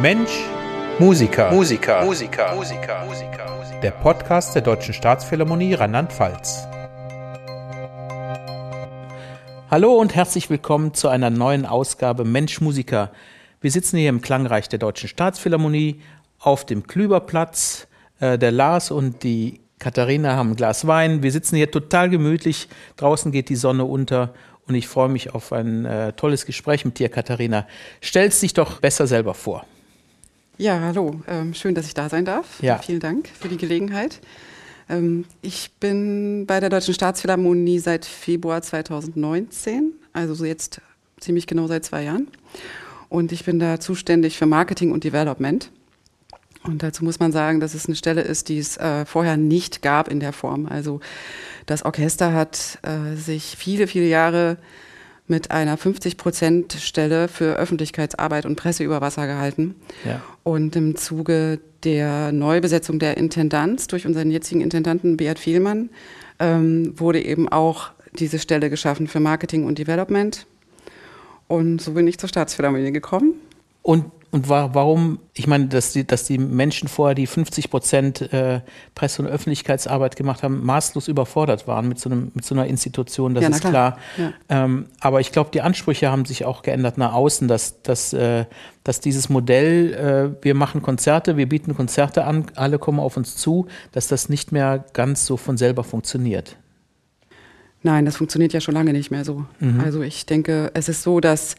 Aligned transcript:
Mensch, 0.00 0.44
Musiker. 0.98 1.50
Musiker. 1.50 2.04
Musiker. 2.04 2.54
Musiker. 2.54 3.06
Musiker. 3.06 3.80
Der 3.82 3.92
Podcast 3.92 4.54
der 4.54 4.60
Deutschen 4.60 4.92
Staatsphilharmonie 4.92 5.72
Rheinland-Pfalz. 5.72 6.68
Hallo 9.70 9.94
und 9.94 10.14
herzlich 10.14 10.50
willkommen 10.50 10.92
zu 10.92 11.08
einer 11.08 11.30
neuen 11.30 11.64
Ausgabe 11.64 12.26
Mensch 12.26 12.60
Musiker. 12.60 13.10
Wir 13.62 13.70
sitzen 13.70 13.96
hier 13.96 14.10
im 14.10 14.20
Klangreich 14.20 14.68
der 14.68 14.78
Deutschen 14.78 15.08
Staatsphilharmonie 15.08 16.02
auf 16.40 16.66
dem 16.66 16.86
Klüberplatz. 16.86 17.88
Äh, 18.20 18.36
der 18.36 18.52
Lars 18.52 18.90
und 18.90 19.22
die 19.22 19.60
Katharina 19.78 20.36
haben 20.36 20.50
ein 20.50 20.56
Glas 20.56 20.86
Wein. 20.86 21.22
Wir 21.22 21.32
sitzen 21.32 21.56
hier 21.56 21.70
total 21.70 22.10
gemütlich. 22.10 22.68
Draußen 22.98 23.32
geht 23.32 23.48
die 23.48 23.56
Sonne 23.56 23.86
unter 23.86 24.34
und 24.68 24.74
ich 24.74 24.88
freue 24.88 25.08
mich 25.08 25.34
auf 25.34 25.54
ein 25.54 25.86
äh, 25.86 26.12
tolles 26.12 26.44
Gespräch 26.44 26.84
mit 26.84 26.98
dir, 26.98 27.08
Katharina. 27.08 27.66
Stellst 28.02 28.42
dich 28.42 28.52
doch 28.52 28.82
besser 28.82 29.06
selber 29.06 29.32
vor. 29.32 29.64
Ja, 30.58 30.80
hallo. 30.80 31.20
Ähm, 31.28 31.52
schön, 31.52 31.74
dass 31.74 31.86
ich 31.86 31.92
da 31.92 32.08
sein 32.08 32.24
darf. 32.24 32.62
Ja. 32.62 32.78
Vielen 32.78 33.00
Dank 33.00 33.28
für 33.28 33.48
die 33.48 33.58
Gelegenheit. 33.58 34.20
Ähm, 34.88 35.26
ich 35.42 35.72
bin 35.80 36.46
bei 36.46 36.60
der 36.60 36.70
Deutschen 36.70 36.94
Staatsphilharmonie 36.94 37.78
seit 37.78 38.06
Februar 38.06 38.62
2019, 38.62 39.92
also 40.14 40.44
jetzt 40.46 40.80
ziemlich 41.20 41.46
genau 41.46 41.66
seit 41.66 41.84
zwei 41.84 42.04
Jahren. 42.04 42.28
Und 43.10 43.32
ich 43.32 43.44
bin 43.44 43.58
da 43.58 43.78
zuständig 43.80 44.38
für 44.38 44.46
Marketing 44.46 44.92
und 44.92 45.04
Development. 45.04 45.70
Und 46.64 46.82
dazu 46.82 47.04
muss 47.04 47.20
man 47.20 47.32
sagen, 47.32 47.60
dass 47.60 47.74
es 47.74 47.86
eine 47.86 47.94
Stelle 47.94 48.22
ist, 48.22 48.48
die 48.48 48.58
es 48.58 48.78
äh, 48.78 49.04
vorher 49.04 49.36
nicht 49.36 49.82
gab 49.82 50.08
in 50.08 50.20
der 50.20 50.32
Form. 50.32 50.66
Also 50.66 51.00
das 51.66 51.84
Orchester 51.84 52.32
hat 52.32 52.78
äh, 52.82 53.14
sich 53.14 53.56
viele, 53.58 53.86
viele 53.86 54.06
Jahre 54.06 54.56
mit 55.28 55.50
einer 55.50 55.76
50-Prozent-Stelle 55.76 57.28
für 57.28 57.56
Öffentlichkeitsarbeit 57.56 58.46
und 58.46 58.56
Presse 58.56 58.84
über 58.84 59.00
Wasser 59.00 59.26
gehalten. 59.26 59.74
Ja. 60.04 60.22
Und 60.44 60.76
im 60.76 60.96
Zuge 60.96 61.60
der 61.84 62.32
Neubesetzung 62.32 62.98
der 62.98 63.16
Intendanz 63.16 63.86
durch 63.86 64.06
unseren 64.06 64.30
jetzigen 64.30 64.60
Intendanten 64.60 65.16
Beat 65.16 65.38
Vielmann 65.38 65.90
ähm, 66.38 66.98
wurde 66.98 67.24
eben 67.24 67.48
auch 67.48 67.90
diese 68.18 68.38
Stelle 68.38 68.70
geschaffen 68.70 69.08
für 69.08 69.20
Marketing 69.20 69.64
und 69.64 69.78
Development. 69.78 70.46
Und 71.48 71.80
so 71.80 71.92
bin 71.92 72.06
ich 72.06 72.18
zur 72.18 72.28
Staatsphilharmonie 72.28 72.92
gekommen. 72.92 73.34
Und 73.82 74.04
und 74.36 74.50
war, 74.50 74.74
warum, 74.74 75.18
ich 75.32 75.46
meine, 75.46 75.66
dass 75.68 75.94
die, 75.94 76.06
dass 76.06 76.24
die 76.24 76.36
Menschen 76.36 76.88
vorher, 76.88 77.14
die 77.14 77.26
50 77.26 77.70
Prozent 77.70 78.20
äh, 78.34 78.60
Presse- 78.94 79.22
und 79.22 79.28
Öffentlichkeitsarbeit 79.28 80.14
gemacht 80.14 80.42
haben, 80.42 80.62
maßlos 80.62 81.08
überfordert 81.08 81.66
waren 81.66 81.88
mit 81.88 81.98
so, 81.98 82.10
einem, 82.10 82.32
mit 82.34 82.44
so 82.44 82.54
einer 82.54 82.66
Institution, 82.66 83.32
das 83.34 83.44
ja, 83.44 83.48
ist 83.48 83.60
klar. 83.60 83.72
klar. 83.72 83.98
Ja. 84.18 84.64
Ähm, 84.64 84.88
aber 85.00 85.20
ich 85.20 85.32
glaube, 85.32 85.48
die 85.54 85.62
Ansprüche 85.62 86.10
haben 86.10 86.26
sich 86.26 86.44
auch 86.44 86.60
geändert 86.60 86.98
nach 86.98 87.14
außen, 87.14 87.48
dass, 87.48 87.80
dass, 87.80 88.12
äh, 88.12 88.44
dass 88.84 89.00
dieses 89.00 89.30
Modell, 89.30 89.94
äh, 89.94 90.44
wir 90.44 90.54
machen 90.54 90.82
Konzerte, 90.82 91.38
wir 91.38 91.48
bieten 91.48 91.74
Konzerte 91.74 92.24
an, 92.24 92.44
alle 92.56 92.78
kommen 92.78 93.00
auf 93.00 93.16
uns 93.16 93.36
zu, 93.36 93.68
dass 93.92 94.06
das 94.06 94.28
nicht 94.28 94.52
mehr 94.52 94.84
ganz 94.92 95.24
so 95.24 95.38
von 95.38 95.56
selber 95.56 95.82
funktioniert. 95.82 96.58
Nein, 97.82 98.04
das 98.04 98.18
funktioniert 98.18 98.52
ja 98.52 98.60
schon 98.60 98.74
lange 98.74 98.92
nicht 98.92 99.10
mehr 99.10 99.24
so. 99.24 99.46
Mhm. 99.60 99.80
Also 99.80 100.02
ich 100.02 100.26
denke, 100.26 100.72
es 100.74 100.90
ist 100.90 101.02
so, 101.02 101.20
dass 101.20 101.56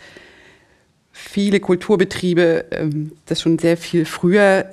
viele 1.18 1.60
Kulturbetriebe 1.60 2.66
ähm, 2.72 3.12
das 3.26 3.42
schon 3.42 3.58
sehr 3.58 3.76
viel 3.76 4.06
früher 4.06 4.70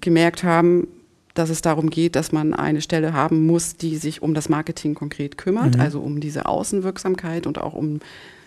gemerkt 0.00 0.42
haben, 0.42 0.88
dass 1.34 1.50
es 1.50 1.62
darum 1.62 1.90
geht, 1.90 2.16
dass 2.16 2.32
man 2.32 2.54
eine 2.54 2.80
Stelle 2.80 3.12
haben 3.12 3.46
muss, 3.46 3.76
die 3.76 3.96
sich 3.96 4.22
um 4.22 4.34
das 4.34 4.48
Marketing 4.48 4.94
konkret 4.94 5.36
kümmert, 5.36 5.76
mhm. 5.76 5.80
also 5.80 6.00
um 6.00 6.20
diese 6.20 6.46
Außenwirksamkeit 6.46 7.46
und 7.46 7.58
auch 7.58 7.74
um 7.74 8.00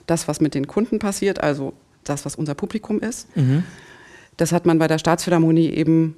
das, 0.08 0.28
was 0.28 0.42
mit 0.42 0.56
den 0.56 0.68
Kunden 0.68 1.00
passiert, 1.00 1.42
also 1.42 1.74
das, 2.04 2.26
was 2.26 2.36
unser 2.36 2.56
Publikum 2.56 3.00
ist. 3.00 3.36
Mhm. 3.36 3.64
Das 4.38 4.52
hat 4.52 4.66
man 4.66 4.80
bei 4.80 4.88
der 4.88 4.98
Staatsphilharmonie 4.98 5.70
eben 5.70 6.16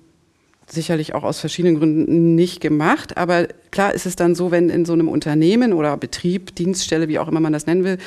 sicherlich 0.70 1.14
auch 1.14 1.24
aus 1.24 1.40
verschiedenen 1.40 1.78
Gründen 1.78 2.36
nicht 2.36 2.60
gemacht. 2.60 3.16
Aber 3.16 3.48
klar 3.72 3.94
ist 3.94 4.06
es 4.06 4.16
dann 4.18 4.36
so, 4.36 4.52
wenn 4.52 4.70
in 4.70 4.86
so 4.86 4.94
einem 4.94 5.08
Unternehmen 5.08 5.72
oder 5.72 5.96
Betrieb, 5.96 6.56
Dienststelle, 6.56 7.08
wie 7.08 7.20
auch 7.20 7.30
immer 7.30 7.40
man 7.40 7.54
das 7.54 7.68
nennen 7.68 7.86
will, 7.86 7.98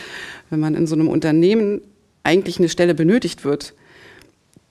wenn 0.51 0.61
man 0.61 0.75
in 0.75 0.87
so 0.87 0.95
einem 0.95 1.09
Unternehmen 1.09 1.81
eigentlich 2.23 2.59
eine 2.59 2.69
Stelle 2.69 2.95
benötigt 2.95 3.45
wird, 3.45 3.75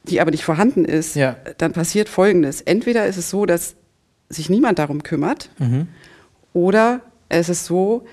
die 0.04 0.22
aber 0.22 0.32
nicht 0.32 0.44
vorhanden 0.44 0.86
ist, 0.86 1.16
ja. 1.16 1.36
dann 1.58 1.74
passiert 1.74 2.10
Folgendes. 2.10 2.62
Entweder 2.62 3.06
ist 3.06 3.18
es 3.18 3.30
so, 3.30 3.46
dass 3.46 3.76
sich 4.30 4.50
niemand 4.50 4.80
darum 4.80 5.04
kümmert, 5.04 5.50
mhm. 5.59 5.88
oder 6.54 7.02
es 7.30 7.50
ist 7.50 7.66
so, 7.66 8.06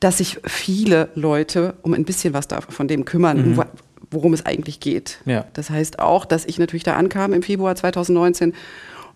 dass 0.00 0.18
sich 0.18 0.38
viele 0.44 1.08
Leute 1.14 1.74
um 1.82 1.94
ein 1.94 2.04
bisschen 2.04 2.34
was 2.34 2.46
von 2.68 2.86
dem 2.88 3.04
kümmern, 3.04 3.52
mhm. 3.52 3.62
worum 4.10 4.34
es 4.34 4.44
eigentlich 4.44 4.80
geht. 4.80 5.18
Ja. 5.24 5.46
Das 5.54 5.70
heißt 5.70 5.98
auch, 5.98 6.24
dass 6.24 6.44
ich 6.44 6.58
natürlich 6.58 6.84
da 6.84 6.94
ankam 6.94 7.32
im 7.32 7.42
Februar 7.42 7.74
2019 7.74 8.54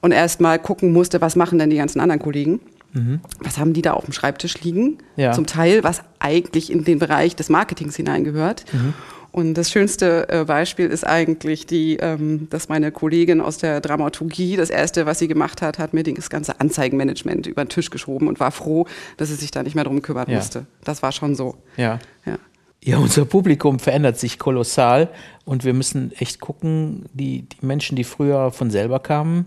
und 0.01 0.13
erst 0.13 0.41
mal 0.41 0.59
gucken 0.59 0.93
musste, 0.93 1.21
was 1.21 1.37
machen 1.37 1.59
denn 1.59 1.71
die 1.71 1.77
ganzen 1.77 2.01
anderen 2.01 2.21
Kollegen. 2.21 2.61
Mhm. 2.93 3.21
Was 3.41 3.59
haben 3.59 3.73
die 3.73 3.83
da 3.83 3.93
auf 3.93 4.05
dem 4.05 4.13
Schreibtisch 4.13 4.61
liegen? 4.63 4.99
Ja. 5.17 5.33
Zum 5.33 5.47
Teil, 5.47 5.85
was 5.85 6.03
eigentlich 6.19 6.73
in 6.73 6.85
den 6.85 6.99
Bereich 6.99 7.37
des 7.37 7.49
Marketings 7.49 7.97
hineingehört. 7.97 8.65
Mhm. 8.73 8.95
Und 9.33 9.55
das 9.55 9.71
schönste 9.71 10.29
äh, 10.29 10.45
Beispiel 10.45 10.87
ist 10.87 11.07
eigentlich 11.07 11.67
die, 11.67 11.97
ähm, 11.99 12.49
dass 12.51 12.69
meine 12.69 12.91
Kollegin 12.91 13.41
aus 13.41 13.59
der 13.59 13.81
Dramaturgie, 13.81 14.57
das 14.57 14.71
erste, 14.71 15.07
was 15.07 15.19
sie 15.21 15.29
gemacht 15.29 15.63
hat, 15.63 15.79
hat 15.79 15.95
mir 15.95 16.03
das 16.03 16.31
ganze 16.31 16.61
Anzeigenmanagement 16.61 17.47
über 17.47 17.65
den 17.65 17.69
Tisch 17.69 17.91
geschoben 17.91 18.27
und 18.27 18.41
war 18.41 18.51
froh, 18.51 18.87
dass 19.17 19.29
sie 19.29 19.37
sich 19.37 19.51
da 19.51 19.63
nicht 19.63 19.75
mehr 19.75 19.85
drum 19.85 20.03
kümmern 20.03 20.29
ja. 20.29 20.37
musste. 20.37 20.67
Das 20.85 21.03
war 21.03 21.13
schon 21.13 21.35
so. 21.35 21.57
Ja. 21.77 22.01
ja. 22.27 22.39
Ja, 22.83 22.97
unser 22.97 23.27
Publikum 23.27 23.79
verändert 23.79 24.19
sich 24.19 24.39
kolossal 24.39 25.11
und 25.45 25.65
wir 25.65 25.75
müssen 25.75 26.13
echt 26.13 26.41
gucken, 26.41 27.05
die, 27.13 27.43
die 27.43 27.67
Menschen, 27.67 27.95
die 27.95 28.05
früher 28.05 28.53
von 28.53 28.71
selber 28.71 29.01
kamen, 29.01 29.45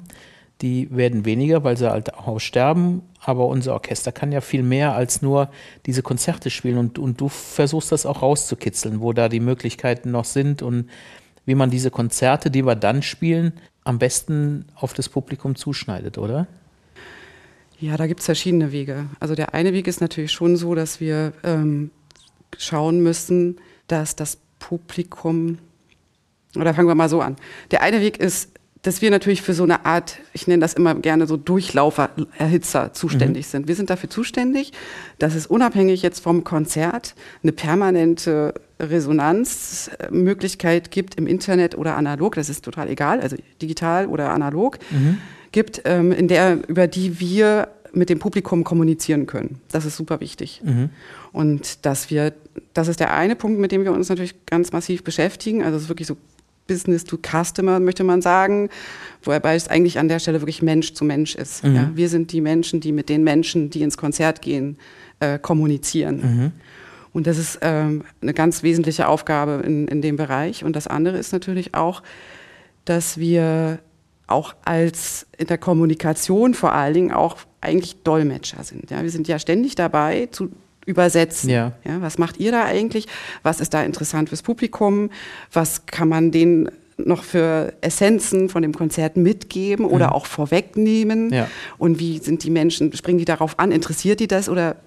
die 0.61 0.89
werden 0.95 1.25
weniger, 1.25 1.63
weil 1.63 1.77
sie 1.77 1.89
halt 1.89 2.13
auch 2.13 2.27
aussterben. 2.27 3.01
Aber 3.19 3.47
unser 3.47 3.73
Orchester 3.73 4.11
kann 4.11 4.31
ja 4.31 4.41
viel 4.41 4.63
mehr 4.63 4.95
als 4.95 5.21
nur 5.21 5.49
diese 5.85 6.03
Konzerte 6.03 6.49
spielen. 6.49 6.77
Und, 6.77 6.99
und 6.99 7.19
du 7.19 7.29
versuchst 7.29 7.91
das 7.91 8.05
auch 8.05 8.21
rauszukitzeln, 8.21 9.01
wo 9.01 9.13
da 9.13 9.29
die 9.29 9.39
Möglichkeiten 9.39 10.11
noch 10.11 10.25
sind 10.25 10.61
und 10.61 10.89
wie 11.45 11.55
man 11.55 11.69
diese 11.69 11.91
Konzerte, 11.91 12.49
die 12.49 12.65
wir 12.65 12.75
dann 12.75 13.01
spielen, 13.01 13.53
am 13.83 13.99
besten 13.99 14.65
auf 14.75 14.93
das 14.93 15.09
Publikum 15.09 15.55
zuschneidet, 15.55 16.17
oder? 16.17 16.47
Ja, 17.79 17.97
da 17.97 18.07
gibt 18.07 18.21
es 18.21 18.27
verschiedene 18.27 18.71
Wege. 18.71 19.07
Also 19.19 19.35
der 19.35 19.53
eine 19.53 19.73
Weg 19.73 19.87
ist 19.87 19.99
natürlich 19.99 20.31
schon 20.31 20.55
so, 20.55 20.73
dass 20.73 21.01
wir 21.01 21.33
ähm, 21.43 21.91
schauen 22.57 23.03
müssen, 23.03 23.57
dass 23.87 24.15
das 24.15 24.37
Publikum, 24.59 25.57
oder 26.55 26.73
fangen 26.73 26.87
wir 26.87 26.95
mal 26.95 27.09
so 27.09 27.19
an. 27.19 27.35
Der 27.71 27.81
eine 27.81 27.99
Weg 27.99 28.17
ist, 28.17 28.51
dass 28.83 29.01
wir 29.01 29.09
natürlich 29.09 29.41
für 29.41 29.53
so 29.53 29.63
eine 29.63 29.85
Art, 29.85 30.17
ich 30.33 30.45
nenne 30.45 30.59
das 30.61 30.73
immer 30.73 30.93
gerne 30.95 31.25
so 31.25 31.37
Durchlaufer, 31.37 32.09
Erhitzer 32.37 32.91
zuständig 32.93 33.45
mhm. 33.47 33.49
sind. 33.49 33.69
Wir 33.69 33.75
sind 33.75 33.89
dafür 33.89 34.09
zuständig, 34.09 34.73
dass 35.19 35.35
es 35.35 35.47
unabhängig 35.47 36.01
jetzt 36.01 36.19
vom 36.19 36.43
Konzert 36.43 37.15
eine 37.41 37.53
permanente 37.53 38.53
Resonanzmöglichkeit 38.79 40.91
gibt 40.91 41.15
im 41.15 41.27
Internet 41.27 41.77
oder 41.77 41.95
analog, 41.95 42.35
das 42.35 42.49
ist 42.49 42.65
total 42.65 42.89
egal, 42.89 43.21
also 43.21 43.37
digital 43.61 44.07
oder 44.07 44.31
analog, 44.31 44.79
mhm. 44.91 45.19
gibt, 45.53 45.83
ähm, 45.85 46.11
in 46.11 46.27
der, 46.27 46.67
über 46.67 46.87
die 46.87 47.21
wir 47.21 47.69
mit 47.93 48.09
dem 48.09 48.19
Publikum 48.19 48.65
kommunizieren 48.65 49.27
können. 49.27 49.61
Das 49.71 49.85
ist 49.85 49.95
super 49.95 50.19
wichtig. 50.19 50.59
Mhm. 50.63 50.89
Und 51.31 51.85
dass 51.85 52.09
wir, 52.09 52.33
das 52.73 52.89
ist 52.89 52.99
der 52.99 53.13
eine 53.13 53.35
Punkt, 53.35 53.59
mit 53.59 53.71
dem 53.71 53.83
wir 53.83 53.91
uns 53.93 54.09
natürlich 54.09 54.45
ganz 54.45 54.71
massiv 54.71 55.03
beschäftigen. 55.03 55.61
Also 55.63 55.77
es 55.77 55.83
ist 55.83 55.89
wirklich 55.89 56.07
so 56.07 56.17
Business 56.67 57.03
to 57.03 57.17
Customer, 57.17 57.79
möchte 57.79 58.03
man 58.03 58.21
sagen, 58.21 58.69
wobei 59.23 59.55
es 59.55 59.67
eigentlich 59.67 59.99
an 59.99 60.07
der 60.07 60.19
Stelle 60.19 60.41
wirklich 60.41 60.61
Mensch 60.61 60.93
zu 60.93 61.03
Mensch 61.05 61.35
ist. 61.35 61.63
Mhm. 61.63 61.75
Ja, 61.75 61.91
wir 61.93 62.09
sind 62.09 62.31
die 62.31 62.41
Menschen, 62.41 62.79
die 62.79 62.91
mit 62.91 63.09
den 63.09 63.23
Menschen, 63.23 63.69
die 63.69 63.81
ins 63.81 63.97
Konzert 63.97 64.41
gehen, 64.41 64.77
äh, 65.19 65.39
kommunizieren. 65.39 66.15
Mhm. 66.15 66.51
Und 67.11 67.27
das 67.27 67.37
ist 67.37 67.59
ähm, 67.61 68.03
eine 68.21 68.33
ganz 68.33 68.63
wesentliche 68.63 69.07
Aufgabe 69.07 69.61
in, 69.65 69.87
in 69.87 70.01
dem 70.01 70.15
Bereich. 70.15 70.63
Und 70.63 70.75
das 70.75 70.87
andere 70.87 71.17
ist 71.17 71.31
natürlich 71.31 71.75
auch, 71.75 72.01
dass 72.85 73.17
wir 73.17 73.79
auch 74.27 74.55
als 74.65 75.27
in 75.37 75.47
der 75.47 75.57
Kommunikation 75.57 76.53
vor 76.53 76.73
allen 76.73 76.93
Dingen 76.93 77.11
auch 77.11 77.37
eigentlich 77.61 78.01
Dolmetscher 78.03 78.63
sind. 78.63 78.89
Ja, 78.89 79.03
wir 79.03 79.09
sind 79.11 79.27
ja 79.27 79.37
ständig 79.37 79.75
dabei, 79.75 80.27
zu 80.31 80.49
übersetzen. 80.85 81.49
Ja. 81.49 81.73
ja. 81.85 82.01
Was 82.01 82.17
macht 82.17 82.37
ihr 82.37 82.51
da 82.51 82.65
eigentlich? 82.65 83.07
Was 83.41 83.59
ist 83.59 83.73
da 83.73 83.83
interessant 83.83 84.29
fürs 84.29 84.41
Publikum? 84.41 85.09
Was 85.51 85.85
kann 85.85 86.09
man 86.09 86.31
denen 86.31 86.69
noch 86.97 87.23
für 87.23 87.73
Essenzen 87.81 88.49
von 88.49 88.61
dem 88.61 88.73
Konzert 88.73 89.17
mitgeben 89.17 89.85
oder 89.85 90.07
mhm. 90.07 90.13
auch 90.13 90.25
vorwegnehmen? 90.25 91.31
Ja. 91.33 91.47
Und 91.77 91.99
wie 91.99 92.19
sind 92.19 92.43
die 92.43 92.49
Menschen, 92.49 92.93
springen 92.93 93.17
die 93.17 93.25
darauf 93.25 93.59
an? 93.59 93.71
Interessiert 93.71 94.19
die 94.19 94.27
das 94.27 94.49
oder 94.49 94.77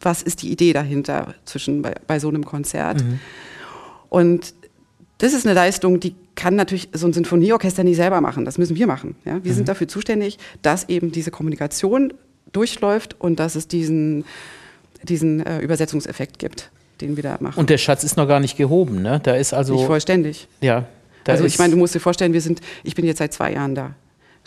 was 0.00 0.22
ist 0.22 0.42
die 0.42 0.50
Idee 0.50 0.72
dahinter 0.72 1.34
zwischen 1.44 1.82
bei, 1.82 1.94
bei 2.06 2.18
so 2.18 2.28
einem 2.28 2.44
Konzert? 2.44 3.02
Mhm. 3.02 3.20
Und 4.08 4.54
das 5.18 5.34
ist 5.34 5.44
eine 5.46 5.54
Leistung, 5.54 6.00
die 6.00 6.14
kann 6.34 6.56
natürlich 6.56 6.88
so 6.92 7.06
ein 7.06 7.12
Sinfonieorchester 7.12 7.84
nicht 7.84 7.96
selber 7.96 8.20
machen. 8.22 8.46
Das 8.46 8.56
müssen 8.56 8.76
wir 8.76 8.86
machen. 8.86 9.16
Ja? 9.24 9.44
Wir 9.44 9.52
mhm. 9.52 9.56
sind 9.56 9.68
dafür 9.68 9.88
zuständig, 9.88 10.38
dass 10.62 10.88
eben 10.88 11.12
diese 11.12 11.30
Kommunikation 11.30 12.14
durchläuft 12.52 13.20
und 13.20 13.38
dass 13.38 13.54
es 13.54 13.68
diesen 13.68 14.24
diesen 15.02 15.44
äh, 15.44 15.58
Übersetzungseffekt 15.60 16.38
gibt, 16.38 16.70
den 17.00 17.16
wir 17.16 17.22
da 17.22 17.38
machen. 17.40 17.58
Und 17.58 17.70
der 17.70 17.78
Schatz 17.78 18.04
ist 18.04 18.16
noch 18.16 18.28
gar 18.28 18.40
nicht 18.40 18.56
gehoben, 18.56 19.02
ne? 19.02 19.20
Da 19.22 19.34
ist 19.34 19.52
also. 19.52 19.74
Nicht 19.74 19.86
vollständig. 19.86 20.48
Ja. 20.60 20.86
Also 21.26 21.44
ich 21.44 21.58
meine, 21.58 21.72
du 21.72 21.78
musst 21.78 21.94
dir 21.94 22.00
vorstellen, 22.00 22.32
wir 22.32 22.40
sind, 22.40 22.60
ich 22.82 22.94
bin 22.94 23.04
jetzt 23.04 23.18
seit 23.18 23.32
zwei 23.32 23.52
Jahren 23.52 23.74
da. 23.74 23.94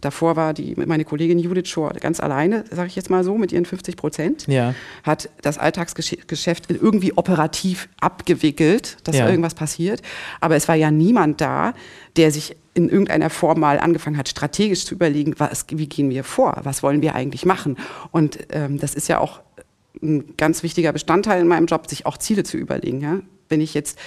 Davor 0.03 0.35
war 0.35 0.53
die, 0.53 0.75
meine 0.75 1.05
Kollegin 1.05 1.39
Judith 1.39 1.69
Schor 1.69 1.93
ganz 1.93 2.19
alleine, 2.19 2.65
sage 2.69 2.87
ich 2.87 2.95
jetzt 2.97 3.09
mal 3.09 3.23
so, 3.23 3.37
mit 3.37 3.53
ihren 3.53 3.63
50 3.63 3.95
Prozent. 3.95 4.45
Ja. 4.47 4.75
Hat 5.03 5.29
das 5.41 5.57
Alltagsgeschäft 5.57 6.69
irgendwie 6.69 7.13
operativ 7.15 7.87
abgewickelt, 8.01 8.97
dass 9.05 9.15
ja. 9.15 9.29
irgendwas 9.29 9.53
passiert. 9.53 10.01
Aber 10.41 10.57
es 10.57 10.67
war 10.67 10.75
ja 10.75 10.91
niemand 10.91 11.39
da, 11.39 11.73
der 12.17 12.31
sich 12.31 12.57
in 12.73 12.89
irgendeiner 12.89 13.29
Form 13.29 13.61
mal 13.61 13.79
angefangen 13.79 14.17
hat, 14.17 14.27
strategisch 14.27 14.85
zu 14.85 14.95
überlegen, 14.95 15.35
was, 15.37 15.65
wie 15.69 15.87
gehen 15.87 16.09
wir 16.09 16.25
vor, 16.25 16.59
was 16.63 16.83
wollen 16.83 17.01
wir 17.01 17.15
eigentlich 17.15 17.45
machen. 17.45 17.77
Und 18.11 18.39
ähm, 18.49 18.79
das 18.79 18.95
ist 18.95 19.07
ja 19.07 19.19
auch 19.19 19.39
ein 20.01 20.35
ganz 20.37 20.63
wichtiger 20.63 20.91
Bestandteil 20.91 21.41
in 21.41 21.47
meinem 21.47 21.65
Job, 21.65 21.89
sich 21.89 22.05
auch 22.05 22.17
Ziele 22.17 22.43
zu 22.43 22.57
überlegen. 22.57 23.01
Ja? 23.01 23.19
Wenn 23.49 23.61
ich 23.61 23.73
jetzt, 23.73 23.97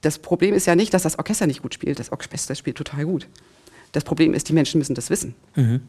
das 0.00 0.18
Problem 0.18 0.54
ist 0.54 0.66
ja 0.66 0.74
nicht, 0.74 0.92
dass 0.94 1.02
das 1.02 1.18
Orchester 1.18 1.46
nicht 1.46 1.62
gut 1.62 1.74
spielt, 1.74 1.98
das 1.98 2.12
Orchester 2.12 2.54
spielt 2.54 2.76
total 2.76 3.04
gut. 3.04 3.28
Das 3.92 4.04
Problem 4.04 4.34
ist, 4.34 4.48
die 4.48 4.52
Menschen 4.52 4.78
müssen 4.78 4.94
das 4.94 5.10
wissen. 5.10 5.34
Mhm. 5.54 5.80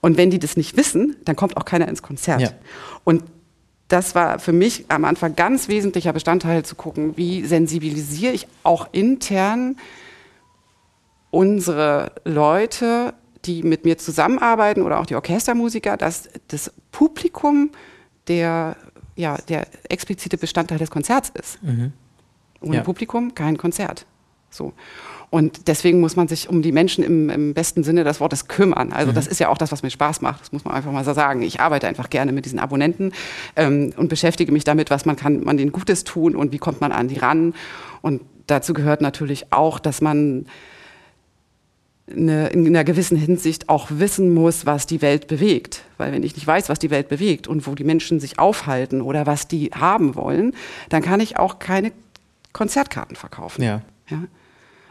Und 0.00 0.16
wenn 0.16 0.30
die 0.30 0.38
das 0.38 0.56
nicht 0.56 0.76
wissen, 0.76 1.16
dann 1.24 1.36
kommt 1.36 1.56
auch 1.56 1.64
keiner 1.64 1.88
ins 1.88 2.02
Konzert. 2.02 2.40
Ja. 2.40 2.52
Und 3.04 3.24
das 3.88 4.14
war 4.14 4.38
für 4.38 4.52
mich 4.52 4.86
am 4.88 5.04
Anfang 5.04 5.36
ganz 5.36 5.68
wesentlicher 5.68 6.12
Bestandteil 6.12 6.64
zu 6.64 6.74
gucken, 6.74 7.16
wie 7.16 7.44
sensibilisiere 7.44 8.32
ich 8.32 8.46
auch 8.62 8.88
intern 8.92 9.76
unsere 11.30 12.12
Leute, 12.24 13.14
die 13.44 13.62
mit 13.62 13.84
mir 13.84 13.98
zusammenarbeiten 13.98 14.82
oder 14.82 15.00
auch 15.00 15.06
die 15.06 15.14
Orchestermusiker, 15.14 15.96
dass 15.96 16.28
das 16.48 16.72
Publikum 16.90 17.70
der, 18.32 18.76
ja, 19.16 19.36
der 19.48 19.66
explizite 19.88 20.38
Bestandteil 20.38 20.78
des 20.78 20.90
Konzerts 20.90 21.30
ist. 21.30 21.62
Mhm. 21.62 21.92
Ohne 22.60 22.76
ja. 22.76 22.82
Publikum 22.82 23.34
kein 23.34 23.58
Konzert. 23.58 24.06
So. 24.50 24.72
Und 25.28 25.66
deswegen 25.68 26.00
muss 26.00 26.14
man 26.14 26.28
sich 26.28 26.48
um 26.48 26.60
die 26.60 26.72
Menschen 26.72 27.02
im, 27.02 27.30
im 27.30 27.54
besten 27.54 27.84
Sinne 27.84 28.04
des 28.04 28.20
Wortes 28.20 28.48
kümmern. 28.48 28.92
Also 28.92 29.10
mhm. 29.10 29.14
das 29.14 29.26
ist 29.26 29.40
ja 29.40 29.48
auch 29.48 29.56
das, 29.58 29.72
was 29.72 29.82
mir 29.82 29.90
Spaß 29.90 30.20
macht. 30.20 30.42
Das 30.42 30.52
muss 30.52 30.64
man 30.64 30.74
einfach 30.74 30.92
mal 30.92 31.04
so 31.04 31.14
sagen. 31.14 31.42
Ich 31.42 31.60
arbeite 31.60 31.88
einfach 31.88 32.10
gerne 32.10 32.32
mit 32.32 32.44
diesen 32.44 32.58
Abonnenten 32.58 33.12
ähm, 33.56 33.92
und 33.96 34.08
beschäftige 34.08 34.52
mich 34.52 34.64
damit, 34.64 34.90
was 34.90 35.06
man 35.06 35.16
kann, 35.16 35.42
man 35.42 35.56
denen 35.56 35.72
Gutes 35.72 36.04
tun 36.04 36.36
und 36.36 36.52
wie 36.52 36.58
kommt 36.58 36.80
man 36.80 36.92
an 36.92 37.08
die 37.08 37.18
ran. 37.18 37.54
Und 38.02 38.22
dazu 38.46 38.74
gehört 38.74 39.00
natürlich 39.00 39.52
auch, 39.52 39.78
dass 39.78 40.00
man 40.00 40.46
eine, 42.16 42.48
in 42.48 42.66
einer 42.66 42.84
gewissen 42.84 43.16
Hinsicht 43.16 43.68
auch 43.68 43.88
wissen 43.90 44.32
muss, 44.32 44.66
was 44.66 44.86
die 44.86 45.02
Welt 45.02 45.26
bewegt. 45.26 45.82
Weil 45.98 46.12
wenn 46.12 46.22
ich 46.22 46.34
nicht 46.34 46.46
weiß, 46.46 46.68
was 46.68 46.78
die 46.78 46.90
Welt 46.90 47.08
bewegt 47.08 47.48
und 47.48 47.66
wo 47.66 47.74
die 47.74 47.84
Menschen 47.84 48.20
sich 48.20 48.38
aufhalten 48.38 49.00
oder 49.00 49.26
was 49.26 49.48
die 49.48 49.70
haben 49.74 50.14
wollen, 50.14 50.54
dann 50.88 51.02
kann 51.02 51.20
ich 51.20 51.38
auch 51.38 51.58
keine 51.58 51.92
Konzertkarten 52.52 53.16
verkaufen. 53.16 53.62
Ja. 53.62 53.82
ja? 54.10 54.22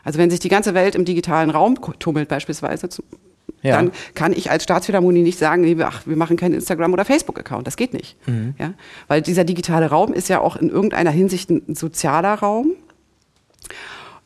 Also 0.03 0.19
wenn 0.19 0.29
sich 0.29 0.39
die 0.39 0.49
ganze 0.49 0.73
Welt 0.73 0.95
im 0.95 1.05
digitalen 1.05 1.49
Raum 1.49 1.77
tummelt 1.99 2.27
beispielsweise, 2.27 2.89
ja. 3.61 3.75
dann 3.75 3.91
kann 4.15 4.33
ich 4.33 4.49
als 4.49 4.63
Staatsphilharmonie 4.63 5.21
nicht 5.21 5.37
sagen, 5.37 5.81
ach, 5.83 6.01
wir 6.05 6.17
machen 6.17 6.37
keinen 6.37 6.55
Instagram- 6.55 6.93
oder 6.93 7.05
Facebook-Account. 7.05 7.67
Das 7.67 7.77
geht 7.77 7.93
nicht. 7.93 8.15
Mhm. 8.27 8.55
Ja? 8.57 8.73
Weil 9.07 9.21
dieser 9.21 9.43
digitale 9.43 9.87
Raum 9.87 10.13
ist 10.13 10.29
ja 10.29 10.39
auch 10.39 10.55
in 10.55 10.69
irgendeiner 10.69 11.11
Hinsicht 11.11 11.49
ein 11.49 11.75
sozialer 11.75 12.33
Raum 12.35 12.73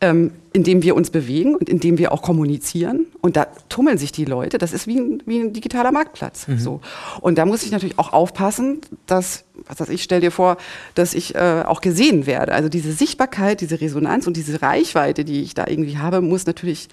ähm, 0.02 0.32
in 0.54 0.64
dem 0.64 0.84
wir 0.84 0.96
uns 0.96 1.10
bewegen 1.10 1.56
und 1.56 1.70
in 1.70 1.80
dem 1.80 1.98
wir 1.98 2.12
auch 2.12 2.22
kommunizieren. 2.22 3.08
Und 3.22 3.36
da 3.36 3.48
tummeln 3.70 3.98
sich 3.98 4.12
die 4.12 4.26
Leute. 4.26 4.58
Das 4.58 4.74
ist 4.74 4.88
wie 4.88 4.98
ein, 5.00 5.24
wie 5.26 5.40
ein 5.40 5.54
digitaler 5.54 5.92
Marktplatz. 5.92 6.48
Mhm. 6.48 6.60
So. 6.60 6.82
Und 7.22 7.38
da 7.38 7.46
muss 7.46 7.64
ich 7.64 7.72
natürlich 7.72 8.00
auch 8.00 8.14
aufpassen, 8.14 8.82
dass, 9.06 9.46
was 9.68 9.80
weiß 9.80 9.90
ich, 9.90 10.04
stell 10.04 10.22
dir 10.22 10.32
vor, 10.32 10.58
dass 10.94 11.14
ich 11.14 11.36
äh, 11.36 11.64
auch 11.66 11.82
gesehen 11.82 12.26
werde. 12.26 12.54
Also 12.54 12.70
diese 12.70 12.92
Sichtbarkeit, 12.92 13.62
diese 13.62 13.82
Resonanz 13.82 14.28
und 14.28 14.38
diese 14.38 14.62
Reichweite, 14.62 15.26
die 15.26 15.42
ich 15.42 15.54
da 15.54 15.66
irgendwie 15.68 15.98
habe, 15.98 16.22
muss 16.22 16.46
natürlich 16.46 16.90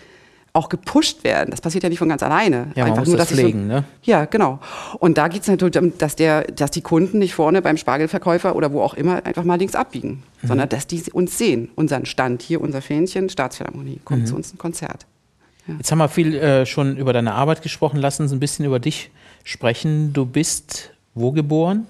auch 0.54 0.69
gepusht 0.69 1.25
werden. 1.25 1.50
Das 1.50 1.62
passiert 1.62 1.82
ja 1.82 1.88
nicht 1.88 1.99
von 1.99 2.08
ganz 2.08 2.22
alleine. 2.22 2.72
Ja, 2.75 2.84
man 2.84 2.93
Einfach 2.93 2.99
muss 2.99 3.08
nur, 3.08 3.16
das 3.16 3.28
pflegen, 3.28 3.62
so, 3.62 3.66
ne? 3.69 3.84
Ja, 4.02 4.26
genau. 4.26 4.58
Und 4.99 5.16
da 5.16 5.28
geht 5.28 5.43
es 5.43 5.49
natürlich 5.49 5.72
darum, 5.72 5.96
dass, 5.96 6.14
der, 6.14 6.43
dass 6.43 6.70
die 6.70 6.82
Kunden 6.82 7.19
nicht 7.19 7.34
vorne 7.34 7.62
beim 7.62 7.78
Spargelverkäufer 7.78 8.54
oder 8.54 8.72
wo 8.72 8.82
auch 8.82 8.94
immer 8.94 9.25
einfach 9.25 9.44
mal 9.44 9.58
links 9.58 9.75
abbiegen, 9.75 10.22
mhm. 10.43 10.49
sondern 10.49 10.69
dass 10.69 10.87
die 10.87 11.02
uns 11.12 11.38
sehen, 11.38 11.70
unseren 11.75 12.04
Stand 12.04 12.43
hier, 12.43 12.60
unser 12.60 12.82
Fähnchen, 12.82 13.31
Staatsphilharmonie, 13.31 14.00
kommt 14.04 14.22
mhm. 14.22 14.26
zu 14.26 14.37
uns 14.37 14.52
ein 14.52 14.58
Konzert. 14.58 15.06
Ja. 15.66 15.75
Jetzt 15.78 15.90
haben 15.90 15.99
wir 15.99 16.08
viel 16.08 16.34
äh, 16.34 16.66
schon 16.66 16.96
über 16.98 17.14
deine 17.14 17.32
Arbeit 17.32 17.62
gesprochen. 17.62 17.96
Lass 17.96 18.20
uns 18.20 18.32
ein 18.32 18.40
bisschen 18.40 18.66
über 18.66 18.78
dich 18.78 19.10
sprechen. 19.44 20.12
Du 20.12 20.26
bist 20.26 20.90
wo 21.14 21.32
geboren 21.32 21.87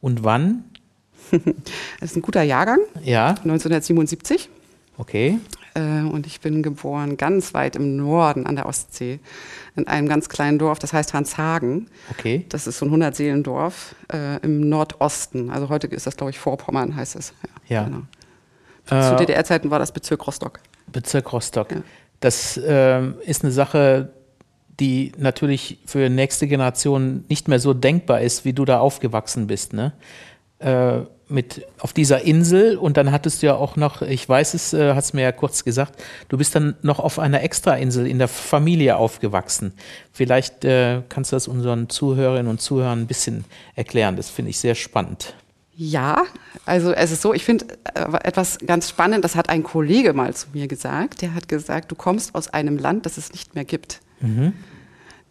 und 0.00 0.24
wann? 0.24 0.64
das 1.30 2.10
ist 2.10 2.16
ein 2.16 2.22
guter 2.22 2.42
Jahrgang. 2.42 2.78
Ja. 3.02 3.28
1977. 3.28 4.48
Okay. 4.96 5.38
Äh, 5.74 6.02
und 6.02 6.26
ich 6.26 6.40
bin 6.40 6.62
geboren 6.62 7.16
ganz 7.16 7.54
weit 7.54 7.76
im 7.76 7.96
Norden 7.96 8.46
an 8.46 8.56
der 8.56 8.66
Ostsee, 8.66 9.20
in 9.76 9.86
einem 9.86 10.08
ganz 10.08 10.28
kleinen 10.28 10.58
Dorf, 10.58 10.78
das 10.78 10.92
heißt 10.92 11.14
Hanshagen. 11.14 11.88
Okay. 12.10 12.44
Das 12.48 12.66
ist 12.66 12.78
so 12.78 12.86
ein 12.86 12.92
100-Seelendorf 12.92 13.94
äh, 14.12 14.38
im 14.42 14.68
Nordosten. 14.68 15.50
Also 15.50 15.68
heute 15.68 15.86
ist 15.86 16.06
das, 16.06 16.16
glaube 16.16 16.30
ich, 16.30 16.38
Vorpommern 16.38 16.94
heißt 16.94 17.16
es. 17.16 17.32
Ja. 17.68 17.76
ja. 17.76 17.84
Genau. 17.84 18.02
Äh, 18.90 19.10
Zu 19.10 19.16
DDR-Zeiten 19.16 19.70
war 19.70 19.78
das 19.78 19.92
Bezirk 19.92 20.26
Rostock. 20.26 20.60
Bezirk 20.90 21.32
Rostock. 21.32 21.72
Ja. 21.72 21.82
Das 22.20 22.56
äh, 22.56 23.10
ist 23.24 23.42
eine 23.42 23.52
Sache, 23.52 24.12
die 24.80 25.12
natürlich 25.18 25.78
für 25.86 26.08
nächste 26.08 26.46
Generation 26.46 27.24
nicht 27.28 27.48
mehr 27.48 27.58
so 27.58 27.74
denkbar 27.74 28.20
ist, 28.20 28.44
wie 28.44 28.52
du 28.52 28.64
da 28.64 28.78
aufgewachsen 28.78 29.46
bist. 29.46 29.72
Ne? 29.72 29.92
Äh, 30.62 31.06
mit 31.32 31.66
auf 31.78 31.92
dieser 31.92 32.22
Insel 32.22 32.76
und 32.76 32.96
dann 32.96 33.10
hattest 33.10 33.42
du 33.42 33.46
ja 33.46 33.54
auch 33.54 33.76
noch, 33.76 34.02
ich 34.02 34.28
weiß 34.28 34.54
es, 34.54 34.72
äh, 34.72 34.94
hast 34.94 35.14
mir 35.14 35.22
ja 35.22 35.32
kurz 35.32 35.64
gesagt, 35.64 36.00
du 36.28 36.36
bist 36.36 36.54
dann 36.54 36.76
noch 36.82 37.00
auf 37.00 37.18
einer 37.18 37.42
Extrainsel 37.42 38.06
in 38.06 38.18
der 38.18 38.28
Familie 38.28 38.96
aufgewachsen. 38.96 39.72
Vielleicht 40.12 40.64
äh, 40.64 41.02
kannst 41.08 41.32
du 41.32 41.36
das 41.36 41.48
unseren 41.48 41.88
Zuhörerinnen 41.88 42.48
und 42.48 42.60
Zuhörern 42.60 43.00
ein 43.00 43.06
bisschen 43.06 43.44
erklären. 43.74 44.16
Das 44.16 44.28
finde 44.28 44.50
ich 44.50 44.58
sehr 44.58 44.74
spannend. 44.74 45.34
Ja, 45.74 46.24
also 46.66 46.92
es 46.92 47.10
ist 47.10 47.22
so, 47.22 47.32
ich 47.32 47.44
finde 47.44 47.66
äh, 47.94 48.04
etwas 48.24 48.58
ganz 48.64 48.90
spannend, 48.90 49.24
das 49.24 49.34
hat 49.34 49.48
ein 49.48 49.62
Kollege 49.62 50.12
mal 50.12 50.34
zu 50.34 50.48
mir 50.52 50.68
gesagt. 50.68 51.22
Der 51.22 51.34
hat 51.34 51.48
gesagt, 51.48 51.90
du 51.90 51.94
kommst 51.94 52.34
aus 52.34 52.48
einem 52.48 52.76
Land, 52.76 53.06
das 53.06 53.16
es 53.16 53.32
nicht 53.32 53.54
mehr 53.54 53.64
gibt. 53.64 54.00
Mhm. 54.20 54.52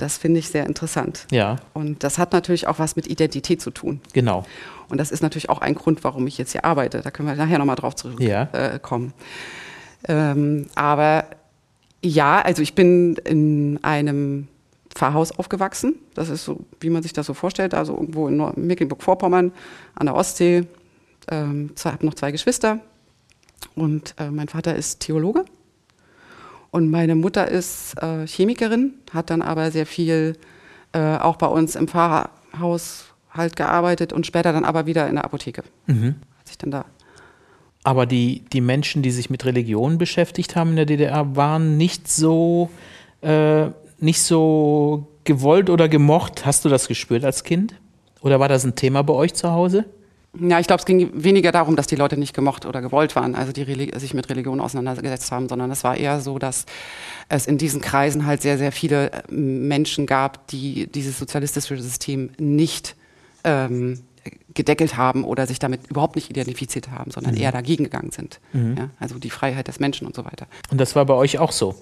Das 0.01 0.17
finde 0.17 0.39
ich 0.39 0.49
sehr 0.49 0.65
interessant. 0.65 1.27
Ja. 1.29 1.57
Und 1.73 2.03
das 2.03 2.17
hat 2.17 2.33
natürlich 2.33 2.65
auch 2.65 2.79
was 2.79 2.95
mit 2.95 3.05
Identität 3.05 3.61
zu 3.61 3.69
tun. 3.69 4.01
Genau. 4.13 4.43
Und 4.89 4.97
das 4.97 5.11
ist 5.11 5.21
natürlich 5.21 5.49
auch 5.49 5.61
ein 5.61 5.75
Grund, 5.75 6.03
warum 6.03 6.25
ich 6.25 6.39
jetzt 6.39 6.53
hier 6.53 6.65
arbeite. 6.65 7.01
Da 7.01 7.11
können 7.11 7.27
wir 7.27 7.35
nachher 7.35 7.59
nochmal 7.59 7.75
drauf 7.75 7.95
zurückkommen. 7.95 9.13
Ja. 10.07 10.07
Äh, 10.07 10.31
ähm, 10.31 10.65
aber 10.73 11.25
ja, 12.03 12.41
also 12.41 12.63
ich 12.63 12.73
bin 12.73 13.15
in 13.25 13.79
einem 13.83 14.47
Pfarrhaus 14.89 15.37
aufgewachsen. 15.37 15.99
Das 16.15 16.29
ist 16.29 16.45
so, 16.45 16.61
wie 16.79 16.89
man 16.89 17.03
sich 17.03 17.13
das 17.13 17.27
so 17.27 17.35
vorstellt, 17.35 17.75
also 17.75 17.93
irgendwo 17.93 18.27
in 18.27 18.37
Mecklenburg-Vorpommern 18.55 19.51
an 19.93 20.05
der 20.07 20.15
Ostsee. 20.15 20.65
Ähm, 21.29 21.71
habe 21.85 22.05
noch 22.07 22.15
zwei 22.15 22.31
Geschwister 22.31 22.79
und 23.75 24.15
äh, 24.17 24.31
mein 24.31 24.47
Vater 24.47 24.75
ist 24.75 25.01
Theologe 25.01 25.45
und 26.71 26.89
meine 26.89 27.15
Mutter 27.15 27.47
ist 27.47 27.95
äh, 28.01 28.25
Chemikerin, 28.25 28.93
hat 29.13 29.29
dann 29.29 29.41
aber 29.41 29.71
sehr 29.71 29.85
viel 29.85 30.37
äh, 30.93 31.17
auch 31.17 31.35
bei 31.35 31.47
uns 31.47 31.75
im 31.75 31.87
Pfarrhaus 31.87 33.05
halt 33.29 33.55
gearbeitet 33.55 34.13
und 34.13 34.25
später 34.25 34.53
dann 34.53 34.65
aber 34.65 34.85
wieder 34.85 35.07
in 35.07 35.15
der 35.15 35.25
Apotheke. 35.25 35.63
Mhm. 35.87 36.15
Hat 36.39 36.47
sich 36.47 36.57
dann 36.57 36.71
da. 36.71 36.85
Aber 37.83 38.05
die, 38.05 38.43
die 38.53 38.61
Menschen, 38.61 39.01
die 39.01 39.11
sich 39.11 39.29
mit 39.29 39.45
Religion 39.45 39.97
beschäftigt 39.97 40.55
haben 40.55 40.71
in 40.71 40.75
der 40.77 40.85
DDR, 40.85 41.35
waren 41.35 41.77
nicht 41.77 42.07
so, 42.07 42.69
äh, 43.21 43.67
nicht 43.99 44.21
so 44.21 45.07
gewollt 45.23 45.69
oder 45.69 45.89
gemocht. 45.89 46.45
Hast 46.45 46.63
du 46.63 46.69
das 46.69 46.87
gespürt 46.87 47.25
als 47.25 47.43
Kind? 47.43 47.75
Oder 48.21 48.39
war 48.39 48.47
das 48.47 48.63
ein 48.63 48.75
Thema 48.75 49.01
bei 49.01 49.13
euch 49.13 49.33
zu 49.33 49.51
Hause? 49.51 49.85
Ja, 50.39 50.59
ich 50.61 50.67
glaube, 50.67 50.79
es 50.79 50.85
ging 50.85 51.11
weniger 51.13 51.51
darum, 51.51 51.75
dass 51.75 51.87
die 51.87 51.97
Leute 51.97 52.15
nicht 52.15 52.33
gemocht 52.33 52.65
oder 52.65 52.81
gewollt 52.81 53.17
waren, 53.17 53.35
also 53.35 53.51
die 53.51 53.91
sich 53.99 54.13
mit 54.13 54.29
Religion 54.29 54.61
auseinandergesetzt 54.61 55.29
haben, 55.31 55.49
sondern 55.49 55.69
es 55.71 55.83
war 55.83 55.97
eher 55.97 56.21
so, 56.21 56.39
dass 56.39 56.65
es 57.27 57.47
in 57.47 57.57
diesen 57.57 57.81
Kreisen 57.81 58.25
halt 58.25 58.41
sehr, 58.41 58.57
sehr 58.57 58.71
viele 58.71 59.11
äh, 59.11 59.23
Menschen 59.29 60.05
gab, 60.05 60.47
die 60.47 60.87
dieses 60.87 61.19
sozialistische 61.19 61.77
System 61.81 62.29
nicht 62.37 62.95
ähm, 63.43 64.03
gedeckelt 64.53 64.95
haben 64.95 65.25
oder 65.25 65.47
sich 65.47 65.59
damit 65.59 65.87
überhaupt 65.89 66.15
nicht 66.15 66.29
identifiziert 66.29 66.91
haben, 66.91 67.11
sondern 67.11 67.35
mhm. 67.35 67.41
eher 67.41 67.51
dagegen 67.51 67.83
gegangen 67.83 68.11
sind. 68.11 68.39
Mhm. 68.53 68.77
Ja, 68.77 68.89
also 68.99 69.19
die 69.19 69.29
Freiheit 69.29 69.67
des 69.67 69.79
Menschen 69.81 70.07
und 70.07 70.15
so 70.15 70.23
weiter. 70.23 70.47
Und 70.69 70.79
das 70.79 70.95
war 70.95 71.05
bei 71.05 71.13
euch 71.13 71.39
auch 71.39 71.51
so? 71.51 71.75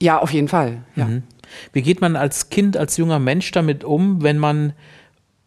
Ja, 0.00 0.18
auf 0.18 0.32
jeden 0.32 0.48
Fall. 0.48 0.84
Ja. 0.96 1.06
Mhm. 1.06 1.22
Wie 1.72 1.82
geht 1.82 2.00
man 2.00 2.16
als 2.16 2.48
Kind, 2.48 2.78
als 2.78 2.96
junger 2.96 3.18
Mensch 3.18 3.50
damit 3.50 3.84
um, 3.84 4.22
wenn 4.22 4.38
man 4.38 4.72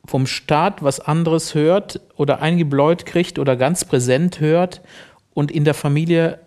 vom 0.06 0.28
Staat 0.28 0.84
was 0.84 1.00
anderes 1.00 1.56
hört 1.56 2.02
oder 2.16 2.42
eingebläut 2.42 3.06
kriegt 3.06 3.40
oder 3.40 3.56
ganz 3.56 3.86
präsent 3.86 4.40
hört 4.40 4.82
und 5.34 5.52
in 5.52 5.64
der 5.64 5.74
Familie 5.74 6.40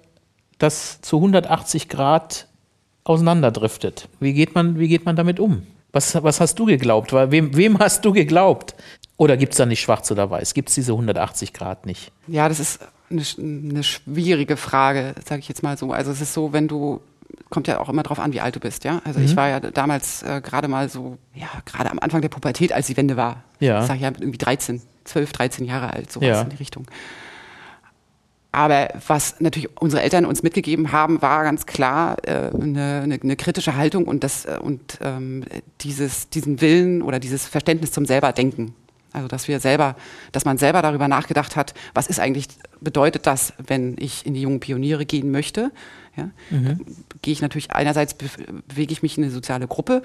das 0.58 1.00
zu 1.00 1.16
180 1.16 1.88
Grad 1.88 2.48
auseinanderdriftet? 3.04 4.08
Wie 4.20 4.34
geht 4.34 4.54
man, 4.54 4.78
wie 4.78 4.88
geht 4.88 5.04
man 5.04 5.16
damit 5.16 5.40
um? 5.40 5.66
Was, 5.92 6.22
was 6.22 6.40
hast 6.40 6.58
du 6.58 6.66
geglaubt? 6.66 7.12
Wem, 7.12 7.56
wem 7.56 7.78
hast 7.78 8.04
du 8.04 8.12
geglaubt? 8.12 8.74
Oder 9.16 9.36
gibt 9.36 9.52
es 9.54 9.58
da 9.58 9.64
nicht 9.64 9.80
schwarz 9.80 10.10
oder 10.10 10.30
weiß? 10.30 10.52
Gibt 10.52 10.68
es 10.68 10.74
diese 10.74 10.92
180 10.92 11.54
Grad 11.54 11.86
nicht? 11.86 12.12
Ja, 12.26 12.48
das 12.48 12.60
ist 12.60 12.80
eine, 13.10 13.22
eine 13.38 13.82
schwierige 13.82 14.58
Frage, 14.58 15.14
sage 15.24 15.40
ich 15.40 15.48
jetzt 15.48 15.62
mal 15.62 15.78
so. 15.78 15.92
Also 15.92 16.10
es 16.10 16.20
ist 16.20 16.34
so, 16.34 16.52
wenn 16.52 16.68
du 16.68 17.00
kommt 17.50 17.68
ja 17.68 17.80
auch 17.80 17.88
immer 17.88 18.02
drauf 18.02 18.18
an, 18.18 18.32
wie 18.32 18.40
alt 18.40 18.56
du 18.56 18.60
bist, 18.60 18.84
ja. 18.84 19.00
Also 19.04 19.20
mhm. 19.20 19.26
ich 19.26 19.36
war 19.36 19.48
ja 19.48 19.60
damals 19.60 20.22
äh, 20.22 20.40
gerade 20.42 20.68
mal 20.68 20.88
so, 20.88 21.18
ja, 21.34 21.48
gerade 21.64 21.90
am 21.90 21.98
Anfang 21.98 22.20
der 22.20 22.28
Pubertät, 22.28 22.72
als 22.72 22.86
die 22.86 22.96
Wende 22.96 23.16
war. 23.16 23.44
Ja. 23.60 23.80
Ich 23.80 23.86
sag 23.86 24.00
ja 24.00 24.08
irgendwie 24.08 24.38
13, 24.38 24.82
12, 25.04 25.32
13 25.32 25.64
Jahre 25.64 25.92
alt, 25.92 26.12
sowas 26.12 26.28
ja. 26.28 26.42
in 26.42 26.50
die 26.50 26.56
Richtung. 26.56 26.86
Aber 28.52 28.88
was 29.06 29.38
natürlich 29.40 29.68
unsere 29.78 30.02
Eltern 30.02 30.24
uns 30.24 30.42
mitgegeben 30.42 30.90
haben, 30.90 31.20
war 31.20 31.44
ganz 31.44 31.66
klar 31.66 32.16
äh, 32.22 32.50
eine, 32.54 33.02
eine, 33.04 33.18
eine, 33.22 33.36
kritische 33.36 33.76
Haltung 33.76 34.06
und, 34.06 34.24
das, 34.24 34.46
äh, 34.46 34.58
und 34.58 34.98
ähm, 35.02 35.44
dieses, 35.82 36.30
diesen 36.30 36.62
Willen 36.62 37.02
oder 37.02 37.20
dieses 37.20 37.46
Verständnis 37.46 37.92
zum 37.92 38.06
Selberdenken. 38.06 38.74
Also 39.12 39.28
dass 39.28 39.46
wir 39.46 39.60
selber, 39.60 39.94
dass 40.32 40.44
man 40.44 40.58
selber 40.58 40.82
darüber 40.82 41.06
nachgedacht 41.06 41.54
hat, 41.54 41.74
was 41.92 42.06
ist 42.06 42.18
eigentlich, 42.18 42.48
bedeutet 42.80 43.26
das, 43.26 43.52
wenn 43.58 43.96
ich 43.98 44.24
in 44.24 44.34
die 44.34 44.42
jungen 44.42 44.60
Pioniere 44.60 45.04
gehen 45.06 45.30
möchte? 45.30 45.70
Ja? 46.16 46.30
Mhm. 46.50 46.80
Gehe 47.22 47.32
ich 47.32 47.42
natürlich 47.42 47.70
einerseits 47.72 48.14
bewege 48.14 48.92
ich 48.92 49.02
mich 49.02 49.18
in 49.18 49.24
eine 49.24 49.32
soziale 49.32 49.66
Gruppe 49.66 50.02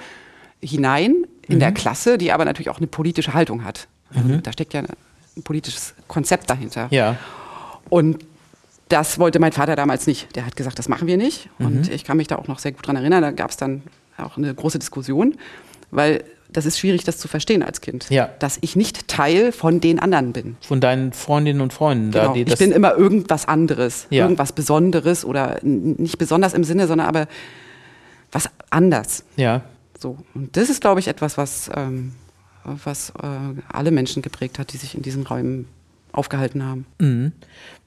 hinein 0.61 1.25
in 1.47 1.55
mhm. 1.55 1.59
der 1.59 1.71
Klasse, 1.71 2.17
die 2.17 2.31
aber 2.31 2.45
natürlich 2.45 2.69
auch 2.69 2.77
eine 2.77 2.87
politische 2.87 3.33
Haltung 3.33 3.63
hat. 3.63 3.87
Also 4.13 4.27
mhm. 4.27 4.43
Da 4.43 4.51
steckt 4.51 4.73
ja 4.73 4.81
ein 4.81 5.43
politisches 5.43 5.93
Konzept 6.07 6.49
dahinter. 6.49 6.87
Ja. 6.91 7.17
Und 7.89 8.25
das 8.89 9.19
wollte 9.19 9.39
mein 9.39 9.53
Vater 9.53 9.75
damals 9.75 10.05
nicht. 10.05 10.35
Der 10.35 10.45
hat 10.45 10.55
gesagt, 10.55 10.77
das 10.77 10.89
machen 10.89 11.07
wir 11.07 11.17
nicht. 11.17 11.49
Mhm. 11.59 11.65
Und 11.65 11.89
ich 11.89 12.03
kann 12.03 12.17
mich 12.17 12.27
da 12.27 12.35
auch 12.35 12.47
noch 12.47 12.59
sehr 12.59 12.73
gut 12.73 12.85
dran 12.85 12.95
erinnern. 12.95 13.21
Da 13.21 13.31
gab 13.31 13.51
es 13.51 13.57
dann 13.57 13.83
auch 14.17 14.37
eine 14.37 14.53
große 14.53 14.79
Diskussion, 14.79 15.35
weil 15.91 16.23
das 16.53 16.65
ist 16.65 16.79
schwierig, 16.79 17.03
das 17.03 17.17
zu 17.17 17.27
verstehen 17.27 17.63
als 17.63 17.81
Kind. 17.81 18.09
Ja. 18.09 18.29
Dass 18.39 18.57
ich 18.61 18.75
nicht 18.75 19.07
Teil 19.07 19.51
von 19.51 19.79
den 19.79 19.99
anderen 19.99 20.33
bin. 20.33 20.57
Von 20.61 20.81
deinen 20.81 21.13
Freundinnen 21.13 21.61
und 21.61 21.73
Freunden. 21.73 22.11
Genau. 22.11 22.33
Da, 22.33 22.35
ich 22.35 22.57
bin 22.57 22.71
immer 22.71 22.95
irgendwas 22.95 23.47
anderes, 23.47 24.07
ja. 24.09 24.23
irgendwas 24.23 24.51
Besonderes 24.53 25.23
oder 25.23 25.59
nicht 25.63 26.17
besonders 26.17 26.53
im 26.53 26.63
Sinne, 26.63 26.87
sondern 26.87 27.07
aber 27.07 27.27
was 28.31 28.49
anders. 28.69 29.23
Ja. 29.35 29.61
So. 29.97 30.17
Und 30.33 30.57
das 30.57 30.69
ist, 30.69 30.81
glaube 30.81 30.99
ich, 30.99 31.07
etwas, 31.07 31.37
was, 31.37 31.69
ähm, 31.75 32.13
was 32.63 33.11
äh, 33.11 33.61
alle 33.71 33.91
Menschen 33.91 34.21
geprägt 34.21 34.59
hat, 34.59 34.73
die 34.73 34.77
sich 34.77 34.95
in 34.95 35.01
diesen 35.01 35.25
Räumen 35.25 35.67
aufgehalten 36.11 36.65
haben. 36.65 36.85
Mhm. 36.99 37.31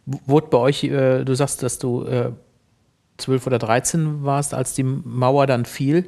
Wurde 0.06 0.48
bei 0.48 0.58
euch, 0.58 0.84
äh, 0.84 1.24
du 1.24 1.34
sagst, 1.34 1.62
dass 1.62 1.78
du 1.78 2.04
äh, 2.04 2.30
12 3.18 3.46
oder 3.46 3.58
13 3.58 4.24
warst, 4.24 4.54
als 4.54 4.74
die 4.74 4.82
Mauer 4.82 5.46
dann 5.46 5.64
fiel. 5.64 6.06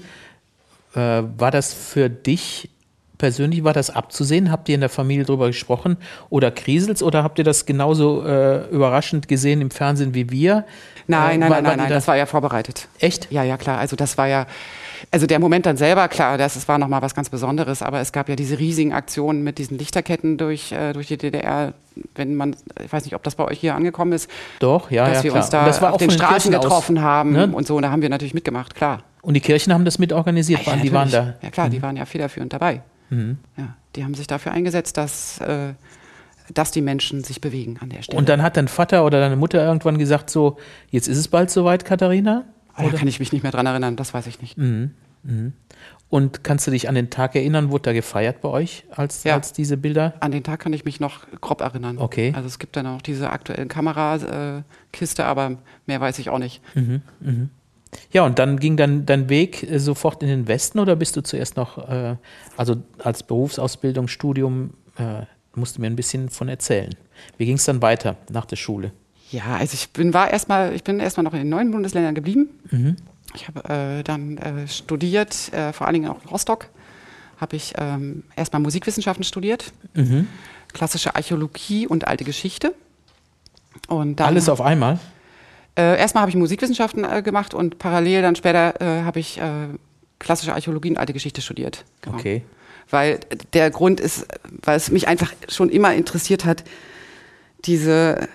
Äh, 0.97 1.23
war 1.39 1.51
das 1.51 1.73
für 1.73 2.09
dich 2.09 2.71
persönlich, 3.19 3.65
war 3.65 3.73
das 3.73 3.91
abzusehen? 3.91 4.51
Habt 4.51 4.69
ihr 4.69 4.75
in 4.75 4.81
der 4.81 4.91
Familie 4.91 5.25
darüber 5.25 5.47
gesprochen? 5.47 5.97
Oder 6.31 6.51
kriselt's? 6.51 7.03
Oder 7.03 7.23
habt 7.23 7.39
ihr 7.39 7.45
das 7.45 7.67
genauso 7.67 8.25
äh, 8.27 8.67
überraschend 8.69 9.29
gesehen 9.29 9.61
im 9.61 9.71
Fernsehen 9.71 10.15
wie 10.15 10.31
wir? 10.31 10.65
Nein, 11.07 11.41
nein, 11.41 11.43
äh, 11.43 11.55
nein, 11.55 11.65
nein, 11.65 11.79
nein, 11.79 11.89
das 11.89 12.09
war 12.09 12.17
ja 12.17 12.27
vorbereitet. 12.27 12.89
Echt? 12.99 13.31
Ja, 13.31 13.45
ja, 13.45 13.57
klar. 13.57 13.79
Also 13.79 13.95
das 13.95 14.19
war 14.19 14.27
ja 14.27 14.47
also 15.11 15.27
der 15.27 15.39
Moment 15.39 15.67
dann 15.67 15.77
selber, 15.77 16.09
klar, 16.09 16.39
das, 16.39 16.55
das 16.55 16.69
war 16.69 16.79
nochmal 16.79 17.03
was 17.03 17.15
ganz 17.15 17.31
Besonderes, 17.31 17.83
aber 17.83 18.01
es 18.01 18.13
gab 18.13 18.29
ja 18.29 18.37
diese 18.37 18.59
riesigen 18.59 18.93
Aktionen 18.93 19.43
mit 19.43 19.59
diesen 19.59 19.79
Lichterketten 19.79 20.39
durch, 20.39 20.73
äh, 20.73 20.93
durch 20.93 21.09
die 21.09 21.17
DDR, 21.17 21.75
wenn 22.15 22.35
man, 22.35 22.57
ich 22.83 22.93
weiß 22.93 23.05
nicht, 23.05 23.15
ob 23.15 23.23
das 23.23 23.35
bei 23.35 23.45
euch 23.45 23.61
hier 23.61 23.75
angekommen 23.75 24.13
ist. 24.13 24.31
Doch, 24.59 24.91
ja, 24.91 25.07
dass 25.07 25.19
ja, 25.19 25.25
wir 25.25 25.31
klar. 25.33 25.67
uns 25.67 25.79
da 25.81 25.91
auf 25.91 25.99
den 25.99 26.11
Straßen 26.11 26.51
getroffen 26.51 26.99
aus, 26.99 27.05
haben 27.05 27.33
ne? 27.33 27.51
und 27.53 27.67
so, 27.67 27.77
und 27.77 27.83
da 27.83 27.91
haben 27.91 28.03
wir 28.03 28.09
natürlich 28.09 28.35
mitgemacht, 28.35 28.75
klar. 28.75 29.03
Und 29.27 29.35
die 29.35 29.41
Kirchen 29.41 29.73
haben 29.73 29.85
das 29.85 29.99
mit 29.99 30.13
organisiert, 30.13 30.65
ja, 30.65 30.77
ja, 30.77 30.81
die 30.81 30.93
waren 30.93 31.11
da. 31.11 31.35
Ja 31.43 31.51
klar, 31.51 31.67
mhm. 31.67 31.73
die 31.73 31.83
waren 31.83 31.97
ja 31.97 32.05
federführend 32.05 32.53
dabei. 32.53 32.83
Mhm. 33.11 33.39
Ja, 33.57 33.75
die 33.97 34.05
haben 34.05 34.15
sich 34.15 34.29
dafür 34.29 34.53
eingesetzt, 34.53 34.97
dass 34.97 35.41
äh, 35.41 35.75
dass 36.55 36.71
die 36.71 36.81
Menschen 36.81 37.25
sich 37.25 37.41
bewegen 37.41 37.77
an 37.81 37.89
der 37.89 38.03
Stelle. 38.03 38.17
Und 38.17 38.29
dann 38.29 38.41
hat 38.41 38.57
dein 38.57 38.69
Vater 38.69 39.05
oder 39.05 39.19
deine 39.19 39.35
Mutter 39.35 39.65
irgendwann 39.65 39.99
gesagt, 39.99 40.31
so, 40.31 40.59
jetzt 40.91 41.09
ist 41.09 41.19
es 41.19 41.27
bald 41.27 41.51
soweit, 41.51 41.85
Katharina? 41.85 42.45
Oh, 42.79 42.89
da 42.89 42.97
kann 42.97 43.09
ich 43.09 43.19
mich 43.19 43.33
nicht 43.33 43.43
mehr 43.43 43.51
dran 43.51 43.67
erinnern, 43.67 43.97
das 43.97 44.15
weiß 44.15 44.29
ich 44.29 44.41
nicht. 44.41 44.57
Mhm. 44.59 44.93
Mhm. 45.25 45.55
Und 46.09 46.45
kannst 46.45 46.69
du 46.69 46.71
dich 46.71 46.89
an 46.89 46.95
den 46.95 47.11
Tag 47.11 47.35
erinnern, 47.35 47.73
wurde 47.73 47.83
da 47.83 47.93
gefeiert 47.95 48.41
bei 48.43 48.49
euch 48.49 48.85
als, 48.93 49.25
ja. 49.25 49.35
als 49.35 49.53
diese 49.53 49.77
Bilder? 49.77 50.15
An 50.21 50.31
den 50.31 50.45
Tag 50.45 50.61
kann 50.61 50.73
ich 50.73 50.85
mich 50.85 51.01
noch 51.01 51.27
grob 51.41 51.63
erinnern. 51.63 51.99
Okay. 51.99 52.33
Also 52.37 52.47
es 52.47 52.61
gibt 52.61 52.77
dann 52.77 52.87
auch 52.87 53.03
diese 53.03 53.31
aktuellen 53.31 53.67
Kamerakiste, 53.67 55.25
aber 55.25 55.57
mehr 55.87 56.01
weiß 56.01 56.21
ich 56.21 56.31
auch 56.31 56.39
nicht. 56.39 56.63
Mhm, 56.77 57.03
mh. 57.19 57.49
Ja, 58.13 58.25
und 58.25 58.39
dann 58.39 58.59
ging 58.59 58.77
dann 58.77 59.07
dein 59.07 59.29
Weg 59.29 59.63
äh, 59.63 59.79
sofort 59.79 60.23
in 60.23 60.29
den 60.29 60.49
Westen 60.49 60.79
oder 60.79 60.97
bist 60.97 61.17
du 61.17 61.23
zuerst 61.23 61.57
noch, 61.57 61.79
äh, 61.89 62.17
also 62.57 62.77
als 62.99 63.23
Berufsausbildung, 63.23 64.09
Studium, 64.09 64.75
äh, 64.99 65.23
musst 65.55 65.77
du 65.77 65.81
mir 65.81 65.87
ein 65.87 65.97
bisschen 65.97 66.29
von 66.29 66.49
erzählen. 66.49 66.95
Wie 67.39 67.47
ging 67.47 67.57
es 67.57 67.65
dann 67.65 67.81
weiter 67.83 68.17
nach 68.31 68.45
der 68.45 68.57
Schule? 68.57 68.93
Ja, 69.31 69.57
also 69.57 69.75
ich 69.75 69.91
bin 69.91 70.15
war 70.15 70.31
erstmal, 70.31 70.75
ich 70.75 70.85
bin 70.85 71.01
erstmal 71.01 71.25
noch 71.25 71.33
in 71.33 71.41
den 71.41 71.49
neuen 71.49 71.71
Bundesländern 71.71 72.15
geblieben. 72.15 72.51
Mhm. 72.71 72.97
Ich 73.35 73.49
habe 73.49 73.69
äh, 73.69 74.03
dann 74.03 74.39
äh, 74.39 74.69
studiert, 74.69 75.53
äh, 75.53 75.73
vor 75.73 75.87
allen 75.87 75.95
Dingen 75.95 76.09
auch 76.09 76.23
in 76.23 76.29
Rostock, 76.29 76.69
habe 77.39 77.57
ich 77.57 77.75
ähm, 77.77 78.23
erstmal 78.37 78.63
Musikwissenschaften 78.63 79.25
studiert, 79.25 79.73
mhm. 79.95 80.29
klassische 80.73 81.17
Archäologie 81.17 81.87
und 81.87 82.07
alte 82.07 82.25
Geschichte. 82.25 82.75
Und 83.89 84.21
Alles 84.21 84.49
auf 84.49 84.61
einmal? 84.61 84.99
Äh, 85.77 85.99
erstmal 85.99 86.23
habe 86.23 86.31
ich 86.31 86.37
Musikwissenschaften 86.37 87.05
äh, 87.05 87.23
gemacht 87.23 87.55
und 87.55 87.79
parallel 87.79 88.23
dann 88.23 88.37
später 88.37 88.81
äh, 88.81 89.03
habe 89.03 89.21
ich 89.21 89.41
klassische 90.19 90.55
Archäologie 90.55 90.91
und 90.91 90.99
alte 90.99 91.13
Geschichte 91.13 91.43
studiert. 91.43 91.85
Genau. 92.01 92.17
Okay. 92.17 92.43
Weil 92.89 93.21
der 93.53 93.71
Grund 93.71 94.01
ist, 94.01 94.27
weil 94.63 94.77
es 94.77 94.91
mich 94.91 95.09
einfach 95.09 95.33
schon 95.49 95.69
immer 95.69 95.93
interessiert 95.95 96.45
hat, 96.45 96.65
diese, 97.65 98.29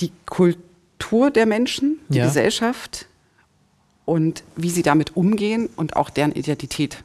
die 0.00 0.10
Kultur 0.26 1.30
der 1.30 1.46
Menschen, 1.46 1.98
die 2.08 2.18
ja. 2.18 2.24
Gesellschaft, 2.24 3.06
und 4.04 4.42
wie 4.56 4.70
sie 4.70 4.82
damit 4.82 5.16
umgehen 5.16 5.68
und 5.76 5.96
auch 5.96 6.10
deren 6.10 6.32
Identität. 6.32 7.04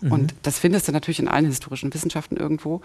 Mhm. 0.00 0.12
Und 0.12 0.34
das 0.42 0.58
findest 0.58 0.88
du 0.88 0.92
natürlich 0.92 1.18
in 1.18 1.28
allen 1.28 1.46
historischen 1.46 1.92
Wissenschaften 1.92 2.36
irgendwo. 2.36 2.82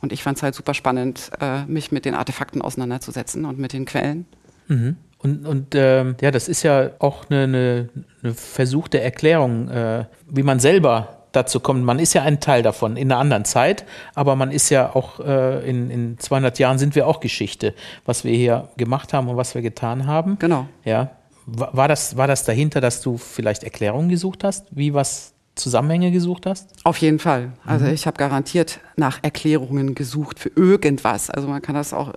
Und 0.00 0.12
ich 0.12 0.22
fand 0.22 0.38
es 0.38 0.42
halt 0.42 0.54
super 0.54 0.74
spannend, 0.74 1.30
äh, 1.40 1.64
mich 1.66 1.92
mit 1.92 2.04
den 2.04 2.14
Artefakten 2.14 2.62
auseinanderzusetzen 2.62 3.44
und 3.44 3.58
mit 3.58 3.72
den 3.72 3.84
Quellen. 3.84 4.26
Mhm. 4.68 4.96
Und, 5.24 5.46
und 5.46 5.74
äh, 5.74 6.04
ja, 6.20 6.30
das 6.30 6.48
ist 6.48 6.62
ja 6.62 6.90
auch 6.98 7.30
eine, 7.30 7.44
eine, 7.44 7.88
eine 8.22 8.34
versuchte 8.34 9.00
Erklärung, 9.00 9.70
äh, 9.70 10.04
wie 10.28 10.42
man 10.42 10.60
selber 10.60 11.24
dazu 11.32 11.60
kommt. 11.60 11.82
Man 11.82 11.98
ist 11.98 12.12
ja 12.12 12.22
ein 12.22 12.40
Teil 12.40 12.62
davon 12.62 12.96
in 12.96 13.10
einer 13.10 13.18
anderen 13.18 13.46
Zeit, 13.46 13.86
aber 14.14 14.36
man 14.36 14.50
ist 14.50 14.68
ja 14.68 14.94
auch 14.94 15.20
äh, 15.20 15.68
in, 15.68 15.90
in 15.90 16.18
200 16.18 16.58
Jahren 16.58 16.78
sind 16.78 16.94
wir 16.94 17.06
auch 17.06 17.20
Geschichte, 17.20 17.74
was 18.04 18.24
wir 18.24 18.36
hier 18.36 18.68
gemacht 18.76 19.14
haben 19.14 19.28
und 19.28 19.38
was 19.38 19.54
wir 19.54 19.62
getan 19.62 20.06
haben. 20.06 20.38
Genau. 20.38 20.68
Ja. 20.84 21.10
War 21.46 21.88
das, 21.88 22.16
war 22.16 22.26
das 22.26 22.44
dahinter, 22.44 22.80
dass 22.80 23.00
du 23.00 23.16
vielleicht 23.16 23.64
Erklärungen 23.64 24.10
gesucht 24.10 24.44
hast, 24.44 24.66
wie 24.70 24.92
was 24.92 25.32
Zusammenhänge 25.54 26.10
gesucht 26.10 26.46
hast? 26.46 26.70
Auf 26.84 26.98
jeden 26.98 27.18
Fall. 27.18 27.52
Also 27.64 27.86
mhm. 27.86 27.92
ich 27.92 28.06
habe 28.06 28.16
garantiert 28.18 28.80
nach 28.96 29.20
Erklärungen 29.22 29.94
gesucht 29.94 30.38
für 30.38 30.50
irgendwas. 30.54 31.30
Also 31.30 31.48
man 31.48 31.62
kann 31.62 31.74
das 31.74 31.92
auch 31.94 32.12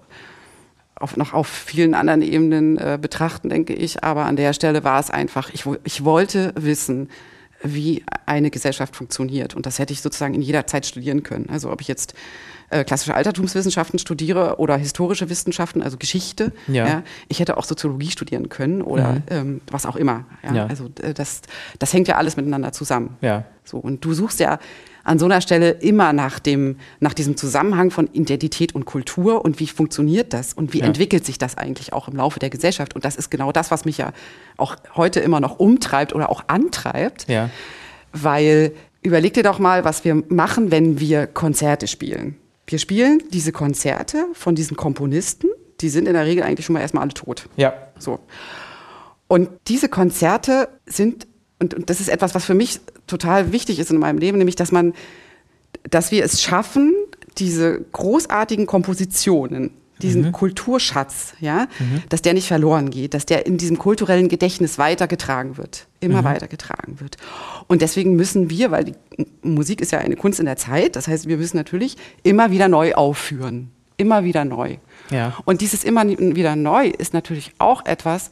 auf, 1.00 1.18
noch 1.18 1.34
auf 1.34 1.48
vielen 1.48 1.94
anderen 1.94 2.22
Ebenen 2.22 2.77
äh, 2.77 2.98
betrachten, 3.01 3.50
denke 3.50 3.74
ich. 3.74 4.04
Aber 4.04 4.25
an 4.25 4.36
der 4.36 4.54
Stelle 4.54 4.84
war 4.84 5.00
es 5.00 5.10
einfach, 5.10 5.50
ich, 5.54 5.66
ich 5.84 6.04
wollte 6.04 6.54
wissen, 6.56 7.10
wie 7.63 8.04
eine 8.25 8.51
Gesellschaft 8.51 8.96
funktioniert. 8.96 9.56
Und 9.56 9.66
das 9.66 9.80
hätte 9.80 9.94
ich 9.94 10.01
sozusagen 10.01 10.34
in 10.34 10.42
jeder 10.42 10.68
Zeit 10.68 10.86
studieren 10.86 11.24
können. 11.24 11.50
Also 11.50 11.72
ob 11.72 11.82
ich 11.82 11.88
jetzt 11.88 12.13
äh, 12.70 12.84
klassische 12.84 13.16
Altertumswissenschaften 13.16 13.98
studiere 13.98 14.60
oder 14.60 14.77
historische 14.77 15.30
Wissenschaften, 15.30 15.82
also 15.82 15.98
Geschichte. 15.98 16.51
Ja. 16.68 16.88
ja. 16.88 17.04
Ich 17.30 17.39
hätte 17.39 17.58
auch 17.58 17.63
Soziologie 17.63 18.12
studieren 18.12 18.50
können 18.50 18.82
oder 18.82 19.13
mhm. 19.13 19.24
ähm, 19.30 19.62
was 19.72 19.86
auch 19.86 19.96
immer. 19.96 20.25
Ja. 20.44 20.54
ja. 20.54 20.66
Also 20.68 20.89
äh, 21.01 21.13
das, 21.13 21.42
das 21.80 21.94
hängt 21.94 22.08
ja 22.08 22.18
alles 22.18 22.38
miteinander 22.38 22.74
zusammen. 22.74 23.18
Ja. 23.22 23.46
So, 23.63 23.77
und 23.77 24.04
du 24.04 24.13
suchst 24.13 24.39
ja 24.39 24.60
an 25.08 25.20
so 25.20 25.26
einer 25.26 25.40
Stelle 25.40 25.72
immer 25.72 26.12
nach, 26.12 26.38
dem, 26.38 26.78
nach 27.00 27.14
diesem 27.14 27.38
Zusammenhang 27.38 27.92
von 27.92 28.10
Identität 28.12 28.76
und 28.76 28.84
Kultur 28.86 29.44
und 29.46 29.62
wie 29.62 29.68
funktioniert 29.68 30.34
das 30.34 30.54
und 30.54 30.74
wie 30.74 30.80
ja. 30.80 30.86
entwickelt 30.86 31.26
sich 31.26 31.38
das 31.38 31.58
eigentlich 31.58 31.94
auch 31.94 32.10
im 32.10 32.18
Laufe 32.18 32.40
der 32.40 32.50
Gesellschaft. 32.50 32.94
Und 32.94 33.06
das 33.06 33.16
ist 33.16 33.32
genau 33.32 33.54
das, 33.54 33.72
was 33.72 33.86
mich 33.86 33.98
ja 33.98 34.12
auch 34.58 34.76
heute 34.96 35.22
immer 35.22 35.40
noch 35.40 35.60
umtreibt 35.60 36.14
oder 36.14 36.30
auch 36.30 36.44
antreibt. 36.48 37.30
Ja. 37.30 37.50
Weil 38.12 38.74
überleg 39.02 39.34
dir 39.34 39.44
doch 39.44 39.60
mal, 39.60 39.86
was 39.86 40.04
wir 40.04 40.24
machen, 40.28 40.72
wenn 40.72 41.00
wir 41.00 41.26
Konzerte 41.26 41.88
spielen. 41.88 42.36
Wir 42.66 42.78
spielen 42.78 43.24
diese 43.32 43.54
Konzerte 43.54 44.26
von 44.34 44.56
diesen 44.56 44.76
Komponisten, 44.76 45.48
die 45.80 45.88
sind 45.88 46.06
in 46.08 46.16
der 46.16 46.26
Regel 46.26 46.44
eigentlich 46.44 46.66
schon 46.66 46.74
mal 46.74 46.82
erstmal 46.82 47.04
alle 47.04 47.14
tot. 47.14 47.48
Ja. 47.56 47.74
So. 47.98 48.20
Und 49.30 49.50
diese 49.70 49.88
Konzerte 49.88 50.68
sind, 50.86 51.28
und, 51.60 51.74
und 51.74 51.90
das 51.90 52.00
ist 52.00 52.10
etwas, 52.10 52.36
was 52.36 52.46
für 52.46 52.54
mich 52.54 52.80
total 53.08 53.52
wichtig 53.52 53.80
ist 53.80 53.92
in 53.92 53.98
meinem 53.98 54.20
Leben, 54.20 54.38
nämlich, 54.38 54.56
dass 54.56 54.72
man, 54.72 54.94
dass 55.90 56.12
wir 56.12 56.24
es 56.24 56.42
schaffen, 56.42 56.94
diese 57.38 57.82
großartigen 57.92 58.66
Kompositionen, 58.66 59.72
diesen 60.02 60.26
mhm. 60.26 60.32
Kulturschatz, 60.32 61.34
ja, 61.40 61.68
mhm. 61.80 62.04
dass 62.10 62.22
der 62.22 62.36
nicht 62.36 62.48
verloren 62.48 62.92
geht, 62.92 63.16
dass 63.16 63.26
der 63.26 63.48
in 63.48 63.58
diesem 63.58 63.80
kulturellen 63.80 64.30
Gedächtnis 64.30 64.78
weitergetragen 64.78 65.58
wird, 65.58 65.88
immer 66.00 66.22
mhm. 66.22 66.26
weitergetragen 66.26 67.00
wird. 67.00 67.18
Und 67.68 67.82
deswegen 67.82 68.16
müssen 68.16 68.50
wir, 68.52 68.70
weil 68.70 68.86
die 68.86 68.96
Musik 69.42 69.82
ist 69.82 69.92
ja 69.92 70.00
eine 70.00 70.16
Kunst 70.16 70.40
in 70.40 70.46
der 70.46 70.58
Zeit, 70.58 70.96
das 70.96 71.08
heißt, 71.08 71.28
wir 71.28 71.38
müssen 71.38 71.58
natürlich 71.58 71.98
immer 72.22 72.52
wieder 72.52 72.68
neu 72.68 72.94
aufführen, 72.94 73.72
immer 73.98 74.24
wieder 74.24 74.46
neu. 74.46 74.78
Ja. 75.10 75.36
Und 75.46 75.62
dieses 75.62 75.84
immer 75.84 76.08
wieder 76.08 76.56
neu 76.56 76.88
ist 76.88 77.14
natürlich 77.14 77.54
auch 77.58 77.84
etwas, 77.86 78.30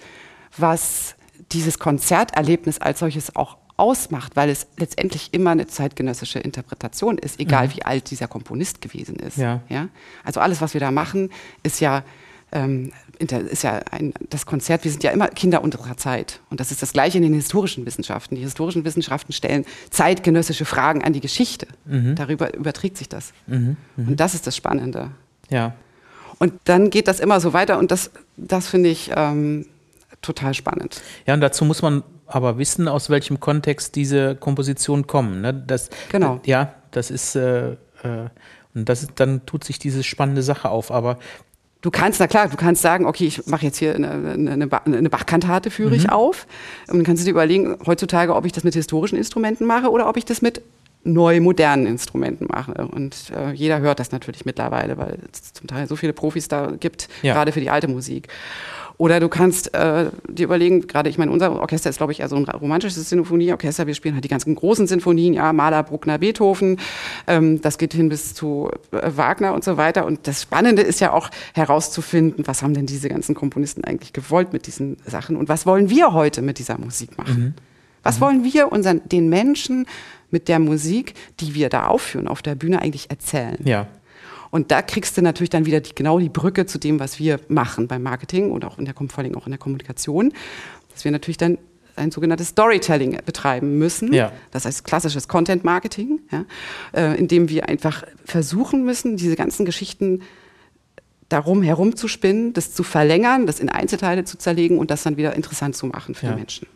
was 0.58 1.15
dieses 1.51 1.79
Konzerterlebnis 1.79 2.79
als 2.79 2.99
solches 2.99 3.35
auch 3.35 3.57
ausmacht, 3.77 4.35
weil 4.35 4.49
es 4.49 4.67
letztendlich 4.77 5.33
immer 5.33 5.51
eine 5.51 5.67
zeitgenössische 5.67 6.39
Interpretation 6.39 7.17
ist, 7.17 7.39
egal 7.39 7.67
mhm. 7.67 7.75
wie 7.75 7.83
alt 7.83 8.09
dieser 8.09 8.27
Komponist 8.27 8.81
gewesen 8.81 9.17
ist. 9.17 9.37
Ja. 9.37 9.61
ja. 9.67 9.89
Also 10.23 10.39
alles, 10.39 10.61
was 10.61 10.73
wir 10.73 10.81
da 10.81 10.91
machen, 10.91 11.29
ist 11.63 11.81
ja 11.81 12.03
ähm, 12.51 12.91
ist 13.19 13.63
ja 13.63 13.81
ein, 13.91 14.13
das 14.29 14.45
Konzert, 14.45 14.83
wir 14.83 14.91
sind 14.91 15.03
ja 15.03 15.11
immer 15.11 15.27
Kinder 15.27 15.63
unserer 15.63 15.97
Zeit. 15.97 16.41
Und 16.49 16.59
das 16.59 16.71
ist 16.71 16.81
das 16.81 16.93
Gleiche 16.93 17.17
in 17.17 17.23
den 17.23 17.33
historischen 17.33 17.85
Wissenschaften. 17.85 18.35
Die 18.35 18.41
historischen 18.41 18.85
Wissenschaften 18.85 19.33
stellen 19.33 19.65
zeitgenössische 19.89 20.65
Fragen 20.65 21.03
an 21.03 21.13
die 21.13 21.21
Geschichte. 21.21 21.67
Mhm. 21.85 22.15
Darüber 22.15 22.53
überträgt 22.53 22.97
sich 22.97 23.09
das. 23.09 23.33
Mhm. 23.47 23.77
Mhm. 23.95 24.07
Und 24.09 24.19
das 24.19 24.35
ist 24.35 24.47
das 24.47 24.55
Spannende. 24.55 25.11
Ja. 25.49 25.75
Und 26.39 26.53
dann 26.65 26.89
geht 26.89 27.07
das 27.07 27.19
immer 27.19 27.39
so 27.39 27.53
weiter 27.53 27.79
und 27.79 27.91
das, 27.91 28.11
das 28.35 28.67
finde 28.67 28.89
ich 28.89 29.11
ähm, 29.15 29.65
total 30.25 30.53
spannend. 30.53 31.01
Ja, 31.25 31.34
und 31.34 31.41
dazu 31.41 31.65
muss 31.65 31.82
man 31.82 32.03
aber 32.27 32.58
wissen, 32.58 32.88
aus 32.88 33.10
welchem 33.10 33.39
Kontext 33.39 33.96
diese 33.96 34.36
Kompositionen 34.36 35.08
kommen. 35.08 35.41
Ne? 35.41 35.53
Das, 35.53 35.89
genau. 36.12 36.39
Ja, 36.46 36.74
das 36.91 37.12
ist, 37.12 37.36
äh, 37.36 37.72
äh, 37.72 37.75
und 38.74 38.89
das 38.89 39.08
dann 39.15 39.46
tut 39.46 39.63
sich 39.63 39.79
diese 39.79 40.03
spannende 40.03 40.41
Sache 40.41 40.70
auf. 40.70 40.91
Aber 40.91 41.17
Du 41.82 41.91
kannst, 41.91 42.20
na 42.20 42.25
klar, 42.25 42.48
du 42.48 42.58
kannst 42.58 42.82
sagen, 42.82 43.05
okay, 43.05 43.27
ich 43.27 43.46
mache 43.46 43.63
jetzt 43.63 43.77
hier 43.77 43.94
eine, 43.94 44.10
eine, 44.10 44.67
eine 44.86 45.10
Bachkantate, 45.10 45.70
führe 45.70 45.91
mhm. 45.91 45.98
ich 45.98 46.12
auf. 46.12 46.48
Und 46.88 46.98
dann 46.98 47.03
kannst 47.03 47.22
du 47.22 47.25
dir 47.25 47.32
überlegen, 47.32 47.77
heutzutage, 47.86 48.34
ob 48.34 48.44
ich 48.48 48.51
das 48.51 48.63
mit 48.63 48.74
historischen 48.74 49.17
Instrumenten 49.17 49.67
mache 49.67 49.91
oder 49.91 50.10
ob 50.10 50.17
ich 50.17 50.25
das 50.25 50.41
mit 50.41 50.63
neu 51.03 51.39
modernen 51.39 51.86
Instrumenten 51.86 52.48
mache. 52.50 52.88
Und 52.88 53.32
äh, 53.38 53.51
jeder 53.51 53.79
hört 53.82 54.00
das 54.00 54.12
natürlich 54.12 54.46
mittlerweile, 54.46 54.98
weil 54.98 55.20
es 55.32 55.53
zum 55.53 55.67
Teil 55.67 55.88
so 55.88 55.96
viele 55.96 56.13
Profis 56.13 56.48
da 56.48 56.72
gibt, 56.72 57.08
ja. 57.22 57.34
gerade 57.34 57.51
für 57.51 57.62
die 57.62 57.70
alte 57.70 57.88
Musik. 57.88 58.29
Oder 58.97 59.19
du 59.19 59.27
kannst 59.27 59.73
äh, 59.73 60.09
dir 60.27 60.45
überlegen, 60.45 60.87
gerade 60.87 61.09
ich 61.09 61.17
meine, 61.17 61.31
unser 61.31 61.59
Orchester 61.59 61.89
ist, 61.89 61.97
glaube 61.97 62.13
ich, 62.13 62.21
eher 62.21 62.29
so 62.29 62.37
ein 62.37 62.45
romantisches 62.45 63.09
Sinfonieorchester. 63.09 63.87
Wir 63.87 63.93
spielen 63.93 64.13
halt 64.13 64.23
die 64.23 64.29
ganzen 64.29 64.55
großen 64.55 64.87
Sinfonien, 64.87 65.33
ja, 65.33 65.51
Mahler, 65.51 65.83
Bruckner, 65.83 66.17
Beethoven. 66.17 66.79
Ähm, 67.27 67.61
das 67.61 67.77
geht 67.77 67.93
hin 67.93 68.07
bis 68.07 68.33
zu 68.33 68.71
äh, 68.91 69.11
Wagner 69.15 69.53
und 69.53 69.63
so 69.63 69.75
weiter. 69.77 70.05
Und 70.05 70.27
das 70.27 70.41
Spannende 70.41 70.81
ist 70.81 71.01
ja 71.01 71.11
auch 71.11 71.29
herauszufinden, 71.53 72.47
was 72.47 72.63
haben 72.63 72.73
denn 72.73 72.85
diese 72.85 73.09
ganzen 73.09 73.35
Komponisten 73.35 73.83
eigentlich 73.83 74.13
gewollt 74.13 74.53
mit 74.53 74.67
diesen 74.67 74.97
Sachen 75.05 75.35
und 75.35 75.49
was 75.49 75.65
wollen 75.65 75.89
wir 75.89 76.13
heute 76.13 76.41
mit 76.41 76.59
dieser 76.59 76.77
Musik 76.77 77.17
machen? 77.17 77.39
Mhm. 77.39 77.53
Was 78.03 78.17
mhm. 78.17 78.21
wollen 78.21 78.43
wir 78.45 78.71
unseren, 78.71 79.01
den 79.09 79.27
Menschen 79.27 79.87
mit 80.31 80.47
der 80.47 80.59
Musik, 80.59 81.15
die 81.39 81.53
wir 81.53 81.69
da 81.69 81.87
aufführen 81.87 82.27
auf 82.27 82.41
der 82.41 82.55
Bühne 82.55 82.81
eigentlich 82.81 83.09
erzählen? 83.09 83.57
Ja. 83.65 83.87
Und 84.55 84.71
da 84.71 84.81
kriegst 84.81 85.17
du 85.17 85.21
natürlich 85.21 85.50
dann 85.50 85.65
wieder 85.65 85.81
die, 85.81 85.93
genau 85.93 86.17
die 86.17 86.29
Brücke 86.29 86.65
zu 86.65 86.79
dem, 86.79 86.97
was 86.97 87.19
wir 87.19 87.41
machen 87.50 87.89
beim 87.89 88.03
Marketing 88.03 88.51
und 88.51 88.63
auch 88.63 88.77
in 88.77 88.85
der, 88.85 88.93
vor 88.93 89.17
allem 89.17 89.35
auch 89.35 89.47
in 89.47 89.51
der 89.51 89.59
Kommunikation, 89.59 90.31
dass 90.93 91.03
wir 91.03 91.12
natürlich 91.12 91.35
dann 91.35 91.57
ein 91.97 92.09
sogenanntes 92.09 92.47
Storytelling 92.47 93.19
betreiben 93.25 93.77
müssen. 93.77 94.13
Ja. 94.13 94.31
Das 94.51 94.63
heißt 94.63 94.85
klassisches 94.85 95.27
Content 95.27 95.65
Marketing, 95.65 96.21
ja, 96.31 96.45
äh, 96.93 97.19
indem 97.19 97.50
wir 97.50 97.67
einfach 97.67 98.05
versuchen 98.24 98.85
müssen, 98.85 99.17
diese 99.17 99.35
ganzen 99.35 99.65
Geschichten 99.65 100.21
darum 101.27 101.62
herumzuspinnen, 101.62 102.53
das 102.53 102.71
zu 102.74 102.83
verlängern, 102.83 103.47
das 103.47 103.59
in 103.59 103.67
Einzelteile 103.67 104.24
zu 104.24 104.38
zerlegen 104.38 104.79
und 104.79 104.89
das 104.89 105.03
dann 105.03 105.17
wieder 105.17 105.35
interessant 105.35 105.75
zu 105.75 105.85
machen 105.85 106.15
für 106.15 106.27
ja. 106.27 106.31
die 106.31 106.38
Menschen. 106.38 106.67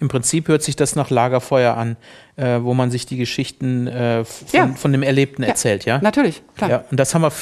Im 0.00 0.08
Prinzip 0.08 0.48
hört 0.48 0.62
sich 0.62 0.76
das 0.76 0.96
nach 0.96 1.10
Lagerfeuer 1.10 1.76
an, 1.76 1.96
äh, 2.36 2.60
wo 2.60 2.74
man 2.74 2.90
sich 2.90 3.06
die 3.06 3.16
Geschichten 3.16 3.86
äh, 3.86 4.24
von, 4.24 4.46
ja. 4.52 4.68
von, 4.68 4.92
dem 4.92 5.02
Erlebten 5.02 5.42
ja. 5.42 5.48
erzählt, 5.48 5.84
ja? 5.84 5.98
Natürlich, 6.00 6.42
klar. 6.56 6.70
Ja, 6.70 6.84
und 6.90 6.98
das 7.00 7.14
haben 7.14 7.22
wir. 7.22 7.32